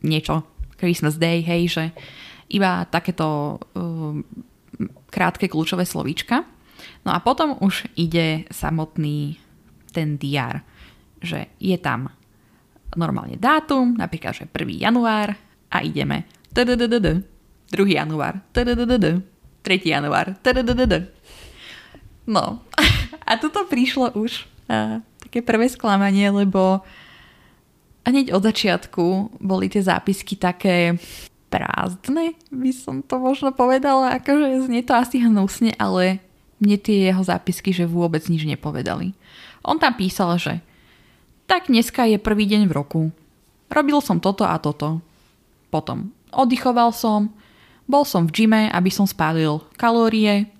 niečo, 0.00 0.46
Christmas 0.80 1.20
Day, 1.20 1.44
hej, 1.44 1.62
že 1.68 1.84
iba 2.48 2.86
takéto 2.88 3.58
uh, 3.58 4.16
krátke 5.10 5.48
kľúčové 5.48 5.84
slovíčka. 5.84 6.44
No 7.04 7.12
a 7.12 7.18
potom 7.20 7.56
už 7.60 7.88
ide 7.96 8.44
samotný 8.52 9.40
ten 9.92 10.20
diár, 10.20 10.60
že 11.24 11.48
je 11.56 11.76
tam 11.80 12.12
normálne 12.96 13.36
dátum, 13.36 13.94
napríklad, 13.94 14.32
že 14.34 14.44
1. 14.48 14.82
január 14.82 15.36
a 15.70 15.76
ideme 15.84 16.24
2. 17.70 17.86
január 17.86 18.40
3. 19.62 19.82
január 19.84 20.34
No, 22.26 22.64
a 23.28 23.32
tuto 23.38 23.68
prišlo 23.70 24.16
už 24.18 24.48
a, 24.66 24.98
také 25.22 25.42
prvé 25.44 25.70
sklamanie, 25.70 26.26
lebo 26.32 26.82
hneď 28.06 28.34
od 28.34 28.42
začiatku 28.46 29.04
boli 29.42 29.66
tie 29.66 29.82
zápisky 29.82 30.38
také 30.38 30.98
prázdne, 31.50 32.34
by 32.50 32.70
som 32.74 33.02
to 33.02 33.18
možno 33.22 33.54
povedala, 33.54 34.18
akože 34.18 34.66
znie 34.66 34.82
to 34.82 34.94
asi 34.94 35.22
hnusne, 35.22 35.74
ale 35.78 36.18
mne 36.58 36.76
tie 36.80 37.12
jeho 37.12 37.22
zápisky, 37.22 37.70
že 37.70 37.86
vôbec 37.86 38.26
nič 38.26 38.48
nepovedali. 38.48 39.14
On 39.62 39.78
tam 39.78 39.94
písal, 39.94 40.38
že 40.38 40.62
tak 41.46 41.70
dneska 41.70 42.04
je 42.10 42.18
prvý 42.18 42.50
deň 42.50 42.66
v 42.66 42.74
roku. 42.74 43.02
Robil 43.70 43.98
som 44.02 44.18
toto 44.18 44.42
a 44.46 44.58
toto. 44.58 45.02
Potom 45.70 46.10
oddychoval 46.34 46.90
som, 46.92 47.32
bol 47.86 48.02
som 48.02 48.26
v 48.26 48.34
gyme, 48.34 48.62
aby 48.70 48.90
som 48.90 49.06
spálil 49.06 49.62
kalórie, 49.78 50.50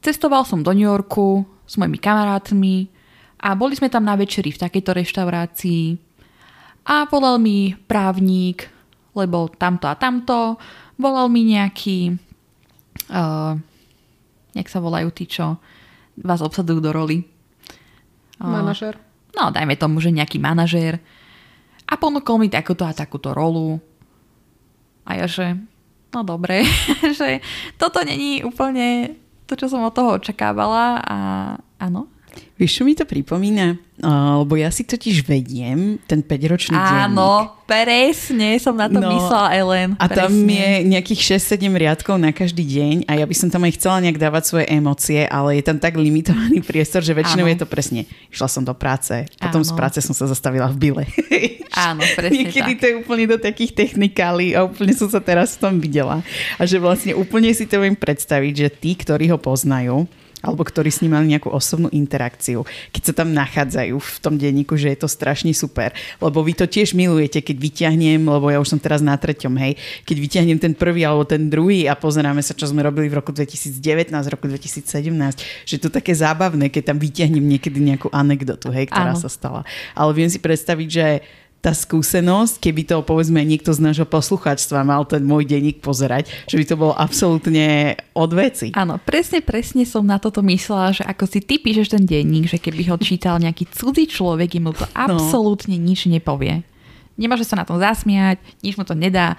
cestoval 0.00 0.48
som 0.48 0.64
do 0.64 0.72
New 0.72 0.88
Yorku 0.88 1.44
s 1.68 1.76
mojimi 1.76 2.00
kamarátmi 2.00 2.88
a 3.44 3.52
boli 3.52 3.76
sme 3.76 3.92
tam 3.92 4.08
na 4.08 4.16
večeri 4.16 4.50
v 4.50 4.60
takejto 4.60 4.90
reštaurácii 4.96 5.84
a 6.88 7.04
volal 7.06 7.36
mi 7.36 7.76
právnik, 7.76 8.72
lebo 9.12 9.52
tamto 9.52 9.86
a 9.86 9.94
tamto, 9.94 10.56
volal 10.96 11.28
mi 11.28 11.44
nejaký, 11.44 12.16
uh, 13.12 13.52
jak 14.56 14.68
sa 14.68 14.78
volajú 14.80 15.08
tí, 15.12 15.28
čo 15.28 15.60
vás 16.24 16.40
obsadujú 16.40 16.80
do 16.80 16.90
roli. 16.92 17.18
Uh, 18.40 18.48
Manažer 18.48 19.05
no 19.36 19.52
dajme 19.52 19.76
tomu, 19.76 20.00
že 20.00 20.10
nejaký 20.10 20.40
manažér 20.40 20.98
a 21.86 21.94
ponúkol 21.94 22.42
mi 22.42 22.48
takúto 22.50 22.82
a 22.82 22.96
takúto 22.96 23.30
rolu. 23.30 23.78
A 25.06 25.22
ja, 25.22 25.26
že 25.30 25.54
no 26.10 26.26
dobre, 26.26 26.66
že 27.18 27.38
toto 27.78 28.02
není 28.02 28.42
úplne 28.42 29.14
to, 29.46 29.54
čo 29.54 29.70
som 29.70 29.86
od 29.86 29.94
toho 29.94 30.18
očakávala 30.18 30.98
a 31.04 31.16
áno. 31.78 32.10
Vieš, 32.56 32.80
čo 32.80 32.82
mi 32.88 32.96
to 32.96 33.04
pripomína? 33.04 33.76
Uh, 33.96 34.44
lebo 34.44 34.60
ja 34.60 34.68
si 34.68 34.84
totiž 34.84 35.24
vediem 35.24 35.96
ten 36.04 36.20
5-ročný 36.20 36.76
denník. 36.76 37.16
Áno, 37.16 37.56
presne, 37.64 38.60
som 38.60 38.76
na 38.76 38.92
to 38.92 39.00
no, 39.00 39.08
myslela, 39.08 39.48
Ellen. 39.56 39.90
A 39.96 40.04
presne. 40.04 40.20
tam 40.20 40.32
je 40.36 40.68
nejakých 40.84 41.40
6-7 41.40 41.64
riadkov 41.72 42.16
na 42.20 42.28
každý 42.32 42.60
deň 42.64 43.08
a 43.08 43.16
ja 43.16 43.24
by 43.24 43.32
som 43.32 43.48
tam 43.48 43.64
aj 43.64 43.80
chcela 43.80 44.04
nejak 44.04 44.20
dávať 44.20 44.42
svoje 44.52 44.64
emócie, 44.68 45.24
ale 45.24 45.56
je 45.56 45.64
tam 45.64 45.80
tak 45.80 45.96
limitovaný 45.96 46.60
priestor, 46.60 47.00
že 47.00 47.16
väčšinou 47.16 47.48
Áno. 47.48 47.52
je 47.56 47.58
to 47.64 47.68
presne. 47.68 48.04
Išla 48.28 48.48
som 48.52 48.62
do 48.68 48.76
práce, 48.76 49.28
potom 49.40 49.64
Áno. 49.64 49.68
z 49.68 49.72
práce 49.72 49.98
som 50.04 50.12
sa 50.12 50.28
zastavila 50.28 50.68
v 50.68 50.76
byle. 50.76 51.04
Áno, 51.88 52.04
presne 52.16 52.36
Niekedy 52.36 52.72
tak. 52.76 52.80
to 52.80 52.84
je 52.88 52.94
úplne 53.00 53.24
do 53.32 53.36
takých 53.40 53.72
technikálí 53.76 54.52
a 54.52 54.64
úplne 54.64 54.92
som 54.92 55.08
sa 55.08 55.24
teraz 55.24 55.56
v 55.56 55.68
tom 55.68 55.74
videla. 55.80 56.20
A 56.60 56.68
že 56.68 56.76
vlastne 56.76 57.16
úplne 57.16 57.48
si 57.56 57.64
to 57.64 57.80
viem 57.80 57.96
predstaviť, 57.96 58.52
že 58.52 58.68
tí, 58.76 58.92
ktorí 58.92 59.28
ho 59.32 59.40
poznajú, 59.40 60.04
alebo 60.44 60.62
ktorí 60.64 60.92
s 60.92 61.00
ním 61.00 61.16
mali 61.16 61.32
nejakú 61.32 61.48
osobnú 61.48 61.88
interakciu, 61.92 62.64
keď 62.92 63.02
sa 63.08 63.12
tam 63.16 63.32
nachádzajú 63.32 63.96
v 63.96 64.16
tom 64.20 64.34
denníku, 64.36 64.76
že 64.76 64.92
je 64.92 64.98
to 65.00 65.08
strašne 65.08 65.52
super. 65.56 65.96
Lebo 66.20 66.44
vy 66.44 66.52
to 66.52 66.68
tiež 66.68 66.92
milujete, 66.92 67.40
keď 67.40 67.56
vyťahnem, 67.56 68.20
lebo 68.20 68.52
ja 68.52 68.60
už 68.60 68.76
som 68.76 68.80
teraz 68.80 69.00
na 69.00 69.16
treťom, 69.16 69.54
hej, 69.56 69.80
keď 70.04 70.16
vyťahnem 70.20 70.58
ten 70.60 70.72
prvý 70.76 71.08
alebo 71.08 71.24
ten 71.24 71.48
druhý 71.48 71.88
a 71.88 71.96
pozeráme 71.96 72.44
sa, 72.44 72.52
čo 72.52 72.68
sme 72.68 72.84
robili 72.84 73.08
v 73.08 73.16
roku 73.16 73.32
2019, 73.32 73.80
roku 74.28 74.46
2017, 74.48 74.86
že 75.64 75.76
to 75.80 75.88
také 75.88 76.12
zábavné, 76.12 76.68
keď 76.68 76.92
tam 76.92 76.98
vyťahnem 77.00 77.44
niekedy 77.44 77.78
nejakú 77.80 78.12
anekdotu, 78.12 78.68
hej, 78.72 78.92
ktorá 78.92 79.16
Áno. 79.16 79.20
sa 79.20 79.30
stala. 79.32 79.64
Ale 79.96 80.12
viem 80.12 80.28
si 80.28 80.36
predstaviť, 80.36 80.88
že 80.88 81.06
tá 81.66 81.74
skúsenosť, 81.74 82.62
keby 82.62 82.86
to 82.86 83.02
povedzme 83.02 83.42
niekto 83.42 83.74
z 83.74 83.82
nášho 83.82 84.06
poslucháčstva 84.06 84.86
mal 84.86 85.02
ten 85.02 85.26
môj 85.26 85.50
denník 85.50 85.82
pozerať, 85.82 86.30
že 86.46 86.62
by 86.62 86.64
to 86.70 86.78
bolo 86.78 86.94
absolútne 86.94 87.98
od 88.14 88.30
veci. 88.30 88.70
Áno, 88.70 89.02
presne, 89.02 89.42
presne 89.42 89.82
som 89.82 90.06
na 90.06 90.22
toto 90.22 90.46
myslela, 90.46 90.94
že 90.94 91.02
ako 91.02 91.26
si 91.26 91.42
ty 91.42 91.58
píšeš 91.58 91.98
ten 91.98 92.06
denník, 92.06 92.46
že 92.46 92.62
keby 92.62 92.86
ho 92.86 92.96
čítal 93.02 93.42
nejaký 93.42 93.66
cudzí 93.74 94.06
človek, 94.06 94.62
mu 94.62 94.70
to 94.70 94.86
no. 94.86 94.94
absolútne 94.94 95.74
no. 95.74 95.90
nič 95.90 96.06
nepovie. 96.06 96.62
Nemôže 97.18 97.42
sa 97.42 97.58
na 97.58 97.66
tom 97.66 97.82
zasmiať, 97.82 98.38
nič 98.62 98.78
mu 98.78 98.86
to 98.86 98.94
nedá. 98.94 99.34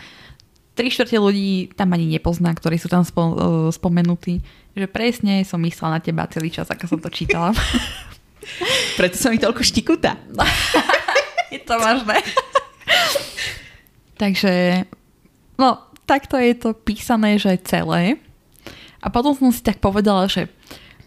Tri 0.76 0.92
štvrte 0.92 1.16
ľudí 1.24 1.72
tam 1.80 1.96
ani 1.96 2.12
nepozná, 2.12 2.52
ktorí 2.52 2.76
sú 2.76 2.92
tam 2.92 3.08
spo, 3.08 3.24
uh, 3.24 3.36
spomenutí. 3.72 4.44
Že 4.76 4.92
presne 4.92 5.48
som 5.48 5.64
myslela 5.64 5.96
na 5.96 6.04
teba 6.04 6.28
celý 6.28 6.52
čas, 6.52 6.68
ako 6.68 6.92
som 6.92 7.00
to 7.00 7.08
čítala. 7.08 7.56
Preto 9.00 9.16
som 9.16 9.32
mi 9.32 9.40
toľko 9.40 9.64
štikutá. 9.64 10.20
je 11.52 11.60
to 11.64 11.76
možné. 11.80 12.18
Takže, 14.22 14.84
no, 15.62 15.78
takto 16.10 16.40
je 16.42 16.54
to 16.58 16.74
písané, 16.74 17.38
že 17.38 17.62
celé. 17.68 18.18
A 19.04 19.14
potom 19.14 19.38
som 19.38 19.54
si 19.54 19.62
tak 19.62 19.78
povedala, 19.78 20.26
že 20.26 20.50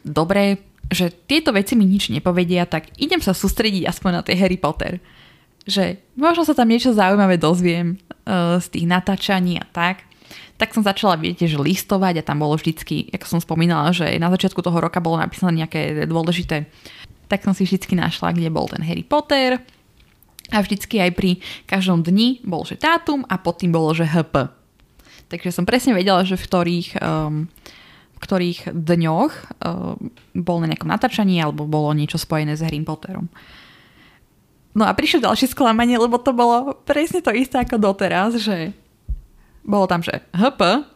dobre, 0.07 0.62
že 0.91 1.11
tieto 1.11 1.51
veci 1.51 1.74
mi 1.74 1.86
nič 1.86 2.11
nepovedia, 2.14 2.66
tak 2.66 2.95
idem 2.99 3.18
sa 3.18 3.34
sústrediť 3.34 3.86
aspoň 3.86 4.11
na 4.11 4.22
tie 4.22 4.38
Harry 4.38 4.59
Potter. 4.59 5.03
Že 5.66 5.99
možno 6.14 6.47
sa 6.47 6.55
tam 6.55 6.70
niečo 6.70 6.95
zaujímavé 6.95 7.36
dozviem 7.36 7.99
uh, 7.99 8.59
z 8.62 8.66
tých 8.78 8.86
natáčaní 8.86 9.59
a 9.59 9.66
tak. 9.66 10.07
Tak 10.59 10.76
som 10.76 10.84
začala, 10.84 11.16
viete, 11.16 11.49
že 11.49 11.57
listovať 11.57 12.20
a 12.20 12.26
tam 12.26 12.45
bolo 12.45 12.55
vždycky, 12.55 13.09
ako 13.11 13.26
som 13.26 13.41
spomínala, 13.41 13.91
že 13.97 14.20
na 14.20 14.28
začiatku 14.28 14.61
toho 14.61 14.76
roka 14.76 15.01
bolo 15.03 15.16
napísané 15.16 15.64
nejaké 15.64 16.05
dôležité. 16.05 16.68
Tak 17.26 17.47
som 17.47 17.57
si 17.57 17.64
vždycky 17.64 17.97
našla, 17.97 18.36
kde 18.36 18.53
bol 18.53 18.68
ten 18.68 18.82
Harry 18.84 19.07
Potter. 19.07 19.62
A 20.51 20.62
vždycky 20.62 20.98
aj 20.98 21.14
pri 21.14 21.30
každom 21.70 22.03
dni 22.03 22.42
bol, 22.42 22.66
že 22.66 22.78
dátum 22.78 23.22
a 23.30 23.38
pod 23.38 23.62
tým 23.62 23.70
bolo, 23.70 23.94
že 23.94 24.07
HP. 24.07 24.51
Takže 25.30 25.55
som 25.55 25.62
presne 25.62 25.94
vedela, 25.94 26.26
že 26.26 26.34
v 26.34 26.46
ktorých 26.46 26.88
um, 26.98 27.46
ktorých 28.20 28.76
dňoch 28.76 29.32
uh, 29.32 29.96
bol 30.36 30.59
na 30.61 30.68
nejakom 30.68 30.92
natáčaní 30.92 31.40
alebo 31.40 31.64
bolo 31.64 31.96
niečo 31.96 32.20
spojené 32.20 32.53
s 32.53 32.61
Harry 32.61 32.78
Potterom. 32.84 33.32
No 34.76 34.86
a 34.86 34.94
prišlo 34.94 35.26
ďalšie 35.26 35.51
sklamanie, 35.51 35.98
lebo 35.98 36.20
to 36.20 36.30
bolo 36.30 36.78
presne 36.86 37.24
to 37.24 37.34
isté 37.34 37.59
ako 37.59 37.80
doteraz, 37.80 38.38
že 38.38 38.70
bolo 39.66 39.90
tam, 39.90 40.05
že 40.05 40.22
HP, 40.30 40.86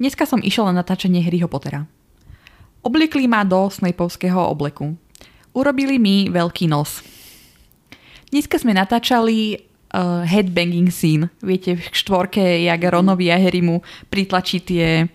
dneska 0.00 0.24
som 0.24 0.40
išiel 0.40 0.70
na 0.70 0.80
natáčanie 0.80 1.20
Harryho 1.20 1.50
Pottera. 1.50 1.84
Obliekli 2.80 3.28
ma 3.28 3.44
do 3.44 3.68
Snapeovského 3.68 4.48
obleku. 4.48 4.96
Urobili 5.52 6.00
mi 6.00 6.32
veľký 6.32 6.70
nos. 6.70 7.04
Dneska 8.30 8.62
sme 8.62 8.72
natáčali 8.74 9.58
uh, 9.58 10.22
headbanging 10.22 10.90
scene. 10.94 11.28
Viete, 11.42 11.74
v 11.74 11.82
štvorke, 11.90 12.42
jak 12.62 12.80
Ronovi 12.86 13.30
a 13.30 13.38
Harrymu 13.38 13.82
pritlačí 14.06 14.62
tie 14.62 15.10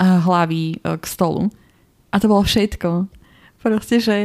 hlavy 0.00 0.80
e, 0.80 0.96
k 0.96 1.04
stolu. 1.04 1.52
A 2.10 2.16
to 2.18 2.26
bolo 2.26 2.42
všetko. 2.42 3.06
Proste, 3.60 4.00
že 4.00 4.16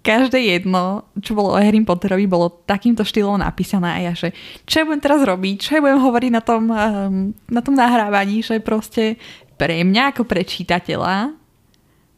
každé 0.00 0.40
jedno, 0.40 1.04
čo 1.20 1.36
bolo 1.36 1.52
o 1.52 1.60
Harry 1.60 1.76
Potterovi, 1.84 2.24
bolo 2.24 2.64
takýmto 2.64 3.04
štýlom 3.04 3.36
napísané 3.36 3.88
a 3.92 3.98
ja, 4.10 4.12
že 4.16 4.32
čo 4.64 4.80
ja 4.80 4.84
budem 4.88 5.04
teraz 5.04 5.20
robiť, 5.20 5.56
čo 5.60 5.70
ja 5.76 5.84
budem 5.84 6.00
hovoriť 6.00 6.30
na 6.32 6.42
tom, 6.42 6.62
um, 6.72 7.36
na 7.52 7.60
tom 7.60 7.76
nahrávaní, 7.76 8.40
že 8.40 8.64
proste 8.64 9.20
pre 9.60 9.84
mňa 9.84 10.16
ako 10.16 10.24
pre 10.24 10.40
čitateľa, 10.40 11.36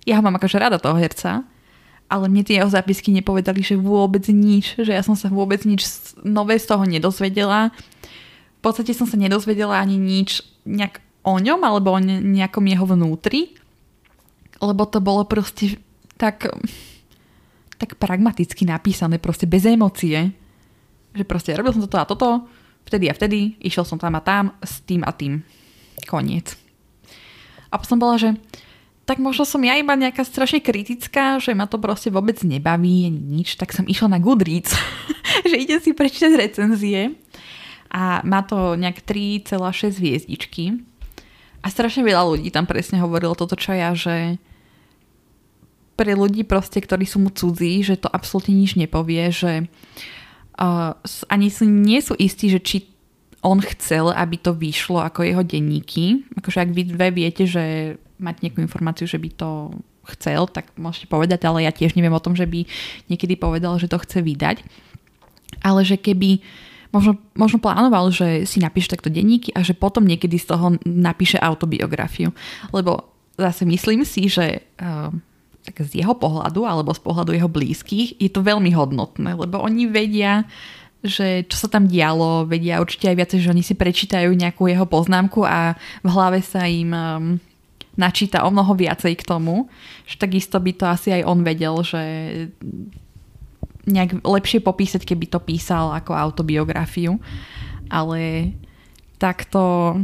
ja 0.07 0.15
ho 0.15 0.23
mám 0.23 0.39
akože 0.39 0.63
rada 0.63 0.79
toho 0.79 0.95
herca, 0.95 1.43
ale 2.13 2.29
mne 2.29 2.45
tie 2.45 2.61
jeho 2.61 2.69
zápisky 2.69 3.09
nepovedali, 3.09 3.65
že 3.65 3.81
vôbec 3.81 4.29
nič, 4.29 4.77
že 4.77 4.93
ja 4.93 5.01
som 5.01 5.17
sa 5.17 5.33
vôbec 5.33 5.65
nič 5.65 5.81
nové 6.21 6.61
z 6.61 6.69
toho 6.69 6.85
nedozvedela. 6.85 7.73
V 8.61 8.61
podstate 8.61 8.93
som 8.93 9.09
sa 9.09 9.17
nedozvedela 9.17 9.81
ani 9.81 9.97
nič 9.97 10.45
nejak 10.69 11.01
o 11.25 11.41
ňom 11.41 11.65
alebo 11.65 11.97
o 11.97 12.05
nejakom 12.05 12.69
jeho 12.69 12.85
vnútri, 12.85 13.57
lebo 14.61 14.85
to 14.85 15.01
bolo 15.01 15.25
proste 15.25 15.81
tak, 16.21 16.53
tak 17.81 17.97
pragmaticky 17.97 18.69
napísané, 18.69 19.17
proste 19.17 19.49
bez 19.49 19.65
emócie. 19.65 20.37
Že 21.17 21.25
proste 21.25 21.57
robil 21.57 21.73
som 21.73 21.89
toto 21.89 21.99
a 21.99 22.05
toto, 22.05 22.29
vtedy 22.85 23.09
a 23.09 23.17
vtedy, 23.17 23.57
išiel 23.65 23.89
som 23.89 23.97
tam 23.97 24.21
a 24.21 24.23
tam, 24.23 24.53
s 24.61 24.85
tým 24.85 25.01
a 25.01 25.17
tým. 25.17 25.41
Koniec. 26.05 26.61
A 27.73 27.81
potom 27.81 27.97
bola, 27.97 28.21
že 28.21 28.37
tak 29.03 29.19
možno 29.19 29.43
som 29.43 29.59
ja 29.67 29.75
iba 29.75 29.99
nejaká 29.99 30.23
strašne 30.23 30.63
kritická, 30.63 31.43
že 31.43 31.53
ma 31.59 31.67
to 31.67 31.83
proste 31.83 32.15
vôbec 32.15 32.39
nebaví, 32.47 33.11
nič, 33.11 33.59
tak 33.59 33.75
som 33.75 33.87
išla 33.87 34.15
na 34.15 34.19
Goodreads, 34.23 34.79
že 35.51 35.57
idem 35.59 35.81
si 35.83 35.91
prečítať 35.91 36.33
recenzie. 36.39 37.19
A 37.93 38.25
má 38.25 38.41
to 38.47 38.79
nejak 38.79 39.05
3,6 39.05 40.01
hviezdičky. 40.01 40.81
A 41.61 41.67
strašne 41.69 42.03
veľa 42.03 42.25
ľudí 42.25 42.49
tam 42.49 42.65
presne 42.65 43.05
hovorilo 43.05 43.37
toto, 43.37 43.53
čo 43.55 43.77
ja, 43.77 43.93
že 43.93 44.41
pre 45.95 46.17
ľudí 46.17 46.43
proste, 46.43 46.81
ktorí 46.81 47.05
sú 47.05 47.21
mu 47.21 47.31
cudzí, 47.31 47.85
že 47.85 48.01
to 48.01 48.09
absolútne 48.09 48.57
nič 48.57 48.81
nepovie, 48.81 49.29
že 49.29 49.69
uh, 50.59 50.97
ani 51.29 51.53
sú, 51.53 51.69
nie 51.69 52.01
sú 52.01 52.17
istí, 52.17 52.49
že 52.49 52.65
či 52.65 52.77
on 53.43 53.59
chcel, 53.59 54.15
aby 54.15 54.39
to 54.39 54.55
vyšlo 54.55 55.03
ako 55.03 55.27
jeho 55.27 55.43
denníky. 55.43 56.23
Akože 56.39 56.59
ak 56.63 56.71
vy 56.71 56.83
dve 56.95 57.09
viete, 57.11 57.45
že 57.45 57.99
máte 58.23 58.47
nejakú 58.47 58.63
informáciu, 58.63 59.11
že 59.11 59.19
by 59.19 59.29
to 59.35 59.51
chcel, 60.17 60.51
tak 60.51 60.71
môžete 60.75 61.07
povedať, 61.07 61.47
ale 61.47 61.67
ja 61.67 61.75
tiež 61.75 61.95
neviem 61.95 62.15
o 62.15 62.23
tom, 62.23 62.35
že 62.35 62.47
by 62.47 62.67
niekedy 63.07 63.39
povedal, 63.39 63.79
že 63.79 63.91
to 63.91 64.03
chce 64.03 64.23
vydať. 64.23 64.63
Ale 65.63 65.85
že 65.85 66.01
keby 66.01 66.43
možno, 66.91 67.19
možno 67.35 67.59
plánoval, 67.59 68.11
že 68.11 68.49
si 68.49 68.59
napíše 68.59 68.91
takto 68.91 69.13
denníky 69.13 69.51
a 69.55 69.63
že 69.63 69.77
potom 69.77 70.07
niekedy 70.07 70.39
z 70.39 70.55
toho 70.55 70.79
napíše 70.87 71.39
autobiografiu. 71.39 72.31
Lebo 72.71 73.11
zase 73.39 73.63
myslím 73.65 74.03
si, 74.03 74.27
že 74.27 74.65
uh, 74.83 75.11
tak 75.63 75.87
z 75.87 76.03
jeho 76.03 76.15
pohľadu 76.19 76.67
alebo 76.67 76.91
z 76.91 77.01
pohľadu 77.01 77.33
jeho 77.33 77.47
blízkych 77.47 78.19
je 78.19 78.31
to 78.31 78.43
veľmi 78.43 78.75
hodnotné, 78.75 79.39
lebo 79.39 79.63
oni 79.63 79.87
vedia, 79.87 80.43
že 81.07 81.47
čo 81.47 81.67
sa 81.67 81.69
tam 81.71 81.87
dialo, 81.87 82.51
vedia 82.51 82.83
určite 82.83 83.07
aj 83.11 83.17
viacej, 83.17 83.39
že 83.47 83.51
oni 83.55 83.63
si 83.63 83.75
prečítajú 83.79 84.35
nejakú 84.35 84.67
jeho 84.67 84.87
poznámku 84.87 85.47
a 85.47 85.79
v 86.03 86.09
hlave 86.11 86.43
sa 86.43 86.67
im 86.67 86.91
um, 86.91 87.23
načíta 87.97 88.45
o 88.45 88.51
mnoho 88.51 88.73
viacej 88.73 89.15
k 89.21 89.27
tomu, 89.27 89.69
že 90.09 90.17
takisto 90.17 90.57
by 90.57 90.73
to 90.73 90.85
asi 90.89 91.09
aj 91.13 91.23
on 91.29 91.45
vedel, 91.45 91.77
že 91.85 92.03
nejak 93.85 94.23
lepšie 94.23 94.63
popísať, 94.63 95.03
keby 95.03 95.27
to 95.27 95.43
písal 95.43 95.91
ako 95.93 96.15
autobiografiu. 96.15 97.19
Ale 97.93 98.53
takto... 99.19 99.95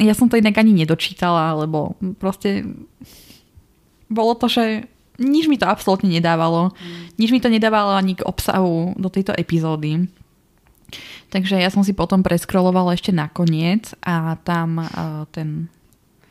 Ja 0.00 0.16
som 0.16 0.30
to 0.32 0.40
inak 0.40 0.56
ani 0.56 0.72
nedočítala, 0.72 1.52
lebo 1.60 1.98
proste 2.16 2.64
bolo 4.08 4.32
to, 4.38 4.48
že 4.48 4.88
nič 5.20 5.44
mi 5.46 5.60
to 5.60 5.68
absolútne 5.68 6.08
nedávalo. 6.08 6.72
Mm. 6.72 7.20
Nič 7.20 7.30
mi 7.30 7.38
to 7.44 7.52
nedávalo 7.52 7.92
ani 7.92 8.16
k 8.16 8.24
obsahu 8.24 8.96
do 8.96 9.12
tejto 9.12 9.36
epizódy. 9.36 10.08
Takže 11.30 11.60
ja 11.60 11.70
som 11.70 11.86
si 11.86 11.94
potom 11.94 12.24
preskrolovala 12.26 12.96
ešte 12.96 13.14
nakoniec 13.14 13.94
a 14.02 14.34
tam 14.42 14.82
uh, 14.82 15.28
ten... 15.30 15.70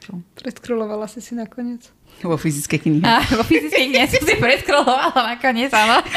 Čo? 0.10 0.26
Preskrolovala 0.42 1.06
si 1.06 1.22
si 1.22 1.38
nakoniec? 1.38 1.86
Vo 2.26 2.34
fyzickej 2.34 2.80
knihe. 2.82 3.06
A, 3.06 3.22
vo 3.22 3.46
fyzickej 3.46 3.86
knihe 3.94 4.06
som 4.10 4.24
si 4.26 4.36
preskrolovala 4.42 5.38
nakoniec, 5.38 5.70
áno. 5.70 6.02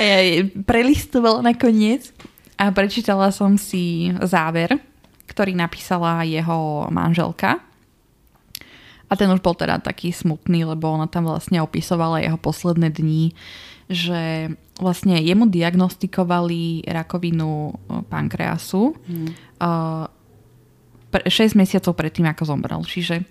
Ja 0.00 0.16
prelistovala 0.64 1.44
nakoniec 1.44 2.08
a 2.56 2.72
prečítala 2.72 3.28
som 3.36 3.60
si 3.60 4.08
záver, 4.24 4.80
ktorý 5.28 5.52
napísala 5.52 6.24
jeho 6.24 6.88
manželka. 6.88 7.60
A 9.10 9.12
ten 9.12 9.28
už 9.28 9.44
bol 9.44 9.52
teda 9.52 9.76
taký 9.76 10.08
smutný, 10.08 10.64
lebo 10.64 10.88
ona 10.88 11.04
tam 11.04 11.28
vlastne 11.28 11.60
opisovala 11.60 12.24
jeho 12.24 12.40
posledné 12.40 12.88
dni, 12.88 13.36
že 13.92 14.54
vlastne 14.80 15.20
jemu 15.20 15.52
diagnostikovali 15.52 16.88
rakovinu 16.88 17.76
pankreasu 18.08 18.96
hmm. 18.96 19.50
6 21.10 21.58
mesiacov 21.58 21.92
predtým, 21.98 22.26
ako 22.30 22.46
zomrel. 22.46 22.82
Čiže 22.86 23.26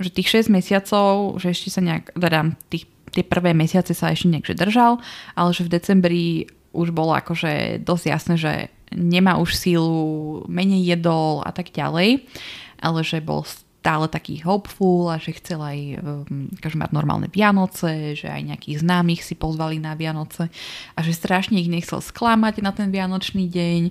že 0.00 0.10
tých 0.10 0.48
6 0.48 0.50
mesiacov, 0.50 1.36
že 1.36 1.52
ešte 1.52 1.68
sa 1.68 1.84
nejak, 1.84 2.16
teda 2.16 2.56
tých, 2.72 2.88
tie 3.12 3.22
prvé 3.22 3.52
mesiace 3.52 3.92
sa 3.92 4.10
ešte 4.10 4.32
nejak 4.32 4.56
držal, 4.56 4.98
ale 5.36 5.50
že 5.52 5.68
v 5.68 5.72
decembri 5.76 6.24
už 6.72 6.94
bolo 6.94 7.12
akože 7.12 7.84
dosť 7.84 8.04
jasné, 8.08 8.34
že 8.40 8.52
nemá 8.94 9.38
už 9.38 9.54
sílu, 9.54 10.42
menej 10.50 10.96
jedol 10.96 11.44
a 11.46 11.52
tak 11.52 11.70
ďalej, 11.70 12.26
ale 12.80 12.98
že 13.04 13.22
bol 13.22 13.44
stále 13.80 14.12
taký 14.12 14.44
hopeful 14.44 15.08
a 15.08 15.16
že 15.16 15.40
chcel 15.40 15.60
aj 15.60 15.78
um, 16.04 16.52
mať 16.52 16.90
normálne 16.92 17.32
Vianoce, 17.32 18.12
že 18.12 18.28
aj 18.28 18.52
nejakých 18.52 18.84
známych 18.84 19.24
si 19.24 19.32
pozvali 19.32 19.80
na 19.80 19.96
Vianoce 19.96 20.52
a 20.94 20.98
že 21.00 21.16
strašne 21.16 21.56
ich 21.56 21.72
nechcel 21.72 22.04
sklamať 22.04 22.60
na 22.60 22.76
ten 22.76 22.92
Vianočný 22.92 23.48
deň 23.48 23.82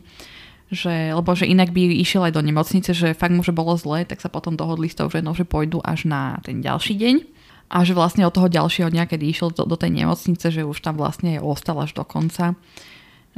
že, 0.70 1.18
lebo 1.18 1.34
že 1.34 1.50
inak 1.50 1.74
by 1.74 1.82
išiel 1.98 2.30
aj 2.30 2.34
do 2.38 2.46
nemocnice, 2.46 2.94
že 2.94 3.18
fakt 3.18 3.34
mu 3.34 3.42
že 3.42 3.50
bolo 3.50 3.74
zle, 3.74 4.06
tak 4.06 4.22
sa 4.22 4.30
potom 4.30 4.54
dohodli 4.54 4.86
s 4.86 4.98
tou 4.98 5.10
ženou, 5.10 5.34
že 5.34 5.46
pôjdu 5.46 5.82
až 5.82 6.06
na 6.06 6.38
ten 6.46 6.62
ďalší 6.62 6.94
deň. 6.94 7.16
A 7.70 7.86
že 7.86 7.94
vlastne 7.94 8.26
od 8.26 8.34
toho 8.34 8.50
ďalšieho 8.50 8.90
dňa, 8.90 9.06
kedy 9.06 9.30
išiel 9.30 9.54
do, 9.54 9.66
do 9.66 9.78
tej 9.78 9.94
nemocnice, 9.94 10.50
že 10.50 10.66
už 10.66 10.82
tam 10.82 10.98
vlastne 10.98 11.38
ostal 11.38 11.78
až 11.82 11.94
do 11.94 12.02
konca. 12.02 12.58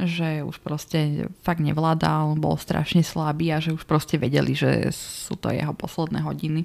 Že 0.00 0.48
už 0.48 0.56
proste 0.64 1.28
fakt 1.44 1.60
nevládal, 1.60 2.40
bol 2.40 2.56
strašne 2.56 3.04
slabý 3.04 3.52
a 3.52 3.60
že 3.60 3.76
už 3.76 3.84
proste 3.84 4.16
vedeli, 4.16 4.56
že 4.56 4.88
sú 4.92 5.36
to 5.36 5.52
jeho 5.52 5.76
posledné 5.76 6.24
hodiny. 6.24 6.64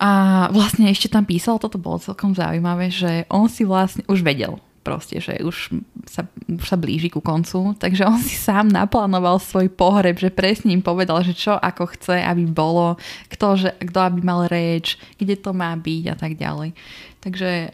A 0.00 0.44
vlastne 0.52 0.88
ešte 0.88 1.12
tam 1.12 1.28
písal, 1.28 1.60
toto 1.60 1.76
bolo 1.76 2.00
celkom 2.00 2.32
zaujímavé, 2.32 2.88
že 2.88 3.28
on 3.28 3.48
si 3.48 3.68
vlastne 3.68 4.04
už 4.08 4.24
vedel, 4.24 4.60
proste, 4.84 5.16
že 5.18 5.40
už 5.40 5.72
sa, 6.04 6.28
už 6.44 6.68
sa 6.68 6.76
blíži 6.76 7.08
ku 7.08 7.24
koncu, 7.24 7.72
takže 7.80 8.04
on 8.04 8.20
si 8.20 8.36
sám 8.36 8.68
naplánoval 8.68 9.40
svoj 9.40 9.72
pohreb, 9.72 10.20
že 10.20 10.28
presne 10.28 10.76
im 10.76 10.84
povedal, 10.84 11.24
že 11.24 11.32
čo 11.32 11.56
ako 11.56 11.96
chce, 11.96 12.20
aby 12.20 12.44
bolo, 12.44 13.00
kto, 13.32 13.56
že, 13.56 13.70
kto 13.80 13.98
aby 14.04 14.20
mal 14.20 14.44
reč, 14.46 15.00
kde 15.16 15.40
to 15.40 15.56
má 15.56 15.72
byť 15.72 16.04
a 16.12 16.16
tak 16.20 16.36
ďalej. 16.36 16.76
Takže 17.24 17.72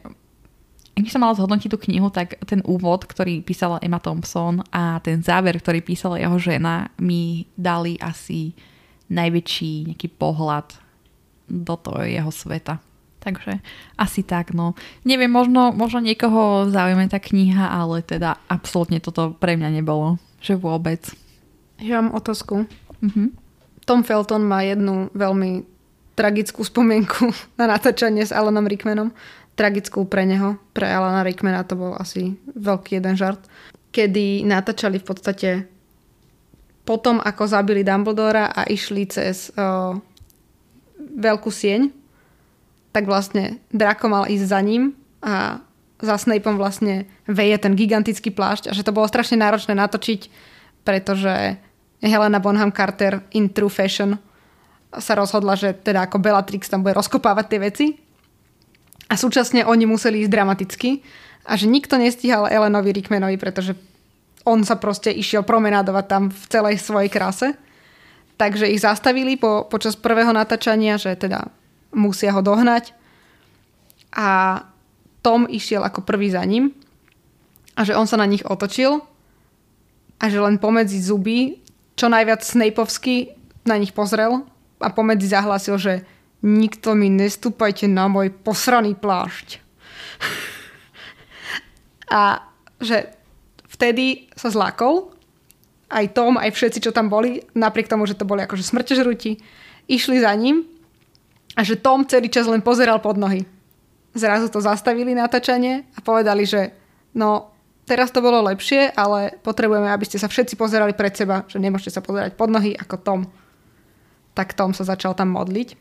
ak 1.00 1.02
by 1.02 1.10
som 1.10 1.22
mala 1.24 1.34
zhodnotiť 1.34 1.70
tú 1.72 1.78
knihu, 1.90 2.12
tak 2.12 2.38
ten 2.44 2.60
úvod, 2.62 3.08
ktorý 3.08 3.40
písala 3.40 3.82
Emma 3.82 3.98
Thompson 3.98 4.62
a 4.70 5.00
ten 5.00 5.24
záver, 5.24 5.58
ktorý 5.58 5.82
písala 5.82 6.20
jeho 6.20 6.36
žena, 6.36 6.92
mi 7.00 7.48
dali 7.56 7.96
asi 7.98 8.54
najväčší 9.10 9.90
nejaký 9.90 10.08
pohľad 10.14 10.76
do 11.50 11.74
toho 11.74 12.06
jeho 12.06 12.30
sveta. 12.30 12.78
Takže 13.20 13.60
asi 14.00 14.24
tak, 14.24 14.56
no. 14.56 14.72
Neviem, 15.04 15.28
možno, 15.28 15.76
možno 15.76 16.00
niekoho 16.00 16.72
zaujíme 16.72 17.04
tá 17.12 17.20
kniha, 17.20 17.68
ale 17.68 18.00
teda 18.00 18.40
absolútne 18.48 18.96
toto 18.96 19.36
pre 19.36 19.60
mňa 19.60 19.68
nebolo. 19.76 20.16
Že 20.40 20.56
vôbec. 20.56 21.04
Ja 21.80 22.00
mám 22.00 22.16
otázku. 22.16 22.64
Mhm. 23.04 23.36
Tom 23.84 24.06
Felton 24.06 24.44
má 24.44 24.62
jednu 24.64 25.10
veľmi 25.12 25.66
tragickú 26.16 26.64
spomienku 26.64 27.32
na 27.60 27.68
natáčanie 27.68 28.24
s 28.24 28.32
Alanom 28.32 28.68
Rickmanom. 28.68 29.12
Tragickú 29.56 30.08
pre 30.08 30.24
neho. 30.24 30.56
Pre 30.72 30.88
Alana 30.88 31.20
Rickmana 31.20 31.64
to 31.68 31.76
bol 31.76 31.92
asi 31.96 32.40
veľký 32.56 33.00
jeden 33.00 33.16
žart. 33.16 33.40
Kedy 33.92 34.46
natáčali 34.46 35.02
v 35.02 35.04
podstate 35.04 35.50
potom, 36.88 37.20
ako 37.20 37.44
zabili 37.44 37.84
Dumbledora 37.84 38.50
a 38.50 38.64
išli 38.64 39.04
cez 39.04 39.52
o, 39.52 39.98
veľkú 40.96 41.50
sieň, 41.52 41.99
tak 42.90 43.06
vlastne 43.06 43.62
Draco 43.70 44.06
mal 44.10 44.26
ísť 44.26 44.44
za 44.46 44.60
ním 44.60 44.94
a 45.22 45.62
za 46.00 46.16
Snapeom 46.16 46.56
vlastne 46.56 47.04
veje 47.28 47.56
ten 47.60 47.76
gigantický 47.76 48.32
plášť 48.32 48.72
a 48.72 48.76
že 48.76 48.82
to 48.82 48.94
bolo 48.94 49.06
strašne 49.06 49.36
náročné 49.36 49.76
natočiť, 49.76 50.20
pretože 50.82 51.60
Helena 52.00 52.40
Bonham 52.40 52.72
Carter 52.72 53.20
in 53.36 53.52
true 53.52 53.68
fashion 53.68 54.16
sa 54.90 55.14
rozhodla, 55.14 55.54
že 55.54 55.76
teda 55.76 56.08
ako 56.08 56.18
Bellatrix 56.18 56.66
tam 56.66 56.82
bude 56.82 56.96
rozkopávať 56.96 57.46
tie 57.46 57.60
veci 57.60 57.86
a 59.06 59.14
súčasne 59.14 59.62
oni 59.62 59.84
museli 59.86 60.24
ísť 60.24 60.32
dramaticky 60.32 61.04
a 61.46 61.54
že 61.54 61.68
nikto 61.68 62.00
nestíhal 62.00 62.48
Elenovi 62.48 62.96
Rickmanovi, 62.96 63.36
pretože 63.36 63.76
on 64.48 64.64
sa 64.64 64.80
proste 64.80 65.12
išiel 65.12 65.44
promenádovať 65.44 66.04
tam 66.08 66.22
v 66.32 66.42
celej 66.48 66.80
svojej 66.80 67.12
kráse. 67.12 67.48
Takže 68.40 68.72
ich 68.72 68.80
zastavili 68.80 69.36
po, 69.36 69.68
počas 69.68 70.00
prvého 70.00 70.32
natáčania, 70.32 70.96
že 70.96 71.12
teda 71.12 71.52
musia 71.94 72.34
ho 72.34 72.42
dohnať. 72.42 72.94
A 74.14 74.62
Tom 75.20 75.44
išiel 75.46 75.84
ako 75.84 76.02
prvý 76.02 76.32
za 76.32 76.42
ním 76.42 76.72
a 77.76 77.84
že 77.84 77.94
on 77.94 78.08
sa 78.08 78.16
na 78.16 78.26
nich 78.26 78.42
otočil 78.42 79.04
a 80.20 80.24
že 80.26 80.40
len 80.40 80.56
pomedzi 80.56 80.98
zuby 81.00 81.60
čo 81.94 82.08
najviac 82.08 82.40
Snapeovsky 82.40 83.36
na 83.68 83.76
nich 83.76 83.92
pozrel 83.92 84.48
a 84.80 84.88
pomedzi 84.88 85.28
zahlásil, 85.28 85.76
že 85.76 85.94
nikto 86.40 86.96
mi 86.96 87.12
nestúpajte 87.12 87.84
na 87.84 88.08
môj 88.08 88.32
posraný 88.32 88.96
plášť. 88.96 89.60
a 92.20 92.40
že 92.80 93.12
vtedy 93.68 94.32
sa 94.32 94.48
zlákol 94.48 95.12
aj 95.92 96.16
Tom, 96.16 96.40
aj 96.40 96.56
všetci, 96.56 96.88
čo 96.88 96.96
tam 96.96 97.12
boli, 97.12 97.44
napriek 97.52 97.90
tomu, 97.92 98.08
že 98.08 98.16
to 98.16 98.24
boli 98.24 98.40
akože 98.40 98.64
smrtežruti, 98.64 99.36
išli 99.90 100.24
za 100.24 100.32
ním 100.32 100.64
a 101.58 101.60
že 101.66 101.78
Tom 101.78 102.06
celý 102.06 102.30
čas 102.30 102.46
len 102.46 102.62
pozeral 102.62 103.02
pod 103.02 103.18
nohy. 103.18 103.42
Zrazu 104.14 104.50
to 104.50 104.58
zastavili 104.58 105.14
natáčanie 105.14 105.86
a 105.94 105.98
povedali, 106.02 106.42
že 106.46 106.74
no 107.14 107.54
teraz 107.86 108.10
to 108.10 108.22
bolo 108.22 108.42
lepšie, 108.42 108.90
ale 108.94 109.38
potrebujeme, 109.42 109.86
aby 109.90 110.06
ste 110.06 110.18
sa 110.18 110.30
všetci 110.30 110.54
pozerali 110.58 110.94
pred 110.94 111.14
seba, 111.14 111.46
že 111.46 111.62
nemôžete 111.62 111.94
sa 111.98 112.02
pozerať 112.02 112.34
pod 112.34 112.50
nohy 112.50 112.74
ako 112.74 112.96
Tom. 113.02 113.20
Tak 114.34 114.54
Tom 114.54 114.74
sa 114.74 114.86
začal 114.86 115.14
tam 115.14 115.34
modliť. 115.34 115.74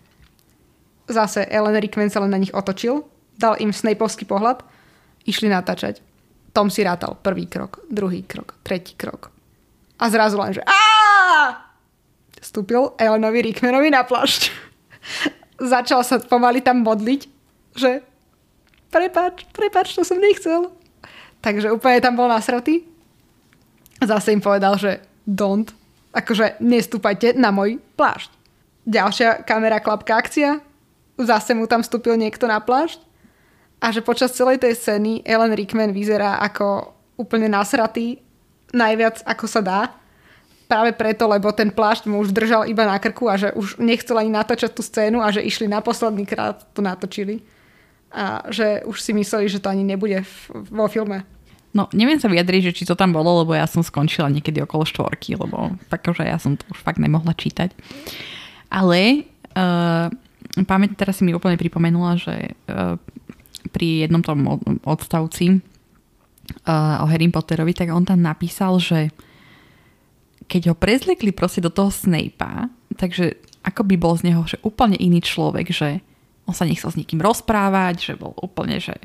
Zase 1.09 1.45
Ellen 1.49 1.78
Rickman 1.78 2.13
sa 2.13 2.22
len 2.22 2.34
na 2.34 2.41
nich 2.41 2.53
otočil, 2.53 3.01
dal 3.38 3.57
im 3.57 3.74
Snapeovský 3.74 4.30
pohľad, 4.30 4.61
išli 5.26 5.49
natáčať. 5.49 6.01
Tom 6.53 6.70
si 6.70 6.86
rátal 6.86 7.17
prvý 7.17 7.45
krok, 7.49 7.82
druhý 7.89 8.26
krok, 8.26 8.57
tretí 8.61 8.93
krok. 8.93 9.34
A 9.97 10.09
zrazu 10.09 10.38
len, 10.38 10.53
že 10.53 10.61
Aaaa! 10.65 11.74
Vstúpil 12.41 12.93
Ellenovi 12.97 13.41
Rickmanovi 13.41 13.89
na 13.89 14.05
plášť 14.05 14.53
začal 15.60 16.01
sa 16.03 16.20
pomaly 16.20 16.64
tam 16.64 16.82
modliť, 16.82 17.22
že 17.76 18.01
prepač, 18.89 19.45
prepač, 19.53 19.93
to 19.93 20.01
som 20.01 20.18
nechcel. 20.18 20.74
Takže 21.39 21.72
úplne 21.72 22.03
tam 22.03 22.20
bol 22.20 22.28
nasratý. 22.28 22.84
Zase 23.99 24.36
im 24.36 24.43
povedal, 24.43 24.76
že 24.80 25.03
don't, 25.28 25.72
akože 26.16 26.60
nestúpajte 26.64 27.36
na 27.36 27.51
môj 27.51 27.80
plášť. 27.99 28.32
Ďalšia 28.88 29.43
kamera, 29.43 29.84
klapka, 29.84 30.18
akcia. 30.18 30.64
Zase 31.20 31.51
mu 31.53 31.68
tam 31.68 31.84
vstúpil 31.84 32.16
niekto 32.16 32.47
na 32.47 32.64
plášť. 32.64 33.03
A 33.80 33.91
že 33.95 34.03
počas 34.03 34.36
celej 34.36 34.60
tej 34.60 34.76
scény 34.76 35.24
Ellen 35.24 35.55
Rickman 35.55 35.95
vyzerá 35.95 36.39
ako 36.43 36.95
úplne 37.16 37.47
nasratý, 37.47 38.20
najviac 38.72 39.24
ako 39.24 39.45
sa 39.47 39.62
dá 39.64 39.99
práve 40.70 40.93
preto, 40.93 41.26
lebo 41.26 41.49
ten 41.49 41.74
plášť 41.74 42.05
mu 42.05 42.22
už 42.22 42.30
držal 42.30 42.70
iba 42.70 42.86
na 42.86 43.01
krku 43.01 43.26
a 43.26 43.41
že 43.41 43.49
už 43.57 43.82
nechcel 43.82 44.22
ani 44.22 44.30
natáčať 44.30 44.70
tú 44.70 44.86
scénu 44.86 45.17
a 45.17 45.34
že 45.34 45.41
išli 45.41 45.65
na 45.65 45.82
posledný 45.82 46.30
krát 46.30 46.61
to 46.78 46.86
natočili. 46.86 47.41
A 48.13 48.45
že 48.53 48.86
už 48.86 49.01
si 49.01 49.17
mysleli, 49.17 49.49
že 49.49 49.57
to 49.57 49.74
ani 49.74 49.82
nebude 49.82 50.22
vo 50.70 50.86
filme. 50.86 51.26
No, 51.74 51.89
neviem 51.93 52.17
sa 52.17 52.30
vyjadriť, 52.30 52.70
že 52.70 52.76
či 52.82 52.84
to 52.86 52.97
tam 52.97 53.13
bolo, 53.13 53.45
lebo 53.45 53.53
ja 53.53 53.70
som 53.70 53.86
skončila 53.86 54.30
niekedy 54.30 54.61
okolo 54.61 54.86
štvorky, 54.86 55.38
lebo 55.38 55.74
že 55.89 56.26
ja 56.26 56.38
som 56.41 56.57
to 56.57 56.65
už 56.70 56.82
fakt 56.82 57.01
nemohla 57.01 57.34
čítať. 57.34 57.74
Ale 58.70 59.26
uh, 59.53 60.09
pamäť 60.65 60.97
teraz 60.97 61.22
si 61.22 61.26
mi 61.26 61.34
úplne 61.34 61.61
pripomenula, 61.61 62.17
že 62.17 62.57
uh, 62.70 62.97
pri 63.70 64.05
jednom 64.05 64.26
tom 64.26 64.45
odstavci 64.82 65.61
uh, 66.65 67.01
o 67.01 67.05
Harry 67.05 67.30
Potterovi, 67.30 67.78
tak 67.78 67.93
on 67.93 68.05
tam 68.05 68.26
napísal, 68.26 68.82
že 68.82 69.13
keď 70.50 70.74
ho 70.74 70.76
prezliekli 70.76 71.30
proste 71.30 71.62
do 71.62 71.70
toho 71.70 71.93
Snape'a, 71.93 72.68
takže 72.97 73.38
ako 73.62 73.86
by 73.86 73.95
bol 73.95 74.18
z 74.18 74.34
neho 74.34 74.41
že 74.50 74.58
úplne 74.66 74.97
iný 74.97 75.22
človek, 75.22 75.70
že 75.70 76.02
on 76.50 76.58
sa 76.58 76.66
nechcel 76.66 76.89
s 76.89 76.97
nikým 76.97 77.22
rozprávať, 77.22 77.95
že 78.02 78.14
bol 78.18 78.34
úplne, 78.41 78.82
že 78.82 78.97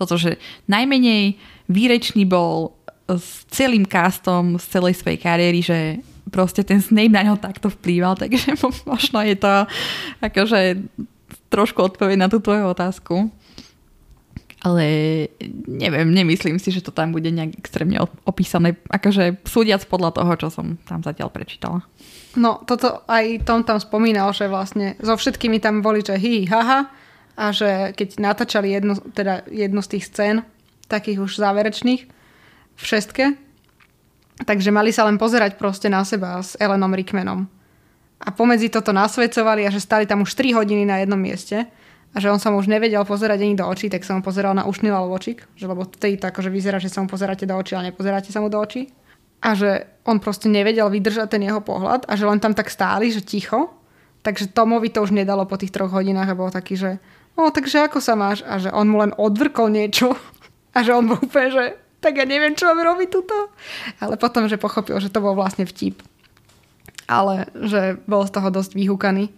toto, 0.00 0.16
že 0.16 0.40
najmenej 0.64 1.36
výrečný 1.68 2.24
bol 2.24 2.72
s 3.06 3.44
celým 3.52 3.84
castom 3.84 4.56
z 4.56 4.64
celej 4.72 4.98
svojej 4.98 5.20
kariéry, 5.20 5.60
že 5.60 5.78
proste 6.32 6.64
ten 6.66 6.82
Snape 6.82 7.12
na 7.12 7.22
ňo 7.22 7.36
takto 7.38 7.70
vplýval, 7.70 8.16
takže 8.16 8.56
možno 8.88 9.20
je 9.22 9.36
to 9.36 9.52
akože 10.24 10.80
trošku 11.52 11.78
odpoveď 11.78 12.16
na 12.18 12.28
tú 12.32 12.42
tvoju 12.42 12.72
otázku 12.72 13.30
ale 14.66 14.84
neviem, 15.70 16.10
nemyslím 16.10 16.58
si, 16.58 16.74
že 16.74 16.82
to 16.82 16.90
tam 16.90 17.14
bude 17.14 17.30
nejak 17.30 17.54
extrémne 17.54 18.02
opísané, 18.26 18.74
akože 18.90 19.46
súdiac 19.46 19.86
podľa 19.86 20.10
toho, 20.18 20.32
čo 20.34 20.48
som 20.50 20.74
tam 20.90 21.06
zatiaľ 21.06 21.30
prečítala. 21.30 21.86
No, 22.34 22.66
toto 22.66 23.06
aj 23.06 23.46
Tom 23.46 23.62
tam 23.62 23.78
spomínal, 23.78 24.34
že 24.34 24.50
vlastne 24.50 24.98
so 24.98 25.14
všetkými 25.14 25.62
tam 25.62 25.86
boli, 25.86 26.02
že 26.02 26.18
hi, 26.18 26.50
haha, 26.50 26.90
a 27.36 27.52
že 27.54 27.94
keď 27.94 28.18
natáčali 28.18 28.74
jednu, 28.74 28.98
teda 29.14 29.46
jednu 29.46 29.80
z 29.84 29.88
tých 29.94 30.04
scén, 30.10 30.36
takých 30.90 31.22
už 31.22 31.38
záverečných, 31.38 32.02
v 32.76 32.82
šestke, 32.82 33.24
takže 34.44 34.74
mali 34.74 34.92
sa 34.92 35.08
len 35.08 35.16
pozerať 35.16 35.56
proste 35.56 35.88
na 35.88 36.04
seba 36.04 36.42
s 36.42 36.58
Elenom 36.60 36.92
Rickmanom. 36.92 37.48
A 38.20 38.28
pomedzi 38.32 38.72
toto 38.72 38.92
nasvedcovali 38.96 39.68
a 39.68 39.70
že 39.70 39.84
stali 39.84 40.08
tam 40.08 40.24
už 40.24 40.32
3 40.32 40.56
hodiny 40.56 40.88
na 40.88 41.00
jednom 41.04 41.20
mieste 41.20 41.68
a 42.16 42.20
že 42.20 42.32
on 42.32 42.40
sa 42.40 42.48
mu 42.48 42.56
už 42.56 42.72
nevedel 42.72 43.04
pozerať 43.04 43.44
ani 43.44 43.52
do 43.52 43.68
očí, 43.68 43.92
tak 43.92 44.00
sa 44.00 44.16
mu 44.16 44.24
pozeral 44.24 44.56
na 44.56 44.64
ušný 44.64 44.88
lalovočík, 44.88 45.44
že 45.52 45.68
lebo 45.68 45.84
tej 45.84 46.16
to 46.16 46.32
akože 46.32 46.48
vyzerá, 46.48 46.80
že 46.80 46.88
sa 46.88 47.04
mu 47.04 47.12
pozeráte 47.12 47.44
do 47.44 47.52
očí, 47.52 47.76
ale 47.76 47.92
nepozeráte 47.92 48.32
sa 48.32 48.40
mu 48.40 48.48
do 48.48 48.56
očí. 48.56 48.88
A 49.44 49.52
že 49.52 49.84
on 50.08 50.16
proste 50.16 50.48
nevedel 50.48 50.88
vydržať 50.88 51.36
ten 51.36 51.44
jeho 51.44 51.60
pohľad 51.60 52.08
a 52.08 52.16
že 52.16 52.24
len 52.24 52.40
tam 52.40 52.56
tak 52.56 52.72
stáli, 52.72 53.12
že 53.12 53.20
ticho. 53.20 53.68
Takže 54.24 54.48
Tomovi 54.48 54.88
to 54.88 55.04
už 55.04 55.12
nedalo 55.12 55.44
po 55.44 55.60
tých 55.60 55.70
troch 55.70 55.92
hodinách 55.92 56.32
a 56.32 56.38
bol 56.40 56.48
taký, 56.48 56.80
že 56.80 56.90
no 57.36 57.52
takže 57.52 57.84
ako 57.84 58.00
sa 58.00 58.16
máš? 58.16 58.40
A 58.48 58.56
že 58.56 58.72
on 58.72 58.88
mu 58.88 59.04
len 59.04 59.12
odvrkol 59.12 59.68
niečo 59.68 60.16
a 60.76 60.80
že 60.80 60.96
on 60.96 61.12
bol 61.12 61.20
úplne, 61.20 61.52
že 61.52 61.64
tak 62.00 62.16
ja 62.16 62.24
neviem, 62.24 62.56
čo 62.56 62.64
mám 62.72 62.80
robiť 62.80 63.08
tuto. 63.12 63.52
Ale 64.00 64.16
potom, 64.16 64.48
že 64.48 64.56
pochopil, 64.56 64.96
že 65.04 65.12
to 65.12 65.20
bol 65.20 65.36
vlastne 65.36 65.68
vtip. 65.68 66.00
Ale 67.04 67.52
že 67.60 68.00
bol 68.08 68.24
z 68.24 68.32
toho 68.32 68.48
dosť 68.48 68.72
vyhúkaný. 68.72 69.36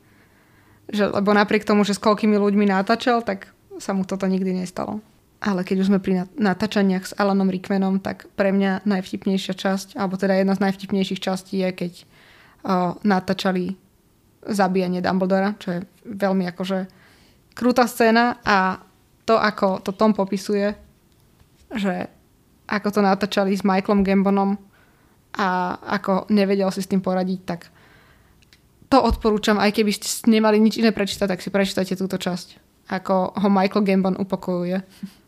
Že, 0.89 1.21
lebo 1.21 1.37
napriek 1.37 1.69
tomu, 1.69 1.85
že 1.85 1.97
s 1.97 2.01
koľkými 2.01 2.37
ľuďmi 2.41 2.65
natáčal, 2.65 3.21
tak 3.21 3.53
sa 3.77 3.93
mu 3.93 4.09
toto 4.09 4.25
nikdy 4.25 4.57
nestalo. 4.57 5.05
Ale 5.39 5.63
keď 5.63 5.87
už 5.87 5.89
sme 5.95 6.03
pri 6.03 6.27
natáčaniach 6.35 7.05
s 7.07 7.15
Alanom 7.15 7.47
Rickmanom, 7.47 8.03
tak 8.03 8.27
pre 8.35 8.51
mňa 8.51 8.83
najvtipnejšia 8.83 9.55
časť, 9.55 9.89
alebo 9.95 10.19
teda 10.19 10.35
jedna 10.35 10.59
z 10.59 10.65
najvtipnejších 10.67 11.23
častí 11.23 11.63
je, 11.63 11.71
keď 11.71 11.93
o, 11.95 12.05
natáčali 13.07 13.79
zabíjanie 14.43 14.99
Dumbledora, 14.99 15.55
čo 15.63 15.79
je 15.79 15.81
veľmi 16.11 16.43
akože 16.51 16.91
krúta 17.55 17.87
scéna 17.87 18.43
a 18.43 18.83
to, 19.29 19.39
ako 19.39 19.79
to 19.85 19.95
Tom 19.95 20.11
popisuje, 20.17 20.75
že 21.71 22.09
ako 22.67 22.89
to 22.99 23.01
natáčali 23.05 23.55
s 23.55 23.63
Michaelom 23.63 24.03
Gambonom 24.03 24.57
a 25.37 25.79
ako 26.01 26.27
nevedel 26.33 26.73
si 26.73 26.81
s 26.81 26.91
tým 26.91 27.05
poradiť, 27.05 27.41
tak 27.45 27.69
to 28.89 28.99
odporúčam, 29.05 29.61
aj 29.61 29.77
keby 29.77 29.93
ste 29.93 30.09
nemali 30.29 30.57
nič 30.57 30.81
iné 30.81 30.93
prečítať, 30.93 31.29
tak 31.29 31.45
si 31.45 31.53
prečítajte 31.53 31.95
túto 31.97 32.17
časť. 32.17 32.61
Ako 32.89 33.37
ho 33.37 33.49
Michael 33.53 33.85
Gambon 33.85 34.17
upokojuje, 34.17 34.81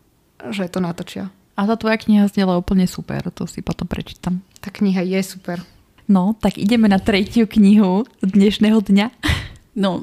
že 0.56 0.72
to 0.72 0.80
natočia. 0.80 1.28
A 1.60 1.68
tá 1.68 1.76
tvoja 1.76 2.00
kniha 2.00 2.24
zdieľa 2.32 2.56
úplne 2.56 2.88
super, 2.88 3.28
to 3.28 3.44
si 3.44 3.60
potom 3.60 3.84
prečítam. 3.84 4.40
Tá 4.64 4.72
kniha 4.72 5.04
je 5.04 5.20
super. 5.20 5.60
No, 6.08 6.32
tak 6.40 6.56
ideme 6.56 6.88
na 6.88 6.96
tretiu 6.96 7.44
knihu 7.44 8.08
dnešného 8.24 8.80
dňa. 8.80 9.08
No, 9.70 10.02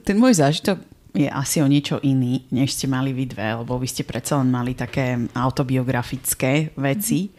ten 0.00 0.16
môj 0.16 0.40
zážitok 0.40 0.80
je 1.12 1.28
asi 1.28 1.60
o 1.60 1.68
niečo 1.68 2.00
iný, 2.00 2.48
než 2.48 2.72
ste 2.72 2.88
mali 2.88 3.12
vy 3.12 3.30
dve, 3.30 3.62
lebo 3.62 3.76
vy 3.76 3.86
ste 3.86 4.02
predsa 4.02 4.40
len 4.40 4.48
mali 4.48 4.72
také 4.72 5.14
autobiografické 5.36 6.72
veci. 6.74 7.30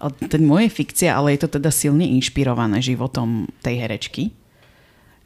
Ten 0.00 0.42
moje 0.46 0.70
fikcia, 0.72 1.12
ale 1.12 1.34
je 1.34 1.44
to 1.44 1.60
teda 1.60 1.68
silne 1.74 2.06
inšpirované 2.06 2.80
životom 2.80 3.50
tej 3.60 3.84
herečky. 3.84 4.32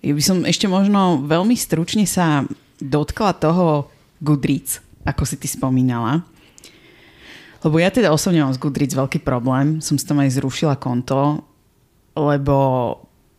Ja 0.05 0.13
by 0.13 0.21
som 0.21 0.45
ešte 0.45 0.69
možno 0.69 1.25
veľmi 1.25 1.57
stručne 1.57 2.05
sa 2.05 2.45
dotkla 2.77 3.41
toho 3.41 3.89
Goodreads, 4.21 4.85
ako 5.09 5.25
si 5.25 5.41
ty 5.41 5.49
spomínala. 5.49 6.21
Lebo 7.65 7.81
ja 7.81 7.89
teda 7.89 8.13
osobne 8.13 8.45
mám 8.45 8.53
z 8.53 8.61
Goodreads 8.61 8.93
veľký 8.93 9.25
problém. 9.25 9.81
Som 9.81 9.97
si 9.97 10.05
tam 10.05 10.21
aj 10.21 10.37
zrušila 10.37 10.77
konto, 10.77 11.41
lebo 12.13 12.57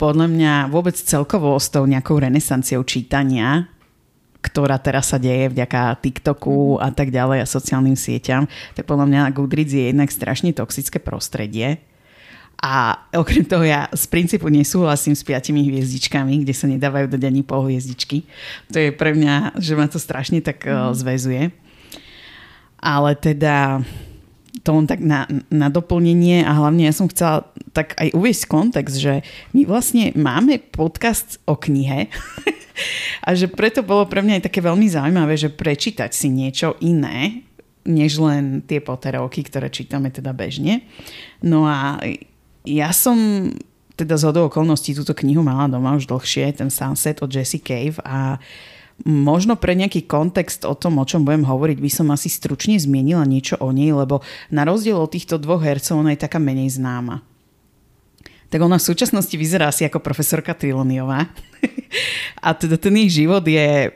podľa 0.02 0.26
mňa 0.26 0.54
vôbec 0.74 0.98
celkovo 0.98 1.54
s 1.62 1.70
tou 1.70 1.86
nejakou 1.86 2.18
renesanciou 2.18 2.82
čítania 2.82 3.70
ktorá 4.46 4.78
teraz 4.78 5.10
sa 5.10 5.18
deje 5.18 5.50
vďaka 5.50 5.98
TikToku 6.06 6.78
a 6.78 6.94
tak 6.94 7.10
ďalej 7.10 7.42
a 7.42 7.50
sociálnym 7.50 7.98
sieťam, 7.98 8.46
tak 8.78 8.86
podľa 8.86 9.10
mňa 9.10 9.34
Goodreads 9.34 9.74
je 9.74 9.90
jednak 9.90 10.14
strašne 10.14 10.54
toxické 10.54 11.02
prostredie. 11.02 11.82
A 12.62 12.98
okrem 13.14 13.46
toho 13.46 13.64
ja 13.64 13.92
z 13.94 14.06
princípu 14.10 14.50
nesúhlasím 14.50 15.14
s 15.14 15.24
piatimi 15.24 15.68
hviezdičkami, 15.68 16.42
kde 16.44 16.54
sa 16.56 16.66
nedávajú 16.72 17.12
dať 17.12 17.22
ani 17.28 17.42
pol 17.46 17.70
hviezdičky. 17.70 18.26
To 18.74 18.78
je 18.80 18.90
pre 18.96 19.14
mňa, 19.14 19.60
že 19.60 19.78
ma 19.78 19.86
to 19.86 20.00
strašne 20.02 20.42
tak 20.42 20.66
mm. 20.66 20.96
zväzuje. 20.96 21.44
Ale 22.82 23.12
teda 23.18 23.86
to 24.64 24.70
len 24.72 24.88
tak 24.88 25.04
na, 25.04 25.28
na 25.52 25.68
doplnenie 25.70 26.42
a 26.42 26.56
hlavne 26.58 26.88
ja 26.90 26.94
som 26.96 27.12
chcela 27.12 27.46
tak 27.76 27.94
aj 28.00 28.16
uviesť 28.16 28.44
kontext, 28.50 28.96
že 28.98 29.22
my 29.52 29.68
vlastne 29.68 30.16
máme 30.16 30.58
podcast 30.74 31.44
o 31.46 31.60
knihe 31.60 32.08
A 33.24 33.34
že 33.34 33.48
preto 33.48 33.82
bolo 33.82 34.06
pre 34.06 34.20
mňa 34.20 34.40
aj 34.40 34.46
také 34.52 34.60
veľmi 34.60 34.88
zaujímavé, 34.92 35.40
že 35.40 35.54
prečítať 35.54 36.12
si 36.12 36.28
niečo 36.28 36.76
iné, 36.84 37.46
než 37.86 38.18
len 38.18 38.66
tie 38.66 38.82
poterovky, 38.82 39.46
ktoré 39.46 39.70
čítame 39.70 40.10
teda 40.10 40.34
bežne. 40.34 40.84
No 41.46 41.70
a 41.70 42.02
ja 42.66 42.90
som 42.92 43.50
teda 43.96 44.20
z 44.20 44.28
hodou 44.28 44.52
okolností 44.52 44.92
túto 44.92 45.16
knihu 45.16 45.40
mala 45.40 45.72
doma 45.72 45.96
už 45.96 46.12
dlhšie, 46.12 46.52
ten 46.52 46.68
Sunset 46.68 47.24
od 47.24 47.32
Jessie 47.32 47.64
Cave 47.64 47.98
a 48.04 48.38
Možno 49.04 49.60
pre 49.60 49.76
nejaký 49.76 50.08
kontext 50.08 50.64
o 50.64 50.72
tom, 50.72 50.96
o 50.96 51.04
čom 51.04 51.28
budem 51.28 51.44
hovoriť, 51.44 51.84
by 51.84 51.92
som 51.92 52.16
asi 52.16 52.32
stručne 52.32 52.80
zmienila 52.80 53.28
niečo 53.28 53.60
o 53.60 53.76
nej, 53.76 53.92
lebo 53.92 54.24
na 54.48 54.64
rozdiel 54.64 54.96
od 54.96 55.12
týchto 55.12 55.36
dvoch 55.36 55.60
hercov 55.68 56.00
ona 56.00 56.16
je 56.16 56.24
taká 56.24 56.40
menej 56.40 56.80
známa 56.80 57.20
tak 58.56 58.64
ona 58.64 58.80
v 58.80 58.88
súčasnosti 58.88 59.36
vyzerá 59.36 59.68
asi 59.68 59.84
ako 59.84 60.00
profesorka 60.00 60.56
Triloniová. 60.56 61.28
A 62.46 62.56
teda 62.56 62.80
ten 62.80 62.96
jej 63.04 63.26
život 63.26 63.44
je 63.44 63.92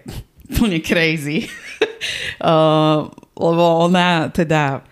úplne 0.51 0.83
crazy. 0.83 1.47
uh, 2.43 3.07
lebo 3.39 3.63
ona 3.87 4.27
teda 4.33 4.83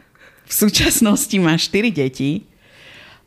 v 0.47 0.53
súčasnosti 0.53 1.35
má 1.43 1.59
4 1.59 1.91
deti. 1.91 2.47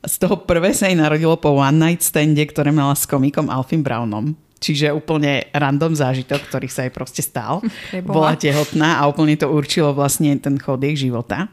Z 0.01 0.17
toho 0.17 0.41
prvé 0.49 0.73
sa 0.73 0.89
jej 0.89 0.97
narodilo 0.97 1.37
po 1.37 1.61
one 1.61 1.77
night 1.77 2.01
stande, 2.01 2.41
ktoré 2.49 2.73
mala 2.73 2.97
s 2.97 3.05
komikom 3.05 3.53
Alfim 3.53 3.85
Brownom. 3.85 4.33
Čiže 4.61 4.93
úplne 4.93 5.49
random 5.57 5.97
zážitok, 5.97 6.49
ktorý 6.49 6.69
sa 6.69 6.85
jej 6.85 6.93
proste 6.93 7.21
stal. 7.25 7.65
Bola 8.05 8.37
tehotná 8.37 9.01
a 9.01 9.09
úplne 9.09 9.37
to 9.37 9.49
určilo 9.49 9.93
vlastne 9.97 10.37
ten 10.41 10.57
chod 10.61 10.81
jej 10.85 11.09
života. 11.09 11.49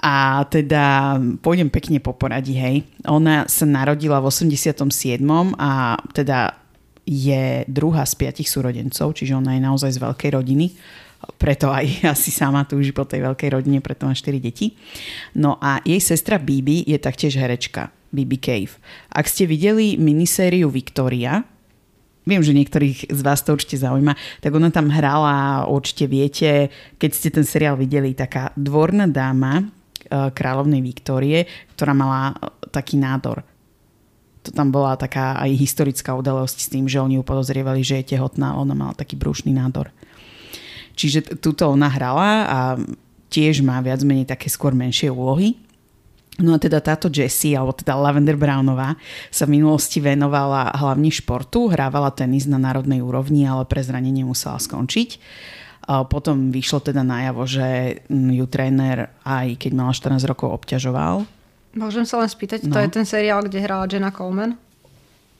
A 0.00 0.48
teda 0.48 1.18
pôjdem 1.44 1.68
pekne 1.68 2.00
po 2.00 2.16
poradí, 2.16 2.56
hej. 2.56 2.88
Ona 3.04 3.44
sa 3.46 3.68
narodila 3.68 4.16
v 4.22 4.32
87. 4.32 5.20
a 5.60 6.00
teda 6.16 6.56
je 7.04 7.66
druhá 7.68 8.06
z 8.06 8.14
piatich 8.16 8.48
súrodencov, 8.48 9.12
čiže 9.12 9.36
ona 9.36 9.58
je 9.58 9.66
naozaj 9.66 9.90
z 9.98 10.02
veľkej 10.02 10.30
rodiny. 10.40 10.66
Preto 11.36 11.68
aj 11.72 11.86
asi 12.14 12.30
sama 12.32 12.64
túži 12.64 12.92
po 12.92 13.04
tej 13.04 13.24
veľkej 13.26 13.48
rodine, 13.52 13.78
preto 13.84 14.08
má 14.08 14.14
4 14.14 14.40
deti. 14.40 14.76
No 15.36 15.60
a 15.60 15.84
jej 15.84 16.00
sestra 16.00 16.40
Bibi 16.40 16.84
je 16.86 16.98
taktiež 17.00 17.36
herečka. 17.36 17.92
Bibi 18.10 18.42
Cave. 18.42 18.74
Ak 19.14 19.30
ste 19.30 19.46
videli 19.46 19.94
minisériu 19.94 20.66
Victoria, 20.66 21.46
viem, 22.26 22.42
že 22.42 22.50
niektorých 22.50 23.06
z 23.06 23.20
vás 23.22 23.38
to 23.46 23.54
určite 23.54 23.78
zaujíma, 23.78 24.18
tak 24.42 24.50
ona 24.50 24.66
tam 24.74 24.90
hrala, 24.90 25.70
určite 25.70 26.10
viete, 26.10 26.74
keď 26.98 27.10
ste 27.14 27.28
ten 27.30 27.46
seriál 27.46 27.78
videli, 27.78 28.10
taká 28.10 28.50
dvorná 28.58 29.06
dáma, 29.06 29.70
Eh, 30.10 30.32
kráľovnej 30.34 30.82
Viktórie, 30.82 31.46
ktorá 31.78 31.94
mala 31.94 32.34
eh, 32.34 32.50
taký 32.74 32.98
nádor. 32.98 33.46
To 34.42 34.50
tam 34.50 34.74
bola 34.74 34.98
taká 34.98 35.38
aj 35.38 35.54
historická 35.54 36.18
udalosť 36.18 36.66
s 36.66 36.66
tým, 36.66 36.90
že 36.90 36.98
oni 36.98 37.20
ju 37.20 37.22
podozrievali, 37.22 37.86
že 37.86 38.02
je 38.02 38.18
tehotná, 38.18 38.58
ona 38.58 38.74
mala 38.74 38.96
taký 38.98 39.14
brúšny 39.14 39.54
nádor. 39.54 39.94
Čiže 41.00 41.40
túto 41.40 41.64
ona 41.64 41.88
hrala 41.88 42.30
a 42.44 42.58
tiež 43.32 43.64
má 43.64 43.80
viac 43.80 44.04
menej 44.04 44.28
také 44.28 44.52
skôr 44.52 44.76
menšie 44.76 45.08
úlohy. 45.08 45.56
No 46.40 46.56
a 46.56 46.58
teda 46.60 46.80
táto 46.80 47.08
Jessie, 47.08 47.56
alebo 47.56 47.72
teda 47.72 47.96
Lavender 47.96 48.36
Brownová, 48.36 48.96
sa 49.32 49.48
v 49.48 49.60
minulosti 49.60 50.00
venovala 50.00 50.72
hlavne 50.76 51.08
športu, 51.08 51.72
hrávala 51.72 52.12
tenis 52.12 52.44
na 52.44 52.60
národnej 52.60 53.00
úrovni, 53.00 53.48
ale 53.48 53.64
pre 53.64 53.80
zranenie 53.80 54.24
musela 54.24 54.60
skončiť. 54.60 55.16
A 55.88 56.04
potom 56.04 56.52
vyšlo 56.52 56.84
teda 56.84 57.00
najavo, 57.00 57.48
že 57.48 58.00
ju 58.12 58.46
tréner 58.46 59.08
aj 59.24 59.56
keď 59.56 59.72
mala 59.72 59.92
14 59.96 60.20
rokov 60.28 60.52
obťažoval. 60.60 61.24
Môžem 61.80 62.04
sa 62.04 62.20
len 62.20 62.28
spýtať, 62.28 62.68
no. 62.68 62.76
to 62.76 62.82
je 62.84 62.92
ten 62.92 63.06
seriál, 63.08 63.40
kde 63.46 63.64
hrala 63.64 63.88
Jenna 63.88 64.12
Coleman? 64.12 64.60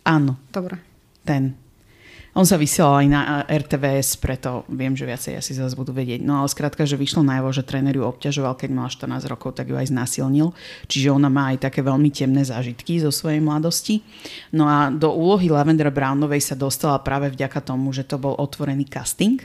Áno. 0.09 0.41
Dobre. 0.49 0.81
Ten. 1.29 1.60
On 2.31 2.47
sa 2.47 2.55
vysielal 2.55 3.03
aj 3.03 3.09
na 3.11 3.23
RTVS, 3.51 4.23
preto 4.23 4.63
viem, 4.71 4.95
že 4.95 5.03
viacej 5.03 5.35
asi 5.35 5.51
zase 5.51 5.75
budú 5.75 5.91
vedieť. 5.91 6.23
No 6.23 6.39
ale 6.39 6.47
skrátka, 6.47 6.87
že 6.87 6.95
vyšlo 6.95 7.27
najavo, 7.27 7.51
že 7.51 7.67
tréner 7.67 7.99
ju 7.99 8.07
obťažoval, 8.07 8.55
keď 8.55 8.71
mala 8.71 8.87
14 8.87 9.27
rokov, 9.27 9.59
tak 9.59 9.67
ju 9.67 9.75
aj 9.75 9.91
znásilnil. 9.91 10.55
Čiže 10.87 11.11
ona 11.11 11.27
má 11.27 11.51
aj 11.51 11.67
také 11.67 11.83
veľmi 11.83 12.07
temné 12.15 12.47
zážitky 12.47 13.03
zo 13.03 13.11
svojej 13.11 13.43
mladosti. 13.43 14.07
No 14.55 14.71
a 14.71 14.95
do 14.95 15.11
úlohy 15.11 15.51
Lavendra 15.51 15.91
Brownovej 15.91 16.43
sa 16.43 16.55
dostala 16.55 17.03
práve 17.03 17.35
vďaka 17.35 17.59
tomu, 17.67 17.91
že 17.91 18.07
to 18.07 18.15
bol 18.15 18.39
otvorený 18.39 18.87
casting 18.87 19.43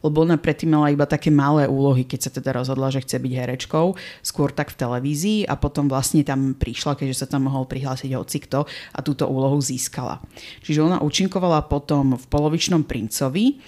lebo 0.00 0.24
ona 0.24 0.40
predtým 0.40 0.72
mala 0.72 0.92
iba 0.92 1.04
také 1.04 1.28
malé 1.28 1.68
úlohy, 1.68 2.08
keď 2.08 2.20
sa 2.20 2.30
teda 2.32 2.56
rozhodla, 2.56 2.92
že 2.92 3.04
chce 3.04 3.20
byť 3.20 3.32
herečkou, 3.36 3.86
skôr 4.24 4.48
tak 4.52 4.72
v 4.72 4.80
televízii 4.80 5.40
a 5.44 5.54
potom 5.60 5.86
vlastne 5.86 6.24
tam 6.24 6.56
prišla, 6.56 6.96
keďže 6.96 7.24
sa 7.24 7.26
tam 7.28 7.48
mohol 7.48 7.68
prihlásiť 7.68 8.16
hocikto 8.16 8.64
a 8.66 8.98
túto 9.04 9.28
úlohu 9.28 9.60
získala. 9.60 10.24
Čiže 10.64 10.80
ona 10.84 10.98
účinkovala 11.04 11.68
potom 11.68 12.16
v 12.16 12.24
Polovičnom 12.28 12.84
princovi 12.88 13.60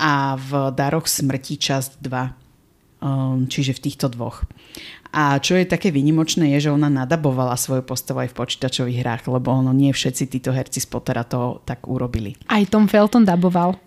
a 0.00 0.36
v 0.36 0.72
Daroch 0.72 1.08
smrti 1.08 1.56
časť 1.60 2.00
2, 2.00 3.04
um, 3.04 3.48
čiže 3.48 3.76
v 3.76 3.82
týchto 3.88 4.12
dvoch. 4.12 4.44
A 5.16 5.40
čo 5.40 5.56
je 5.56 5.64
také 5.64 5.88
vynimočné, 5.88 6.52
je, 6.56 6.68
že 6.68 6.74
ona 6.74 6.92
nadabovala 6.92 7.56
svoju 7.56 7.80
postavu 7.88 8.20
aj 8.26 8.36
v 8.36 8.38
počítačových 8.42 9.00
hrách, 9.00 9.22
lebo 9.32 9.48
ono 9.48 9.72
nie 9.72 9.88
všetci 9.88 10.28
títo 10.28 10.52
herci 10.52 10.84
z 10.84 10.88
Pottera 10.92 11.24
to 11.24 11.64
tak 11.64 11.88
urobili. 11.88 12.36
Aj 12.52 12.60
Tom 12.68 12.84
Felton 12.84 13.24
daboval. 13.24 13.85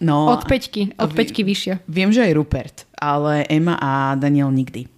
No, 0.00 0.32
od 0.32 0.48
peťky, 0.48 0.96
od 0.96 1.12
peťky 1.12 1.44
vyššie. 1.44 1.84
Viem, 1.84 2.08
že 2.08 2.24
aj 2.24 2.32
Rupert, 2.32 2.76
ale 2.96 3.44
Emma 3.52 3.76
a 3.76 4.16
Daniel 4.16 4.48
nikdy. 4.48 4.88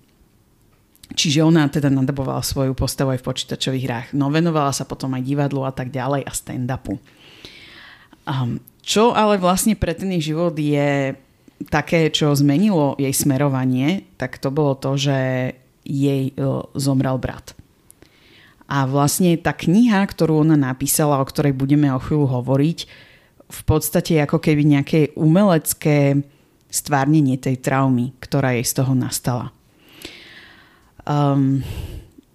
Čiže 1.13 1.45
ona 1.45 1.69
teda 1.69 1.93
nadabovala 1.93 2.41
svoju 2.41 2.73
postavu 2.73 3.13
aj 3.13 3.21
v 3.21 3.29
počítačových 3.29 3.85
hrách. 3.85 4.09
No 4.17 4.33
venovala 4.33 4.73
sa 4.73 4.89
potom 4.89 5.13
aj 5.13 5.27
divadlu 5.27 5.67
a 5.67 5.75
tak 5.75 5.93
ďalej 5.93 6.25
a 6.25 6.33
stand-upu. 6.33 6.97
Um, 8.23 8.63
čo 8.81 9.11
ale 9.13 9.37
vlastne 9.37 9.75
pre 9.75 9.93
ten 9.93 10.15
jej 10.17 10.33
život 10.33 10.55
je 10.55 11.13
také, 11.69 12.09
čo 12.09 12.33
zmenilo 12.33 12.95
jej 12.97 13.13
smerovanie, 13.13 14.07
tak 14.17 14.39
to 14.39 14.49
bolo 14.55 14.79
to, 14.79 14.95
že 14.95 15.19
jej 15.83 16.33
uh, 16.39 16.63
zomrel 16.79 17.19
brat. 17.19 17.59
A 18.71 18.89
vlastne 18.89 19.37
tá 19.37 19.53
kniha, 19.53 20.01
ktorú 20.07 20.47
ona 20.47 20.57
napísala, 20.57 21.21
o 21.21 21.29
ktorej 21.29 21.53
budeme 21.53 21.93
o 21.93 22.01
chvíľu 22.01 22.41
hovoriť, 22.41 22.79
v 23.53 23.63
podstate 23.69 24.17
ako 24.25 24.41
keby 24.41 24.65
nejaké 24.65 25.13
umelecké 25.13 26.25
stvárnenie 26.73 27.37
tej 27.37 27.61
traumy, 27.61 28.17
ktorá 28.17 28.57
jej 28.57 28.65
z 28.65 28.81
toho 28.81 28.97
nastala. 28.97 29.53
Um, 31.05 31.61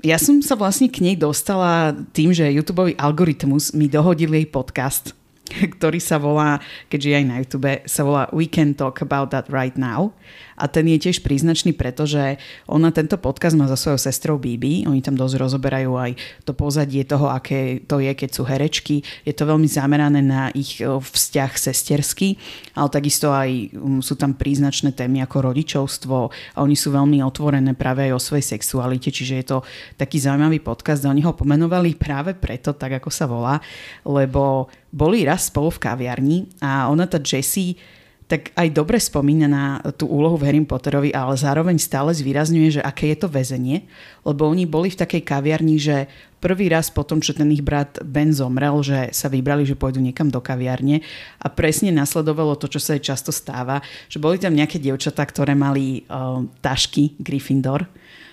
ja 0.05 0.21
som 0.21 0.37
sa 0.45 0.53
vlastne 0.53 0.93
k 0.93 1.01
nej 1.01 1.17
dostala 1.17 1.97
tým, 2.13 2.29
že 2.29 2.45
YouTube 2.45 2.93
algoritmus 3.01 3.73
mi 3.73 3.89
dohodil 3.89 4.29
jej 4.29 4.45
podcast, 4.45 5.17
ktorý 5.75 5.97
sa 5.97 6.21
volá, 6.21 6.61
keďže 6.85 7.17
aj 7.17 7.25
na 7.25 7.35
YouTube, 7.41 7.71
sa 7.89 8.01
volá 8.05 8.23
We 8.29 8.45
Can 8.45 8.77
Talk 8.77 9.01
About 9.01 9.33
That 9.33 9.49
Right 9.49 9.73
Now 9.73 10.13
a 10.57 10.65
ten 10.65 10.89
je 10.89 10.97
tiež 10.97 11.21
príznačný, 11.21 11.77
pretože 11.77 12.41
ona 12.65 12.89
tento 12.89 13.13
podcast 13.21 13.53
má 13.53 13.69
za 13.69 13.77
svojou 13.77 14.01
sestrou 14.01 14.41
Bibi. 14.41 14.89
Oni 14.89 15.05
tam 15.05 15.13
dosť 15.13 15.37
rozoberajú 15.37 15.93
aj 15.93 16.11
to 16.49 16.57
pozadie 16.57 17.05
toho, 17.05 17.29
aké 17.29 17.85
to 17.85 18.01
je, 18.01 18.09
keď 18.17 18.29
sú 18.33 18.41
herečky. 18.41 19.05
Je 19.21 19.37
to 19.37 19.45
veľmi 19.45 19.69
zamerané 19.69 20.25
na 20.25 20.49
ich 20.57 20.81
e, 20.81 20.89
vzťah 20.89 21.51
sesterský, 21.53 22.41
ale 22.73 22.89
takisto 22.89 23.29
aj 23.29 23.77
um, 23.77 24.01
sú 24.01 24.17
tam 24.17 24.33
príznačné 24.33 24.97
témy 24.97 25.21
ako 25.21 25.53
rodičovstvo 25.53 26.17
a 26.27 26.57
oni 26.65 26.73
sú 26.73 26.89
veľmi 26.89 27.21
otvorené 27.21 27.77
práve 27.77 28.09
aj 28.09 28.17
o 28.17 28.23
svojej 28.33 28.57
sexualite, 28.57 29.13
čiže 29.13 29.33
je 29.37 29.45
to 29.45 29.57
taký 29.93 30.17
zaujímavý 30.17 30.57
podcast 30.57 31.05
a 31.05 31.13
oni 31.13 31.21
ho 31.21 31.37
pomenovali 31.37 31.93
práve 31.93 32.33
preto, 32.33 32.73
tak 32.73 32.97
ako 32.97 33.13
sa 33.13 33.29
volá, 33.29 33.61
lebo 34.01 34.73
boli 34.89 35.21
raz 35.21 35.53
spolu 35.53 35.69
v 35.69 35.83
kaviarni 35.85 36.37
a 36.65 36.89
ona 36.89 37.05
tá 37.05 37.21
Jessie 37.21 37.77
tak 38.27 38.51
aj 38.59 38.75
dobre 38.75 38.99
spomína 38.99 39.47
na 39.47 39.79
tú 39.95 40.03
úlohu 40.11 40.35
v 40.35 40.51
Harry 40.51 40.59
Potterovi, 40.59 41.15
ale 41.15 41.39
zároveň 41.39 41.79
stále 41.79 42.11
zvýrazňuje, 42.11 42.79
že 42.79 42.81
aké 42.83 43.15
je 43.15 43.23
to 43.23 43.31
väzenie, 43.31 43.87
lebo 44.27 44.43
oni 44.51 44.67
boli 44.67 44.91
v 44.91 44.99
takej 44.99 45.23
kaviarni, 45.23 45.79
že 45.79 46.11
prvý 46.43 46.67
raz 46.67 46.91
po 46.91 47.07
tom, 47.07 47.23
čo 47.23 47.31
ten 47.31 47.47
ich 47.55 47.63
brat 47.63 48.03
Ben 48.03 48.35
zomrel, 48.35 48.83
že 48.83 49.15
sa 49.15 49.31
vybrali, 49.31 49.63
že 49.63 49.79
pôjdu 49.79 50.03
niekam 50.03 50.27
do 50.27 50.43
kaviarne 50.43 50.99
a 51.39 51.47
presne 51.47 51.87
nasledovalo 51.95 52.59
to, 52.59 52.67
čo 52.67 52.83
sa 52.83 52.99
aj 52.99 53.01
často 53.07 53.31
stáva, 53.31 53.79
že 54.11 54.19
boli 54.19 54.35
tam 54.35 54.51
nejaké 54.51 54.75
dievčatá, 54.75 55.23
ktoré 55.23 55.55
mali 55.55 56.03
uh, 56.11 56.43
tašky 56.59 57.15
Gryffindor, 57.23 57.87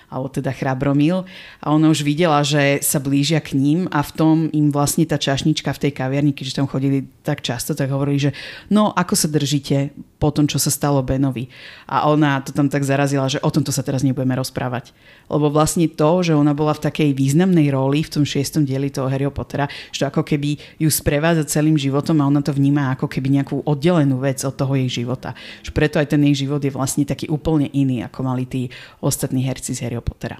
alebo 0.09 0.29
teda 0.29 0.53
chrabromil 0.53 1.25
a 1.61 1.73
ona 1.73 1.89
už 1.89 2.05
videla, 2.05 2.41
že 2.45 2.81
sa 2.81 3.01
blížia 3.01 3.41
k 3.41 3.57
ním 3.57 3.89
a 3.89 4.01
v 4.05 4.11
tom 4.13 4.35
im 4.53 4.69
vlastne 4.69 5.03
tá 5.05 5.17
čašnička 5.19 5.73
v 5.73 5.81
tej 5.87 5.91
kaviarni, 5.91 6.31
keďže 6.31 6.61
tam 6.61 6.69
chodili 6.69 7.07
tak 7.25 7.41
často, 7.41 7.73
tak 7.73 7.89
hovorili, 7.89 8.29
že 8.29 8.31
no 8.69 8.93
ako 8.93 9.13
sa 9.17 9.27
držíte 9.27 9.95
po 10.25 10.31
tom, 10.31 10.47
čo 10.47 10.57
sa 10.57 10.71
stalo 10.71 11.03
Benovi. 11.05 11.51
A 11.85 12.07
ona 12.07 12.41
to 12.41 12.55
tam 12.55 12.71
tak 12.71 12.81
zarazila, 12.81 13.29
že 13.29 13.37
o 13.43 13.49
tomto 13.51 13.69
sa 13.69 13.83
teraz 13.85 14.01
nebudeme 14.01 14.33
rozprávať. 14.33 14.95
Lebo 15.29 15.51
vlastne 15.51 15.85
to, 15.85 16.23
že 16.25 16.33
ona 16.33 16.55
bola 16.55 16.73
v 16.73 16.81
takej 16.87 17.13
významnej 17.13 17.69
roli 17.69 18.01
v 18.01 18.09
tom 18.09 18.23
šiestom 18.23 18.63
dieli 18.63 18.89
toho 18.89 19.11
Harry 19.11 19.27
Pottera, 19.29 19.69
že 19.91 20.07
ako 20.07 20.25
keby 20.25 20.81
ju 20.81 20.89
sprevádza 20.89 21.45
celým 21.59 21.75
životom 21.75 22.23
a 22.23 22.29
ona 22.29 22.41
to 22.41 22.55
vníma 22.55 22.95
ako 22.95 23.05
keby 23.05 23.41
nejakú 23.41 23.61
oddelenú 23.67 24.17
vec 24.23 24.41
od 24.47 24.55
toho 24.55 24.73
jej 24.79 25.03
života. 25.03 25.35
Že 25.61 25.71
preto 25.75 25.95
aj 25.99 26.09
ten 26.09 26.21
jej 26.31 26.47
život 26.47 26.63
je 26.63 26.71
vlastne 26.73 27.03
taký 27.03 27.27
úplne 27.27 27.69
iný, 27.75 28.01
ako 28.01 28.19
mali 28.25 28.47
tí 28.47 28.71
ostatní 29.03 29.43
herci 29.45 29.75
z 29.75 29.83
Harry 29.85 29.94
Pottera. 30.01 30.39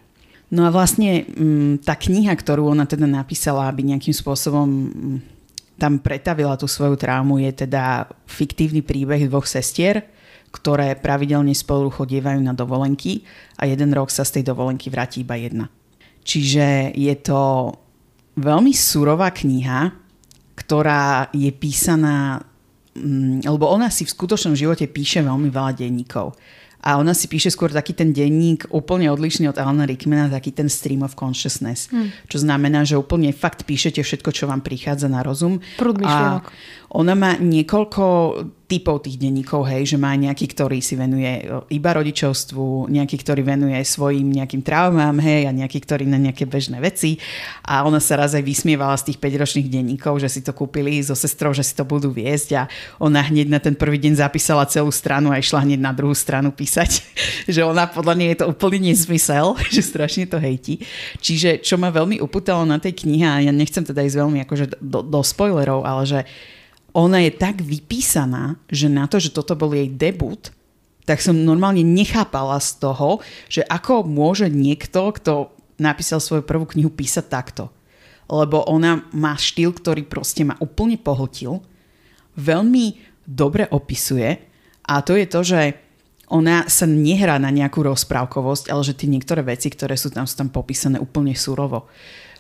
No 0.53 0.64
a 0.66 0.70
vlastne 0.70 1.26
mm, 1.26 1.84
tá 1.84 1.97
kniha, 1.97 2.32
ktorú 2.32 2.70
ona 2.70 2.86
teda 2.86 3.10
napísala, 3.10 3.66
aby 3.68 3.82
nejakým 3.84 4.14
spôsobom 4.14 4.68
mm, 4.68 5.18
tam 5.76 5.99
pretavila 5.99 6.56
tú 6.56 6.70
svoju 6.70 6.95
traumu, 6.95 7.41
je 7.41 7.68
teda 7.68 8.08
fiktívny 8.30 8.86
príbeh 8.86 9.28
dvoch 9.28 9.49
sestier, 9.49 10.08
ktoré 10.53 10.95
pravidelne 10.95 11.51
spolu 11.51 11.91
chodievajú 11.91 12.39
na 12.39 12.56
dovolenky 12.56 13.28
a 13.60 13.68
jeden 13.68 13.91
rok 13.91 14.08
sa 14.08 14.24
z 14.24 14.39
tej 14.39 14.56
dovolenky 14.56 14.88
vráti 14.88 15.28
iba 15.28 15.36
jedna. 15.36 15.68
Čiže 16.24 16.95
je 16.95 17.16
to 17.20 17.76
veľmi 18.39 18.72
surová 18.72 19.36
kniha, 19.36 19.91
ktorá 20.56 21.28
je 21.36 21.51
písaná, 21.51 22.39
mm, 22.95 23.43
lebo 23.43 23.68
ona 23.68 23.91
si 23.91 24.08
v 24.08 24.14
skutočnom 24.16 24.56
živote 24.56 24.88
píše 24.88 25.20
veľmi 25.20 25.51
veľa 25.51 25.76
denníkov. 25.76 26.32
A 26.86 27.02
ona 27.02 27.18
si 27.18 27.26
píše 27.26 27.50
skôr 27.50 27.74
taký 27.74 27.98
ten 27.98 28.14
denník 28.14 28.70
úplne 28.70 29.10
odlišný 29.10 29.50
od 29.50 29.58
Alana 29.58 29.90
Rickmana, 29.90 30.30
taký 30.30 30.54
ten 30.54 30.70
stream 30.70 31.02
of 31.02 31.18
consciousness. 31.18 31.90
Hmm. 31.90 32.14
Čo 32.30 32.46
znamená, 32.46 32.86
že 32.86 32.94
úplne 32.94 33.34
fakt 33.34 33.66
píšete 33.66 34.06
všetko, 34.06 34.30
čo 34.30 34.46
vám 34.46 34.62
prichádza 34.62 35.10
na 35.10 35.26
rozum. 35.26 35.58
Prúd 35.82 35.98
a 36.06 36.46
ona 36.96 37.14
má 37.14 37.36
niekoľko 37.36 38.04
typov 38.66 39.06
tých 39.06 39.22
denníkov, 39.22 39.62
hej, 39.70 39.93
že 39.93 39.98
má 40.02 40.10
nejaký, 40.18 40.50
ktorý 40.50 40.82
si 40.82 40.98
venuje 40.98 41.46
iba 41.70 41.89
rodičovstvu, 41.93 42.89
nejaký, 42.89 43.22
ktorý 43.22 43.46
venuje 43.46 43.78
svojim 43.86 44.26
nejakým 44.26 44.66
traumám, 44.66 45.22
hej, 45.22 45.46
a 45.46 45.52
nejaký, 45.54 45.86
ktorý 45.86 46.10
na 46.10 46.18
nejaké 46.18 46.50
bežné 46.50 46.82
veci. 46.82 47.22
A 47.62 47.86
ona 47.86 48.02
sa 48.02 48.18
raz 48.18 48.34
aj 48.34 48.41
vysmievala 48.41 48.98
z 48.98 49.14
tých 49.14 49.22
5-ročných 49.22 49.70
denníkov, 49.70 50.18
že 50.18 50.30
si 50.34 50.41
to 50.41 50.50
kúpili 50.50 50.98
so 51.06 51.14
sestrou, 51.14 51.54
že 51.54 51.62
si 51.62 51.78
to 51.78 51.86
budú 51.86 52.10
viesť 52.10 52.50
a 52.58 52.62
ona 52.98 53.22
hneď 53.22 53.48
na 53.54 53.62
ten 53.62 53.78
prvý 53.78 54.02
deň 54.02 54.18
zapísala 54.18 54.66
celú 54.66 54.89
stranu 54.89 55.30
a 55.30 55.38
išla 55.38 55.62
hneď 55.62 55.80
na 55.86 55.93
druhú 55.93 56.18
stranu 56.18 56.50
písať. 56.50 57.06
že 57.54 57.62
ona 57.62 57.86
podľa 57.86 58.18
nej 58.18 58.34
je 58.34 58.38
to 58.41 58.50
úplne 58.50 58.89
nezmysel, 58.89 59.54
že 59.74 59.86
strašne 59.86 60.26
to 60.26 60.41
hejti. 60.41 60.82
Čiže 61.22 61.62
čo 61.62 61.78
ma 61.78 61.93
veľmi 61.93 62.18
upútalo 62.18 62.66
na 62.66 62.82
tej 62.82 63.06
knihe, 63.06 63.26
a 63.30 63.46
ja 63.46 63.54
nechcem 63.54 63.86
teda 63.86 64.02
ísť 64.02 64.18
veľmi 64.26 64.39
akože 64.41 64.82
do, 64.82 65.06
do 65.06 65.22
spoilerov, 65.22 65.86
ale 65.86 66.04
že 66.10 66.22
ona 66.96 67.20
je 67.28 67.36
tak 67.36 67.60
vypísaná, 67.60 68.56
že 68.72 68.88
na 68.88 69.04
to, 69.12 69.20
že 69.20 69.36
toto 69.36 69.52
bol 69.60 69.76
jej 69.76 69.91
debut, 69.91 70.56
tak 71.04 71.20
som 71.20 71.36
normálne 71.36 71.84
nechápala 71.84 72.56
z 72.64 72.80
toho, 72.80 73.20
že 73.52 73.62
ako 73.68 74.08
môže 74.08 74.48
niekto, 74.48 75.12
kto 75.12 75.52
napísal 75.76 76.24
svoju 76.24 76.48
prvú 76.48 76.64
knihu, 76.72 76.88
písať 76.88 77.28
takto. 77.28 77.68
Lebo 78.32 78.64
ona 78.66 79.06
má 79.12 79.36
štýl, 79.36 79.76
ktorý 79.76 80.08
proste 80.08 80.48
ma 80.48 80.56
úplne 80.64 80.96
pohltil, 80.96 81.62
veľmi 82.39 82.98
dobre 83.28 83.68
opisuje 83.70 84.39
a 84.88 85.04
to 85.04 85.20
je 85.20 85.26
to, 85.28 85.41
že 85.43 85.62
ona 86.26 86.66
sa 86.66 86.89
nehrá 86.89 87.38
na 87.38 87.54
nejakú 87.54 87.86
rozprávkovosť, 87.86 88.74
ale 88.74 88.82
že 88.82 88.98
tie 88.98 89.12
niektoré 89.12 89.46
veci, 89.46 89.70
ktoré 89.70 89.93
sú 89.93 90.10
tam, 90.10 90.26
sú 90.26 90.41
tam 90.41 90.50
popísané 90.50 90.98
úplne 90.98 91.38
surovo. 91.38 91.86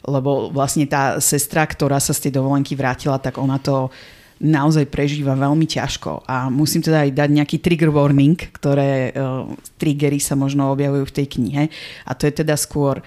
Lebo 0.01 0.49
vlastne 0.49 0.89
tá 0.89 1.21
sestra, 1.21 1.69
ktorá 1.69 2.01
sa 2.01 2.17
z 2.17 2.29
tej 2.29 2.41
dovolenky 2.41 2.73
vrátila, 2.73 3.21
tak 3.21 3.37
ona 3.37 3.61
to 3.61 3.93
naozaj 4.41 4.91
prežíva 4.91 5.33
veľmi 5.35 5.63
ťažko. 5.63 6.27
A 6.27 6.51
musím 6.51 6.83
teda 6.83 7.07
aj 7.07 7.11
dať 7.15 7.29
nejaký 7.31 7.57
trigger 7.63 7.91
warning, 7.91 8.35
ktoré 8.35 9.15
uh, 9.15 9.47
triggery 9.79 10.19
sa 10.19 10.35
možno 10.35 10.71
objavujú 10.75 11.07
v 11.07 11.15
tej 11.15 11.27
knihe. 11.39 11.63
A 12.03 12.11
to 12.13 12.27
je 12.27 12.43
teda 12.43 12.59
skôr 12.59 12.99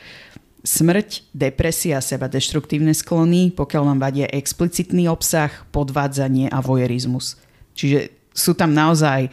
smrť, 0.65 1.29
depresia, 1.33 2.03
seba 2.03 2.27
deštruktívne 2.27 2.93
sklony, 2.93 3.55
pokiaľ 3.55 3.83
vám 3.95 4.01
vadia 4.01 4.27
explicitný 4.29 5.07
obsah, 5.09 5.53
podvádzanie 5.71 6.51
a 6.51 6.59
vojerizmus. 6.61 7.39
Čiže 7.79 8.11
sú 8.35 8.53
tam 8.55 8.75
naozaj 8.75 9.31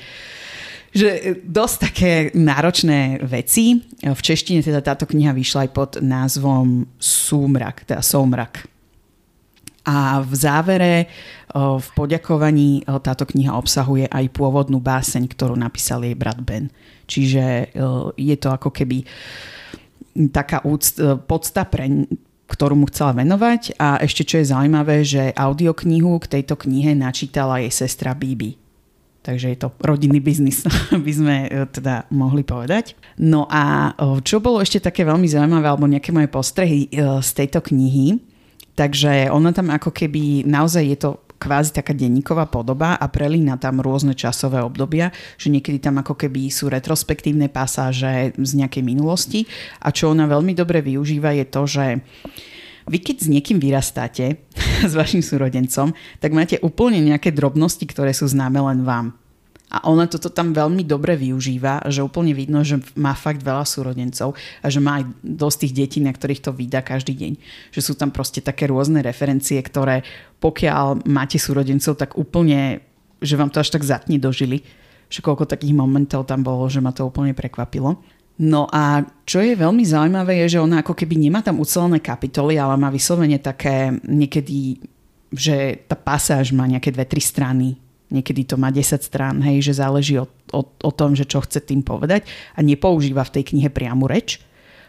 že 0.96 1.44
dosť 1.44 1.76
také 1.92 2.12
náročné 2.32 3.20
veci. 3.28 3.84
V 4.00 4.16
češtine 4.16 4.64
teda 4.64 4.80
táto 4.80 5.04
kniha 5.04 5.36
vyšla 5.36 5.68
aj 5.68 5.72
pod 5.76 5.92
názvom 6.00 6.88
Súmrak, 6.96 7.84
teda 7.84 8.00
Soumrak. 8.00 8.64
A 9.84 10.24
v 10.24 10.34
závere 10.40 10.94
v 11.56 11.88
poďakovaní 11.96 12.84
táto 13.00 13.24
kniha 13.24 13.56
obsahuje 13.56 14.12
aj 14.12 14.28
pôvodnú 14.36 14.84
báseň, 14.84 15.32
ktorú 15.32 15.56
napísal 15.56 16.04
jej 16.04 16.12
brat 16.12 16.44
Ben. 16.44 16.68
Čiže 17.08 17.72
je 18.20 18.36
to 18.36 18.52
ako 18.52 18.76
keby 18.76 19.08
taká 20.36 20.60
podsta 21.24 21.64
pre 21.64 22.12
ktorú 22.46 22.78
mu 22.78 22.86
chcela 22.94 23.18
venovať 23.18 23.74
a 23.82 23.98
ešte 24.06 24.22
čo 24.22 24.38
je 24.38 24.54
zaujímavé, 24.54 25.02
že 25.02 25.34
audioknihu 25.34 26.22
k 26.22 26.40
tejto 26.40 26.54
knihe 26.62 26.94
načítala 26.94 27.58
jej 27.58 27.74
sestra 27.74 28.14
Bibi. 28.14 28.54
Takže 29.26 29.50
je 29.50 29.58
to 29.58 29.74
rodinný 29.82 30.22
biznis, 30.22 30.62
by 31.06 31.12
sme 31.12 31.36
teda 31.74 32.06
mohli 32.14 32.46
povedať. 32.46 32.94
No 33.18 33.50
a 33.50 33.98
čo 34.22 34.38
bolo 34.38 34.62
ešte 34.62 34.78
také 34.78 35.02
veľmi 35.02 35.26
zaujímavé, 35.26 35.66
alebo 35.66 35.90
nejaké 35.90 36.14
moje 36.14 36.30
postrehy 36.30 36.94
z 37.26 37.30
tejto 37.34 37.66
knihy, 37.66 38.22
takže 38.78 39.34
ona 39.34 39.50
tam 39.50 39.74
ako 39.74 39.90
keby, 39.90 40.46
naozaj 40.46 40.86
je 40.86 40.98
to 41.02 41.25
kvázi 41.38 41.76
taká 41.76 41.92
denníková 41.92 42.48
podoba 42.48 42.96
a 42.96 43.06
prelína 43.12 43.60
tam 43.60 43.84
rôzne 43.84 44.16
časové 44.16 44.64
obdobia, 44.64 45.12
že 45.36 45.52
niekedy 45.52 45.80
tam 45.84 46.00
ako 46.00 46.16
keby 46.16 46.48
sú 46.50 46.72
retrospektívne 46.72 47.52
pasáže 47.52 48.36
z 48.36 48.52
nejakej 48.56 48.84
minulosti 48.84 49.46
a 49.84 49.92
čo 49.92 50.12
ona 50.12 50.26
veľmi 50.26 50.56
dobre 50.56 50.80
využíva 50.80 51.36
je 51.36 51.46
to, 51.46 51.62
že 51.68 51.86
vy 52.86 52.98
keď 53.02 53.18
s 53.26 53.28
niekým 53.28 53.58
vyrastáte, 53.58 54.46
s 54.90 54.94
vašim 54.94 55.26
súrodencom, 55.26 55.92
tak 56.22 56.32
máte 56.32 56.62
úplne 56.62 57.02
nejaké 57.02 57.34
drobnosti, 57.34 57.84
ktoré 57.84 58.14
sú 58.14 58.30
známe 58.30 58.62
len 58.62 58.86
vám. 58.86 59.18
A 59.74 59.90
ona 59.90 60.06
toto 60.06 60.30
tam 60.30 60.54
veľmi 60.54 60.86
dobre 60.86 61.18
využíva, 61.18 61.90
že 61.90 62.06
úplne 62.06 62.38
vidno, 62.38 62.62
že 62.62 62.78
má 62.94 63.18
fakt 63.18 63.42
veľa 63.42 63.66
súrodencov 63.66 64.38
a 64.62 64.68
že 64.70 64.78
má 64.78 65.02
aj 65.02 65.10
dosť 65.26 65.58
tých 65.66 65.74
detí, 65.74 66.00
na 66.06 66.14
ktorých 66.14 66.46
to 66.46 66.54
vydá 66.54 66.86
každý 66.86 67.18
deň. 67.18 67.34
Že 67.74 67.82
sú 67.82 67.94
tam 67.98 68.14
proste 68.14 68.46
také 68.46 68.70
rôzne 68.70 69.02
referencie, 69.02 69.58
ktoré 69.58 70.06
pokiaľ 70.38 71.10
máte 71.10 71.42
súrodencov, 71.42 71.98
tak 71.98 72.14
úplne, 72.14 72.86
že 73.18 73.34
vám 73.34 73.50
to 73.50 73.58
až 73.58 73.74
tak 73.74 73.82
zatne 73.82 74.22
dožili. 74.22 74.62
Že 75.10 75.34
koľko 75.34 75.50
takých 75.50 75.74
momentov 75.74 76.30
tam 76.30 76.46
bolo, 76.46 76.70
že 76.70 76.78
ma 76.78 76.94
to 76.94 77.10
úplne 77.10 77.34
prekvapilo. 77.34 77.98
No 78.36 78.68
a 78.70 79.02
čo 79.24 79.40
je 79.40 79.56
veľmi 79.56 79.82
zaujímavé 79.82 80.44
je, 80.46 80.60
že 80.60 80.64
ona 80.64 80.84
ako 80.84 80.92
keby 80.92 81.16
nemá 81.16 81.40
tam 81.40 81.64
ucelené 81.64 82.04
kapitoly, 82.04 82.60
ale 82.60 82.76
má 82.76 82.92
vyslovene 82.92 83.40
také 83.40 83.96
niekedy, 84.04 84.78
že 85.32 85.88
tá 85.88 85.96
pasáž 85.96 86.52
má 86.52 86.68
nejaké 86.68 86.92
dve, 86.92 87.08
tri 87.08 87.24
strany 87.24 87.80
Niekedy 88.16 88.48
to 88.48 88.56
má 88.56 88.72
10 88.72 89.04
strán, 89.04 89.44
hej, 89.44 89.60
že 89.60 89.84
záleží 89.84 90.16
o, 90.16 90.32
o, 90.56 90.62
o 90.64 90.92
tom, 90.96 91.12
že 91.20 91.28
čo 91.28 91.44
chce 91.44 91.60
tým 91.60 91.84
povedať 91.84 92.24
a 92.56 92.64
nepoužíva 92.64 93.28
v 93.28 93.34
tej 93.36 93.44
knihe 93.52 93.68
priamu 93.68 94.08
reč. 94.08 94.40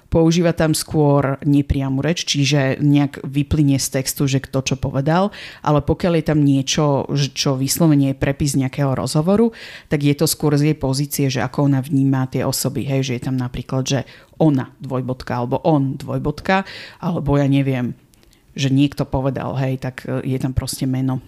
Používa 0.07 0.55
tam 0.55 0.71
skôr 0.71 1.35
nepriamu 1.43 1.99
reč, 1.99 2.23
čiže 2.23 2.79
nejak 2.79 3.27
vyplynie 3.27 3.75
z 3.83 3.99
textu, 3.99 4.31
že 4.31 4.39
kto 4.39 4.63
čo 4.63 4.77
povedal, 4.79 5.35
ale 5.67 5.83
pokiaľ 5.83 6.23
je 6.23 6.25
tam 6.31 6.47
niečo, 6.47 7.11
čo 7.35 7.59
vyslovene 7.59 8.15
je 8.15 8.21
prepis 8.23 8.55
nejakého 8.55 8.95
rozhovoru, 8.95 9.51
tak 9.91 10.07
je 10.07 10.15
to 10.15 10.31
skôr 10.31 10.55
z 10.55 10.71
jej 10.71 10.77
pozície, 10.79 11.27
že 11.27 11.43
ako 11.43 11.67
ona 11.67 11.83
vníma 11.83 12.31
tie 12.31 12.47
osoby, 12.47 12.87
hej, 12.87 13.03
že 13.03 13.13
je 13.19 13.23
tam 13.27 13.35
napríklad, 13.35 13.83
že 13.83 14.01
ona 14.39 14.71
dvojbodka, 14.79 15.33
alebo 15.43 15.59
on 15.67 15.99
dvojbodka, 15.99 16.63
alebo 17.03 17.35
ja 17.35 17.51
neviem, 17.51 17.99
že 18.55 18.71
niekto 18.71 19.11
povedal, 19.11 19.59
hej, 19.59 19.83
tak 19.83 20.07
je 20.07 20.39
tam 20.39 20.55
proste 20.55 20.87
meno 20.87 21.19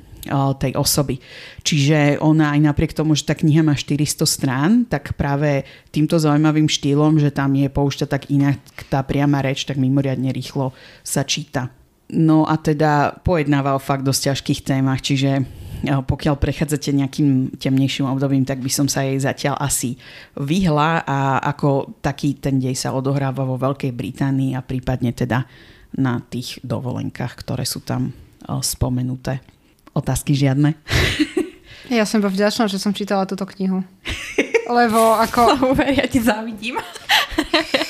tej 0.59 0.73
osoby. 0.75 1.23
Čiže 1.63 2.19
ona 2.19 2.57
aj 2.57 2.61
napriek 2.67 2.93
tomu, 2.97 3.15
že 3.15 3.29
tá 3.29 3.39
kniha 3.39 3.63
má 3.63 3.79
400 3.79 4.25
strán, 4.27 4.71
tak 4.89 5.15
práve 5.15 5.63
týmto 5.95 6.19
zaujímavým 6.19 6.67
štýlom, 6.67 7.23
že 7.23 7.31
tam 7.31 7.55
je 7.55 7.71
poušťa 7.71 8.07
tak 8.09 8.33
inak 8.33 8.59
tá 8.91 9.05
priama 9.07 9.45
reč, 9.45 9.69
tak 9.69 9.79
mimoriadne 9.79 10.35
rýchlo 10.35 10.75
sa 11.07 11.23
číta. 11.23 11.71
No 12.09 12.49
a 12.49 12.57
teda 12.57 13.21
pojednáva 13.21 13.77
o 13.77 13.81
fakt 13.81 14.01
dosť 14.01 14.33
ťažkých 14.33 14.61
témach, 14.65 15.05
čiže 15.05 15.45
pokiaľ 15.85 16.41
prechádzate 16.41 16.91
nejakým 16.91 17.55
temnejším 17.61 18.09
obdobím, 18.09 18.43
tak 18.49 18.65
by 18.65 18.71
som 18.73 18.89
sa 18.89 19.05
jej 19.05 19.21
zatiaľ 19.21 19.61
asi 19.61 19.95
vyhla 20.35 21.05
a 21.05 21.39
ako 21.53 22.01
taký 22.01 22.41
ten 22.41 22.59
dej 22.59 22.75
sa 22.75 22.97
odohráva 22.97 23.45
vo 23.45 23.61
Veľkej 23.61 23.93
Británii 23.93 24.57
a 24.57 24.65
prípadne 24.65 25.13
teda 25.13 25.47
na 26.01 26.19
tých 26.25 26.59
dovolenkách, 26.65 27.45
ktoré 27.45 27.69
sú 27.69 27.85
tam 27.85 28.11
spomenuté. 28.65 29.45
Otázky 29.99 30.39
žiadne? 30.39 30.79
Ja 31.89 32.05
som 32.05 32.21
iba 32.21 32.29
vďačná, 32.29 32.69
že 32.69 32.77
som 32.77 32.93
čítala 32.93 33.25
túto 33.25 33.49
knihu. 33.49 33.81
Lebo 34.69 35.17
ako... 35.17 35.73
ja 35.99 36.05
ti 36.05 36.21
závidím. 36.21 36.77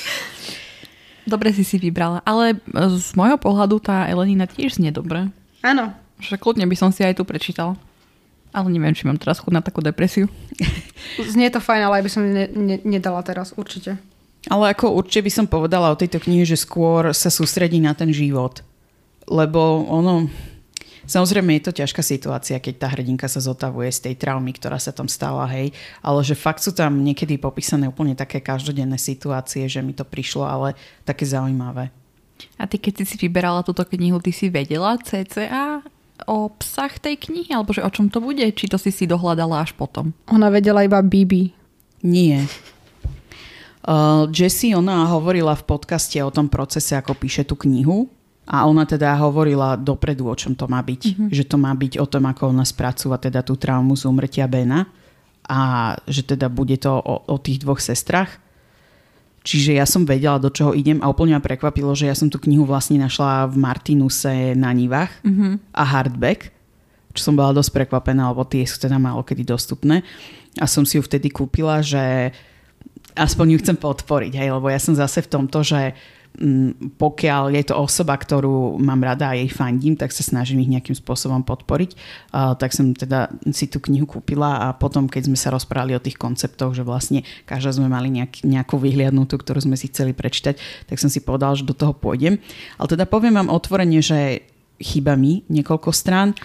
Dobre 1.32 1.50
si 1.50 1.66
si 1.66 1.76
vybrala, 1.76 2.22
ale 2.22 2.56
z 2.72 3.10
môjho 3.18 3.36
pohľadu 3.36 3.82
tá 3.82 4.06
Elenina 4.08 4.48
tiež 4.48 4.80
znie 4.80 4.88
dobre. 4.88 5.28
Áno. 5.60 5.92
Že 6.24 6.40
kľudne 6.40 6.64
by 6.64 6.76
som 6.78 6.88
si 6.88 7.04
aj 7.04 7.20
tu 7.20 7.26
prečítala. 7.28 7.76
Ale 8.48 8.72
neviem, 8.72 8.96
či 8.96 9.04
mám 9.04 9.20
teraz 9.20 9.44
chud 9.44 9.52
na 9.52 9.60
takú 9.60 9.84
depresiu. 9.84 10.24
Znie 11.20 11.52
to 11.52 11.60
fajn, 11.60 11.82
ale 11.84 12.00
aj 12.00 12.04
by 12.08 12.10
som 12.10 12.22
ne, 12.24 12.48
ne, 12.48 12.80
nedala 12.80 13.20
teraz, 13.20 13.52
určite. 13.60 14.00
Ale 14.48 14.72
ako 14.72 14.96
určite 14.96 15.28
by 15.28 15.32
som 15.34 15.44
povedala 15.44 15.92
o 15.92 16.00
tejto 16.00 16.16
knihe, 16.16 16.48
že 16.48 16.56
skôr 16.56 17.12
sa 17.12 17.28
sústredí 17.28 17.76
na 17.76 17.92
ten 17.92 18.08
život. 18.08 18.64
Lebo 19.28 19.84
ono, 19.84 20.32
Samozrejme 21.08 21.56
je 21.56 21.64
to 21.64 21.72
ťažká 21.72 22.04
situácia, 22.04 22.60
keď 22.60 22.74
tá 22.84 22.88
hrdinka 22.92 23.24
sa 23.32 23.40
zotavuje 23.40 23.88
z 23.88 24.12
tej 24.12 24.14
traumy, 24.20 24.52
ktorá 24.52 24.76
sa 24.76 24.92
tam 24.92 25.08
stala, 25.08 25.48
hej. 25.48 25.72
Ale 26.04 26.20
že 26.20 26.36
fakt 26.36 26.60
sú 26.60 26.76
tam 26.76 27.00
niekedy 27.00 27.40
popísané 27.40 27.88
úplne 27.88 28.12
také 28.12 28.44
každodenné 28.44 29.00
situácie, 29.00 29.64
že 29.72 29.80
mi 29.80 29.96
to 29.96 30.04
prišlo, 30.04 30.44
ale 30.44 30.76
také 31.08 31.24
zaujímavé. 31.24 31.88
A 32.60 32.68
ty 32.68 32.76
keď 32.76 33.02
si 33.02 33.04
si 33.08 33.16
vyberala 33.16 33.64
túto 33.64 33.82
knihu, 33.88 34.20
ty 34.20 34.36
si 34.36 34.52
vedela 34.52 35.00
cca 35.00 35.80
o 36.28 36.52
obsah 36.52 36.92
tej 37.00 37.16
knihy? 37.16 37.56
Alebo 37.56 37.72
že 37.72 37.80
o 37.80 37.90
čom 37.90 38.12
to 38.12 38.20
bude? 38.20 38.44
Či 38.44 38.68
to 38.68 38.76
si 38.76 38.92
si 38.92 39.08
dohľadala 39.08 39.64
až 39.64 39.72
potom? 39.72 40.12
Ona 40.28 40.52
vedela 40.52 40.84
iba 40.84 41.00
Bibi. 41.00 41.56
Nie. 42.04 42.44
Uh, 43.88 44.28
Jessie, 44.28 44.76
ona 44.76 45.08
hovorila 45.08 45.56
v 45.56 45.64
podcaste 45.64 46.20
o 46.20 46.28
tom 46.28 46.52
procese, 46.52 46.92
ako 46.92 47.16
píše 47.16 47.48
tú 47.48 47.56
knihu 47.64 48.12
a 48.48 48.64
ona 48.64 48.88
teda 48.88 49.12
hovorila 49.20 49.76
dopredu, 49.76 50.24
o 50.24 50.32
čom 50.32 50.56
to 50.56 50.64
má 50.64 50.80
byť. 50.80 51.02
Mm-hmm. 51.04 51.28
Že 51.28 51.44
to 51.44 51.56
má 51.60 51.72
byť 51.76 52.00
o 52.00 52.06
tom, 52.08 52.24
ako 52.24 52.56
ona 52.56 52.64
spracúva 52.64 53.20
teda 53.20 53.44
tú 53.44 53.60
traumu 53.60 53.92
z 53.92 54.08
umrtia 54.08 54.48
Bena 54.48 54.88
a 55.44 55.92
že 56.08 56.24
teda 56.24 56.48
bude 56.48 56.80
to 56.80 56.96
o, 56.96 57.28
o 57.28 57.36
tých 57.36 57.60
dvoch 57.60 57.76
sestrach. 57.76 58.40
Čiže 59.44 59.76
ja 59.76 59.84
som 59.84 60.08
vedela, 60.08 60.40
do 60.40 60.48
čoho 60.48 60.72
idem 60.72 60.96
a 61.04 61.12
úplne 61.12 61.36
ma 61.36 61.44
prekvapilo, 61.44 61.92
že 61.92 62.08
ja 62.08 62.16
som 62.16 62.32
tú 62.32 62.40
knihu 62.40 62.64
vlastne 62.64 62.96
našla 62.96 63.52
v 63.52 63.56
Martinuse 63.60 64.56
na 64.56 64.72
Nivách 64.72 65.12
mm-hmm. 65.24 65.52
a 65.72 65.82
hardback, 65.84 66.48
čo 67.12 67.28
som 67.28 67.36
bola 67.36 67.52
dosť 67.52 67.84
prekvapená, 67.84 68.32
lebo 68.32 68.48
tie 68.48 68.64
sú 68.64 68.80
teda 68.80 68.96
málo 68.96 69.20
kedy 69.24 69.44
dostupné. 69.44 70.00
A 70.56 70.64
som 70.64 70.88
si 70.88 70.96
ju 70.96 71.04
vtedy 71.04 71.28
kúpila, 71.28 71.84
že 71.84 72.32
aspoň 73.12 73.56
ju 73.56 73.58
chcem 73.60 73.76
podporiť, 73.76 74.32
hej, 74.40 74.48
lebo 74.56 74.72
ja 74.72 74.80
som 74.80 74.96
zase 74.96 75.20
v 75.20 75.32
tomto, 75.36 75.60
že 75.60 75.92
Mm, 75.92 76.17
pokiaľ 76.98 77.50
je 77.50 77.64
to 77.66 77.74
osoba, 77.74 78.14
ktorú 78.14 78.78
mám 78.78 79.02
rada 79.02 79.34
a 79.34 79.38
jej 79.38 79.50
fandím, 79.50 79.98
tak 79.98 80.14
sa 80.14 80.22
snažím 80.22 80.62
ich 80.62 80.70
nejakým 80.70 80.94
spôsobom 80.94 81.42
podporiť. 81.42 81.98
tak 82.30 82.70
som 82.70 82.94
teda 82.94 83.34
si 83.50 83.66
tú 83.66 83.82
knihu 83.82 84.06
kúpila 84.06 84.70
a 84.70 84.76
potom, 84.76 85.10
keď 85.10 85.26
sme 85.26 85.38
sa 85.38 85.50
rozprávali 85.50 85.98
o 85.98 86.04
tých 86.04 86.14
konceptoch, 86.14 86.78
že 86.78 86.86
vlastne 86.86 87.26
každá 87.42 87.74
sme 87.74 87.90
mali 87.90 88.14
nejak, 88.14 88.46
nejakú 88.46 88.78
vyhliadnutú, 88.78 89.34
ktorú 89.34 89.66
sme 89.66 89.74
si 89.74 89.90
chceli 89.90 90.14
prečítať, 90.14 90.54
tak 90.86 90.96
som 91.02 91.10
si 91.10 91.18
povedal, 91.18 91.58
že 91.58 91.66
do 91.66 91.74
toho 91.74 91.90
pôjdem. 91.90 92.38
Ale 92.78 92.86
teda 92.86 93.10
poviem 93.10 93.34
vám 93.34 93.50
otvorene, 93.50 93.98
že 93.98 94.46
chýba 94.78 95.18
mi 95.18 95.42
niekoľko 95.50 95.90
strán, 95.90 96.38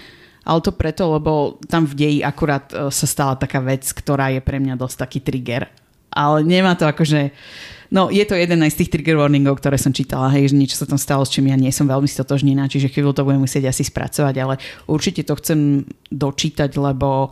ale 0.43 0.59
to 0.59 0.75
preto, 0.75 1.07
lebo 1.07 1.61
tam 1.69 1.87
v 1.87 1.95
deji 1.95 2.19
akurát 2.19 2.67
e, 2.73 2.91
sa 2.91 3.07
stala 3.07 3.39
taká 3.39 3.63
vec, 3.63 3.87
ktorá 3.87 4.27
je 4.33 4.43
pre 4.43 4.59
mňa 4.59 4.75
dosť 4.75 4.95
taký 5.07 5.19
trigger. 5.23 5.71
Ale 6.11 6.43
nemá 6.43 6.75
to 6.75 6.83
akože 6.83 7.31
No, 7.93 8.09
je 8.09 8.25
to 8.25 8.33
jeden 8.33 8.65
aj 8.65 8.73
z 8.73 8.79
tých 8.81 8.97
trigger 8.97 9.21
warningov, 9.21 9.61
ktoré 9.61 9.77
som 9.77 9.93
čítala, 9.93 10.33
hej, 10.33 10.49
že 10.49 10.57
niečo 10.57 10.81
sa 10.81 10.89
tam 10.89 10.97
stalo, 10.97 11.21
s 11.21 11.29
čím 11.29 11.53
ja 11.53 11.57
nie 11.57 11.69
som 11.69 11.85
veľmi 11.85 12.09
stotožnená, 12.09 12.65
čiže 12.65 12.89
chvíľu 12.89 13.13
to 13.13 13.21
budem 13.21 13.45
musieť 13.45 13.69
asi 13.69 13.85
spracovať, 13.85 14.33
ale 14.41 14.57
určite 14.89 15.21
to 15.21 15.37
chcem 15.37 15.85
dočítať, 16.09 16.73
lebo 16.73 17.29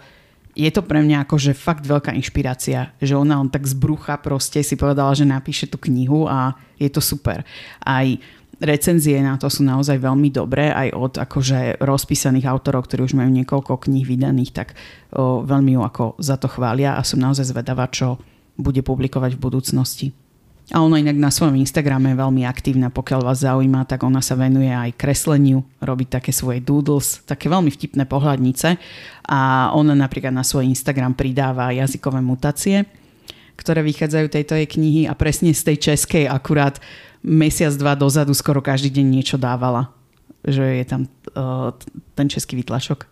je 0.53 0.69
to 0.69 0.85
pre 0.85 1.01
mňa 1.01 1.25
akože 1.25 1.57
fakt 1.57 1.89
veľká 1.89 2.13
inšpirácia, 2.13 2.93
že 3.01 3.17
ona 3.17 3.41
on 3.41 3.49
tak 3.49 3.65
z 3.65 3.73
brucha 3.73 4.21
proste 4.21 4.61
si 4.61 4.77
povedala, 4.77 5.17
že 5.17 5.25
napíše 5.25 5.65
tú 5.65 5.81
knihu 5.81 6.29
a 6.29 6.53
je 6.77 6.93
to 6.93 7.01
super. 7.01 7.41
Aj 7.81 8.05
recenzie 8.61 9.17
na 9.25 9.41
to 9.41 9.49
sú 9.49 9.65
naozaj 9.65 9.97
veľmi 9.97 10.29
dobré, 10.29 10.69
aj 10.69 10.87
od 10.93 11.13
akože 11.17 11.81
rozpísaných 11.81 12.45
autorov, 12.45 12.85
ktorí 12.85 13.09
už 13.09 13.17
majú 13.17 13.33
niekoľko 13.33 13.89
kníh 13.89 14.05
vydaných, 14.05 14.51
tak 14.53 14.77
o, 15.09 15.41
veľmi 15.41 15.73
ju 15.73 15.81
ako 15.81 16.03
za 16.21 16.37
to 16.37 16.45
chvália 16.45 16.93
a 16.93 17.01
som 17.01 17.17
naozaj 17.17 17.49
zvedavá, 17.49 17.89
čo 17.89 18.21
bude 18.61 18.85
publikovať 18.85 19.33
v 19.33 19.41
budúcnosti. 19.41 20.07
A 20.71 20.79
ona 20.79 21.03
inak 21.03 21.19
na 21.19 21.27
svojom 21.27 21.59
Instagrame 21.59 22.15
je 22.15 22.21
veľmi 22.23 22.47
aktívna, 22.47 22.87
pokiaľ 22.87 23.27
vás 23.27 23.43
zaujíma, 23.43 23.83
tak 23.83 24.07
ona 24.07 24.23
sa 24.23 24.39
venuje 24.39 24.71
aj 24.71 24.95
kresleniu, 24.95 25.67
robí 25.83 26.07
také 26.07 26.31
svoje 26.31 26.63
doodles, 26.63 27.19
také 27.27 27.51
veľmi 27.51 27.67
vtipné 27.67 28.07
pohľadnice 28.07 28.79
a 29.27 29.71
ona 29.75 29.91
napríklad 29.91 30.31
na 30.31 30.47
svoj 30.47 30.71
Instagram 30.71 31.11
pridáva 31.11 31.75
jazykové 31.75 32.23
mutácie, 32.23 32.87
ktoré 33.59 33.83
vychádzajú 33.83 34.27
tejto 34.31 34.55
jej 34.55 34.67
knihy 34.71 35.01
a 35.11 35.13
presne 35.13 35.51
z 35.51 35.75
tej 35.75 35.91
českej 35.91 36.31
akurát 36.31 36.79
mesiac, 37.19 37.75
dva 37.75 37.99
dozadu 37.99 38.31
skoro 38.31 38.63
každý 38.63 38.95
deň 38.95 39.05
niečo 39.11 39.35
dávala. 39.35 39.91
Že 40.47 40.65
je 40.81 40.85
tam 40.87 41.01
uh, 41.35 41.75
ten 42.15 42.31
český 42.31 42.55
vytlačok. 42.57 43.05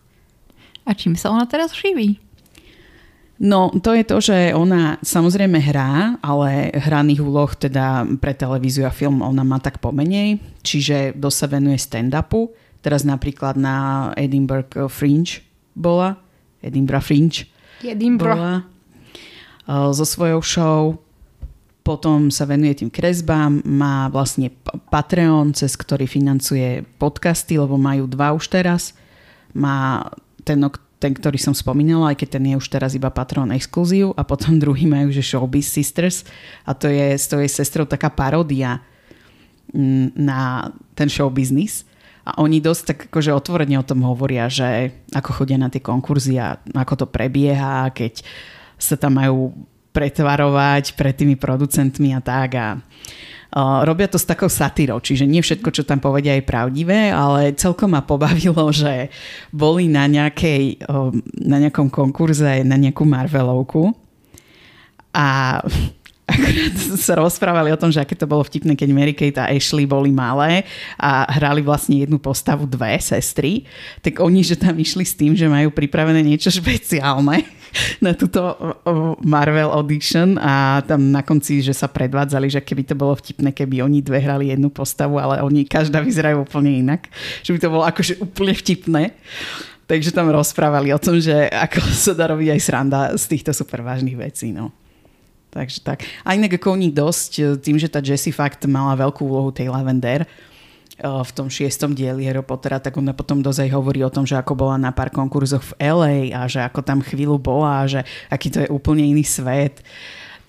A 0.88 0.96
čím 0.96 1.14
sa 1.20 1.30
ona 1.30 1.44
teraz 1.44 1.76
živí? 1.76 2.24
No, 3.40 3.72
to 3.72 3.96
je 3.96 4.04
to, 4.04 4.20
že 4.20 4.52
ona 4.52 5.00
samozrejme 5.00 5.64
hrá, 5.64 6.20
ale 6.20 6.76
hraných 6.76 7.24
úloh 7.24 7.48
teda 7.56 8.04
pre 8.20 8.36
televíziu 8.36 8.84
a 8.84 8.92
film 8.92 9.24
ona 9.24 9.48
má 9.48 9.64
tak 9.64 9.80
pomenej, 9.80 10.44
čiže 10.60 11.16
dosť 11.16 11.38
sa 11.40 11.48
venuje 11.48 11.80
stand-upu. 11.80 12.52
Teraz 12.84 13.08
napríklad 13.08 13.56
na 13.56 14.12
Edinburgh 14.20 14.68
Fringe 14.92 15.40
bola. 15.72 16.20
Edinburgh 16.60 17.00
Fringe 17.00 17.48
Edinburgh. 17.80 18.36
bola 18.36 18.56
uh, 19.72 19.92
so 19.96 20.04
svojou 20.04 20.44
show. 20.44 20.82
Potom 21.80 22.28
sa 22.30 22.44
venuje 22.44 22.84
tým 22.84 22.92
kresbám, 22.92 23.64
má 23.64 24.12
vlastne 24.12 24.52
Patreon, 24.92 25.56
cez 25.56 25.74
ktorý 25.80 26.06
financuje 26.06 26.84
podcasty, 27.00 27.56
lebo 27.56 27.80
majú 27.80 28.06
dva 28.06 28.36
už 28.36 28.52
teraz. 28.52 28.94
Má 29.56 30.06
ten, 30.44 30.60
ten, 31.00 31.16
ktorý 31.16 31.40
som 31.40 31.56
spomínala, 31.56 32.12
aj 32.12 32.20
keď 32.20 32.30
ten 32.38 32.44
je 32.52 32.56
už 32.60 32.68
teraz 32.68 32.92
iba 32.92 33.08
patron 33.08 33.48
exkluzív 33.56 34.12
a 34.20 34.28
potom 34.28 34.60
druhý 34.64 34.86
majú, 34.86 35.10
že 35.10 35.24
Showbiz 35.24 35.72
Sisters 35.72 36.28
a 36.68 36.76
to 36.76 36.92
je 36.92 37.16
s 37.16 37.26
tou 37.32 37.40
sestrou 37.48 37.88
taká 37.88 38.12
paródia 38.12 38.84
mm, 39.72 40.14
na 40.20 40.70
ten 40.94 41.08
show 41.08 41.32
business. 41.32 41.88
A 42.28 42.38
oni 42.46 42.62
dosť 42.62 42.84
tak 42.86 43.00
akože 43.10 43.34
otvorene 43.34 43.80
o 43.80 43.88
tom 43.88 44.06
hovoria, 44.06 44.46
že 44.52 44.94
ako 45.16 45.42
chodia 45.42 45.58
na 45.58 45.72
tie 45.72 45.82
konkurzy 45.82 46.38
a 46.38 46.62
ako 46.78 46.94
to 47.02 47.06
prebieha, 47.10 47.90
keď 47.90 48.22
sa 48.78 48.94
tam 49.00 49.18
majú 49.18 49.56
pretvarovať 50.00 50.96
pred 50.96 51.12
tými 51.12 51.36
producentmi 51.36 52.16
a 52.16 52.24
tak 52.24 52.50
a 52.56 52.68
robia 53.84 54.08
to 54.08 54.16
s 54.16 54.24
takou 54.24 54.48
satírou, 54.48 55.04
čiže 55.04 55.28
nie 55.28 55.44
všetko, 55.44 55.76
čo 55.76 55.84
tam 55.84 56.00
povedia, 56.00 56.40
je 56.40 56.46
pravdivé, 56.48 57.12
ale 57.12 57.52
celkom 57.60 57.92
ma 57.92 58.00
pobavilo, 58.00 58.72
že 58.86 59.12
boli 59.52 59.92
na, 59.92 60.08
nejakej, 60.08 60.88
na 61.44 61.58
nejakom 61.60 61.92
konkurze 61.92 62.64
na 62.64 62.80
nejakú 62.80 63.04
Marvelovku 63.04 63.92
a 65.12 65.60
akorát 66.30 66.76
sa 67.02 67.18
rozprávali 67.18 67.74
o 67.74 67.82
tom, 67.82 67.90
že 67.90 68.00
aké 68.00 68.14
to 68.14 68.30
bolo 68.30 68.46
vtipné, 68.46 68.78
keď 68.78 68.90
Mary 68.94 69.18
Kate 69.18 69.42
a 69.42 69.50
Ashley 69.50 69.90
boli 69.90 70.14
malé 70.14 70.62
a 70.96 71.26
hrali 71.26 71.66
vlastne 71.66 71.98
jednu 71.98 72.22
postavu 72.22 72.70
dve 72.70 73.02
sestry, 73.02 73.66
tak 74.06 74.22
oni, 74.22 74.46
že 74.46 74.56
tam 74.56 74.78
išli 74.78 75.04
s 75.04 75.18
tým, 75.18 75.34
že 75.34 75.50
majú 75.50 75.74
pripravené 75.74 76.22
niečo 76.22 76.54
špeciálne 76.62 77.59
na 78.06 78.14
túto 78.14 78.40
Marvel 79.24 79.70
Audition 79.72 80.38
a 80.42 80.82
tam 80.86 81.12
na 81.14 81.22
konci, 81.22 81.62
že 81.62 81.74
sa 81.74 81.90
predvádzali, 81.90 82.48
že 82.50 82.62
keby 82.64 82.84
to 82.86 82.96
bolo 82.98 83.14
vtipné, 83.16 83.54
keby 83.54 83.86
oni 83.86 84.02
dve 84.02 84.20
hrali 84.22 84.52
jednu 84.52 84.70
postavu, 84.70 85.18
ale 85.18 85.42
oni 85.42 85.66
každá 85.66 86.02
vyzerajú 86.02 86.44
úplne 86.44 86.82
inak. 86.82 87.08
Že 87.46 87.52
by 87.56 87.60
to 87.60 87.70
bolo 87.74 87.84
akože 87.86 88.14
úplne 88.22 88.54
vtipné. 88.56 89.04
Takže 89.90 90.14
tam 90.14 90.30
rozprávali 90.30 90.94
o 90.94 91.02
tom, 91.02 91.18
že 91.18 91.50
ako 91.50 91.82
sa 92.06 92.14
dá 92.14 92.30
robiť 92.30 92.54
aj 92.54 92.62
sranda 92.62 93.00
z 93.18 93.24
týchto 93.38 93.52
super 93.56 93.82
vážnych 93.82 94.18
vecí. 94.18 94.54
No. 94.54 94.70
Takže 95.50 95.82
tak. 95.82 96.06
A 96.22 96.38
inak 96.38 96.62
ako 96.62 96.78
dosť, 96.78 97.58
tým, 97.58 97.82
že 97.82 97.90
tá 97.90 97.98
Jessie 98.06 98.30
fakt 98.30 98.70
mala 98.70 98.94
veľkú 98.94 99.26
úlohu 99.26 99.50
tej 99.50 99.74
Lavender, 99.74 100.30
v 101.00 101.32
tom 101.32 101.48
šiestom 101.48 101.96
dieli 101.96 102.28
Harry 102.28 102.44
Pottera, 102.44 102.84
tak 102.84 103.00
ona 103.00 103.16
potom 103.16 103.40
dozaj 103.40 103.72
hovorí 103.72 104.04
o 104.04 104.12
tom, 104.12 104.28
že 104.28 104.36
ako 104.36 104.54
bola 104.56 104.76
na 104.76 104.92
pár 104.92 105.10
konkurzoch 105.10 105.64
v 105.74 105.76
LA 105.80 106.16
a 106.36 106.46
že 106.46 106.60
ako 106.60 106.84
tam 106.84 107.00
chvíľu 107.00 107.40
bola 107.40 107.84
a 107.84 107.90
že 107.90 108.04
aký 108.28 108.48
to 108.52 108.60
je 108.64 108.70
úplne 108.70 109.08
iný 109.08 109.24
svet. 109.24 109.82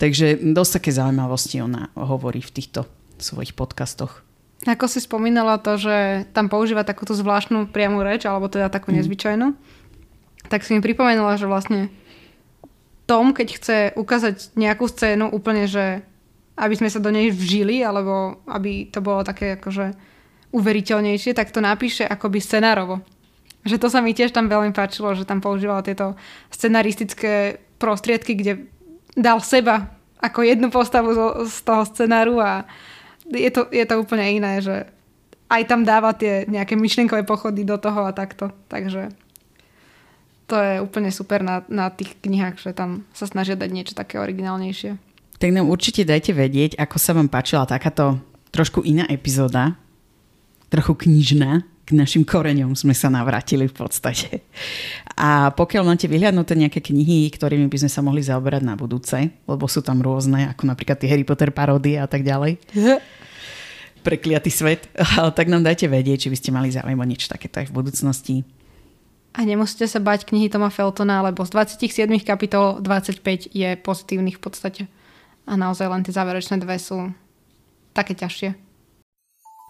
Takže 0.01 0.41
dosť 0.41 0.81
také 0.81 0.91
zaujímavosti 0.91 1.61
ona 1.61 1.93
hovorí 1.93 2.41
v 2.41 2.53
týchto 2.53 2.89
svojich 3.21 3.53
podcastoch. 3.53 4.25
Ako 4.65 4.85
si 4.85 5.01
spomínala 5.01 5.57
to, 5.57 5.77
že 5.77 6.29
tam 6.37 6.45
používa 6.45 6.85
takúto 6.85 7.17
zvláštnu 7.17 7.73
priamu 7.73 8.05
reč, 8.05 8.29
alebo 8.29 8.45
teda 8.45 8.69
takú 8.69 8.93
mm. 8.93 8.97
nezvyčajnú, 9.01 9.47
tak 10.49 10.61
si 10.61 10.77
mi 10.77 10.81
pripomenula, 10.81 11.37
že 11.37 11.49
vlastne 11.49 11.89
Tom, 13.09 13.33
keď 13.33 13.47
chce 13.57 13.77
ukázať 13.97 14.53
nejakú 14.53 14.85
scénu 14.85 15.33
úplne, 15.33 15.65
že 15.65 16.05
aby 16.61 16.77
sme 16.77 16.93
sa 16.93 17.01
do 17.01 17.09
nej 17.09 17.33
vžili, 17.33 17.81
alebo 17.81 18.37
aby 18.45 18.85
to 18.93 19.01
bolo 19.01 19.25
také 19.25 19.57
akože 19.57 19.97
uveriteľnejšie, 20.51 21.31
tak 21.35 21.51
to 21.51 21.63
napíše 21.63 22.03
akoby 22.03 22.43
scenárovo. 22.43 22.99
Že 23.63 23.77
to 23.77 23.87
sa 23.87 23.99
mi 24.03 24.11
tiež 24.11 24.35
tam 24.35 24.51
veľmi 24.51 24.75
páčilo, 24.75 25.15
že 25.15 25.27
tam 25.27 25.39
používala 25.39 25.85
tieto 25.85 26.17
scenaristické 26.51 27.61
prostriedky, 27.79 28.35
kde 28.35 28.67
dal 29.15 29.39
seba 29.41 29.95
ako 30.21 30.45
jednu 30.45 30.69
postavu 30.69 31.13
z, 31.13 31.19
z 31.49 31.57
toho 31.65 31.83
scenáru 31.85 32.37
a 32.37 32.65
je 33.31 33.49
to, 33.49 33.65
je 33.73 33.85
to 33.87 33.95
úplne 33.97 34.25
iné, 34.37 34.61
že 34.61 34.85
aj 35.51 35.67
tam 35.67 35.83
dáva 35.83 36.15
tie 36.15 36.47
nejaké 36.47 36.79
myšlienkové 36.79 37.27
pochody 37.27 37.67
do 37.67 37.75
toho 37.75 38.07
a 38.07 38.15
takto. 38.15 38.55
Takže 38.71 39.11
to 40.47 40.55
je 40.55 40.83
úplne 40.83 41.11
super 41.11 41.43
na, 41.43 41.63
na 41.67 41.91
tých 41.91 42.15
knihách, 42.19 42.59
že 42.59 42.71
tam 42.75 43.07
sa 43.15 43.27
snažia 43.27 43.55
dať 43.55 43.69
niečo 43.71 43.93
také 43.95 44.19
originálnejšie. 44.19 44.99
Tak 45.41 45.49
nám 45.51 45.71
určite 45.71 46.05
dajte 46.05 46.37
vedieť, 46.37 46.77
ako 46.77 46.97
sa 47.01 47.17
vám 47.17 47.31
páčila 47.31 47.65
takáto 47.65 48.21
trošku 48.53 48.83
iná 48.85 49.07
epizóda, 49.09 49.79
trochu 50.71 50.95
knižná, 50.95 51.67
k 51.83 51.99
našim 51.99 52.23
koreňom 52.23 52.71
sme 52.71 52.95
sa 52.95 53.11
navrátili 53.11 53.67
v 53.67 53.75
podstate. 53.75 54.47
A 55.19 55.51
pokiaľ 55.51 55.83
máte 55.83 56.07
vyhľadnuté 56.07 56.55
nejaké 56.55 56.79
knihy, 56.79 57.27
ktorými 57.27 57.67
by 57.67 57.77
sme 57.83 57.91
sa 57.91 57.99
mohli 57.99 58.23
zaoberať 58.23 58.63
na 58.63 58.79
budúce, 58.79 59.19
lebo 59.43 59.67
sú 59.67 59.83
tam 59.83 59.99
rôzne, 59.99 60.47
ako 60.47 60.71
napríklad 60.71 60.95
tie 60.95 61.11
Harry 61.11 61.27
Potter 61.27 61.51
paródie 61.51 61.99
a 61.99 62.07
tak 62.07 62.23
ďalej. 62.23 62.63
Prekliatý 64.07 64.47
svet. 64.47 64.87
tak 65.37 65.51
nám 65.51 65.67
dajte 65.67 65.91
vedieť, 65.91 66.25
či 66.25 66.31
by 66.31 66.37
ste 66.39 66.55
mali 66.55 66.71
záujem 66.71 66.95
o 66.95 67.05
niečo 67.05 67.27
takéto 67.27 67.59
aj 67.59 67.67
v 67.67 67.75
budúcnosti. 67.75 68.35
A 69.35 69.43
nemusíte 69.43 69.87
sa 69.87 69.99
bať 69.99 70.27
knihy 70.27 70.47
Toma 70.47 70.71
Feltona, 70.71 71.23
lebo 71.23 71.43
z 71.43 71.55
27 71.75 72.07
kapitol 72.23 72.79
25 72.79 73.51
je 73.51 73.69
pozitívnych 73.79 74.39
v 74.39 74.43
podstate. 74.43 74.83
A 75.43 75.59
naozaj 75.59 75.91
len 75.91 76.03
tie 76.07 76.15
záverečné 76.15 76.59
dve 76.59 76.79
sú 76.79 77.11
také 77.91 78.15
ťažšie. 78.15 78.55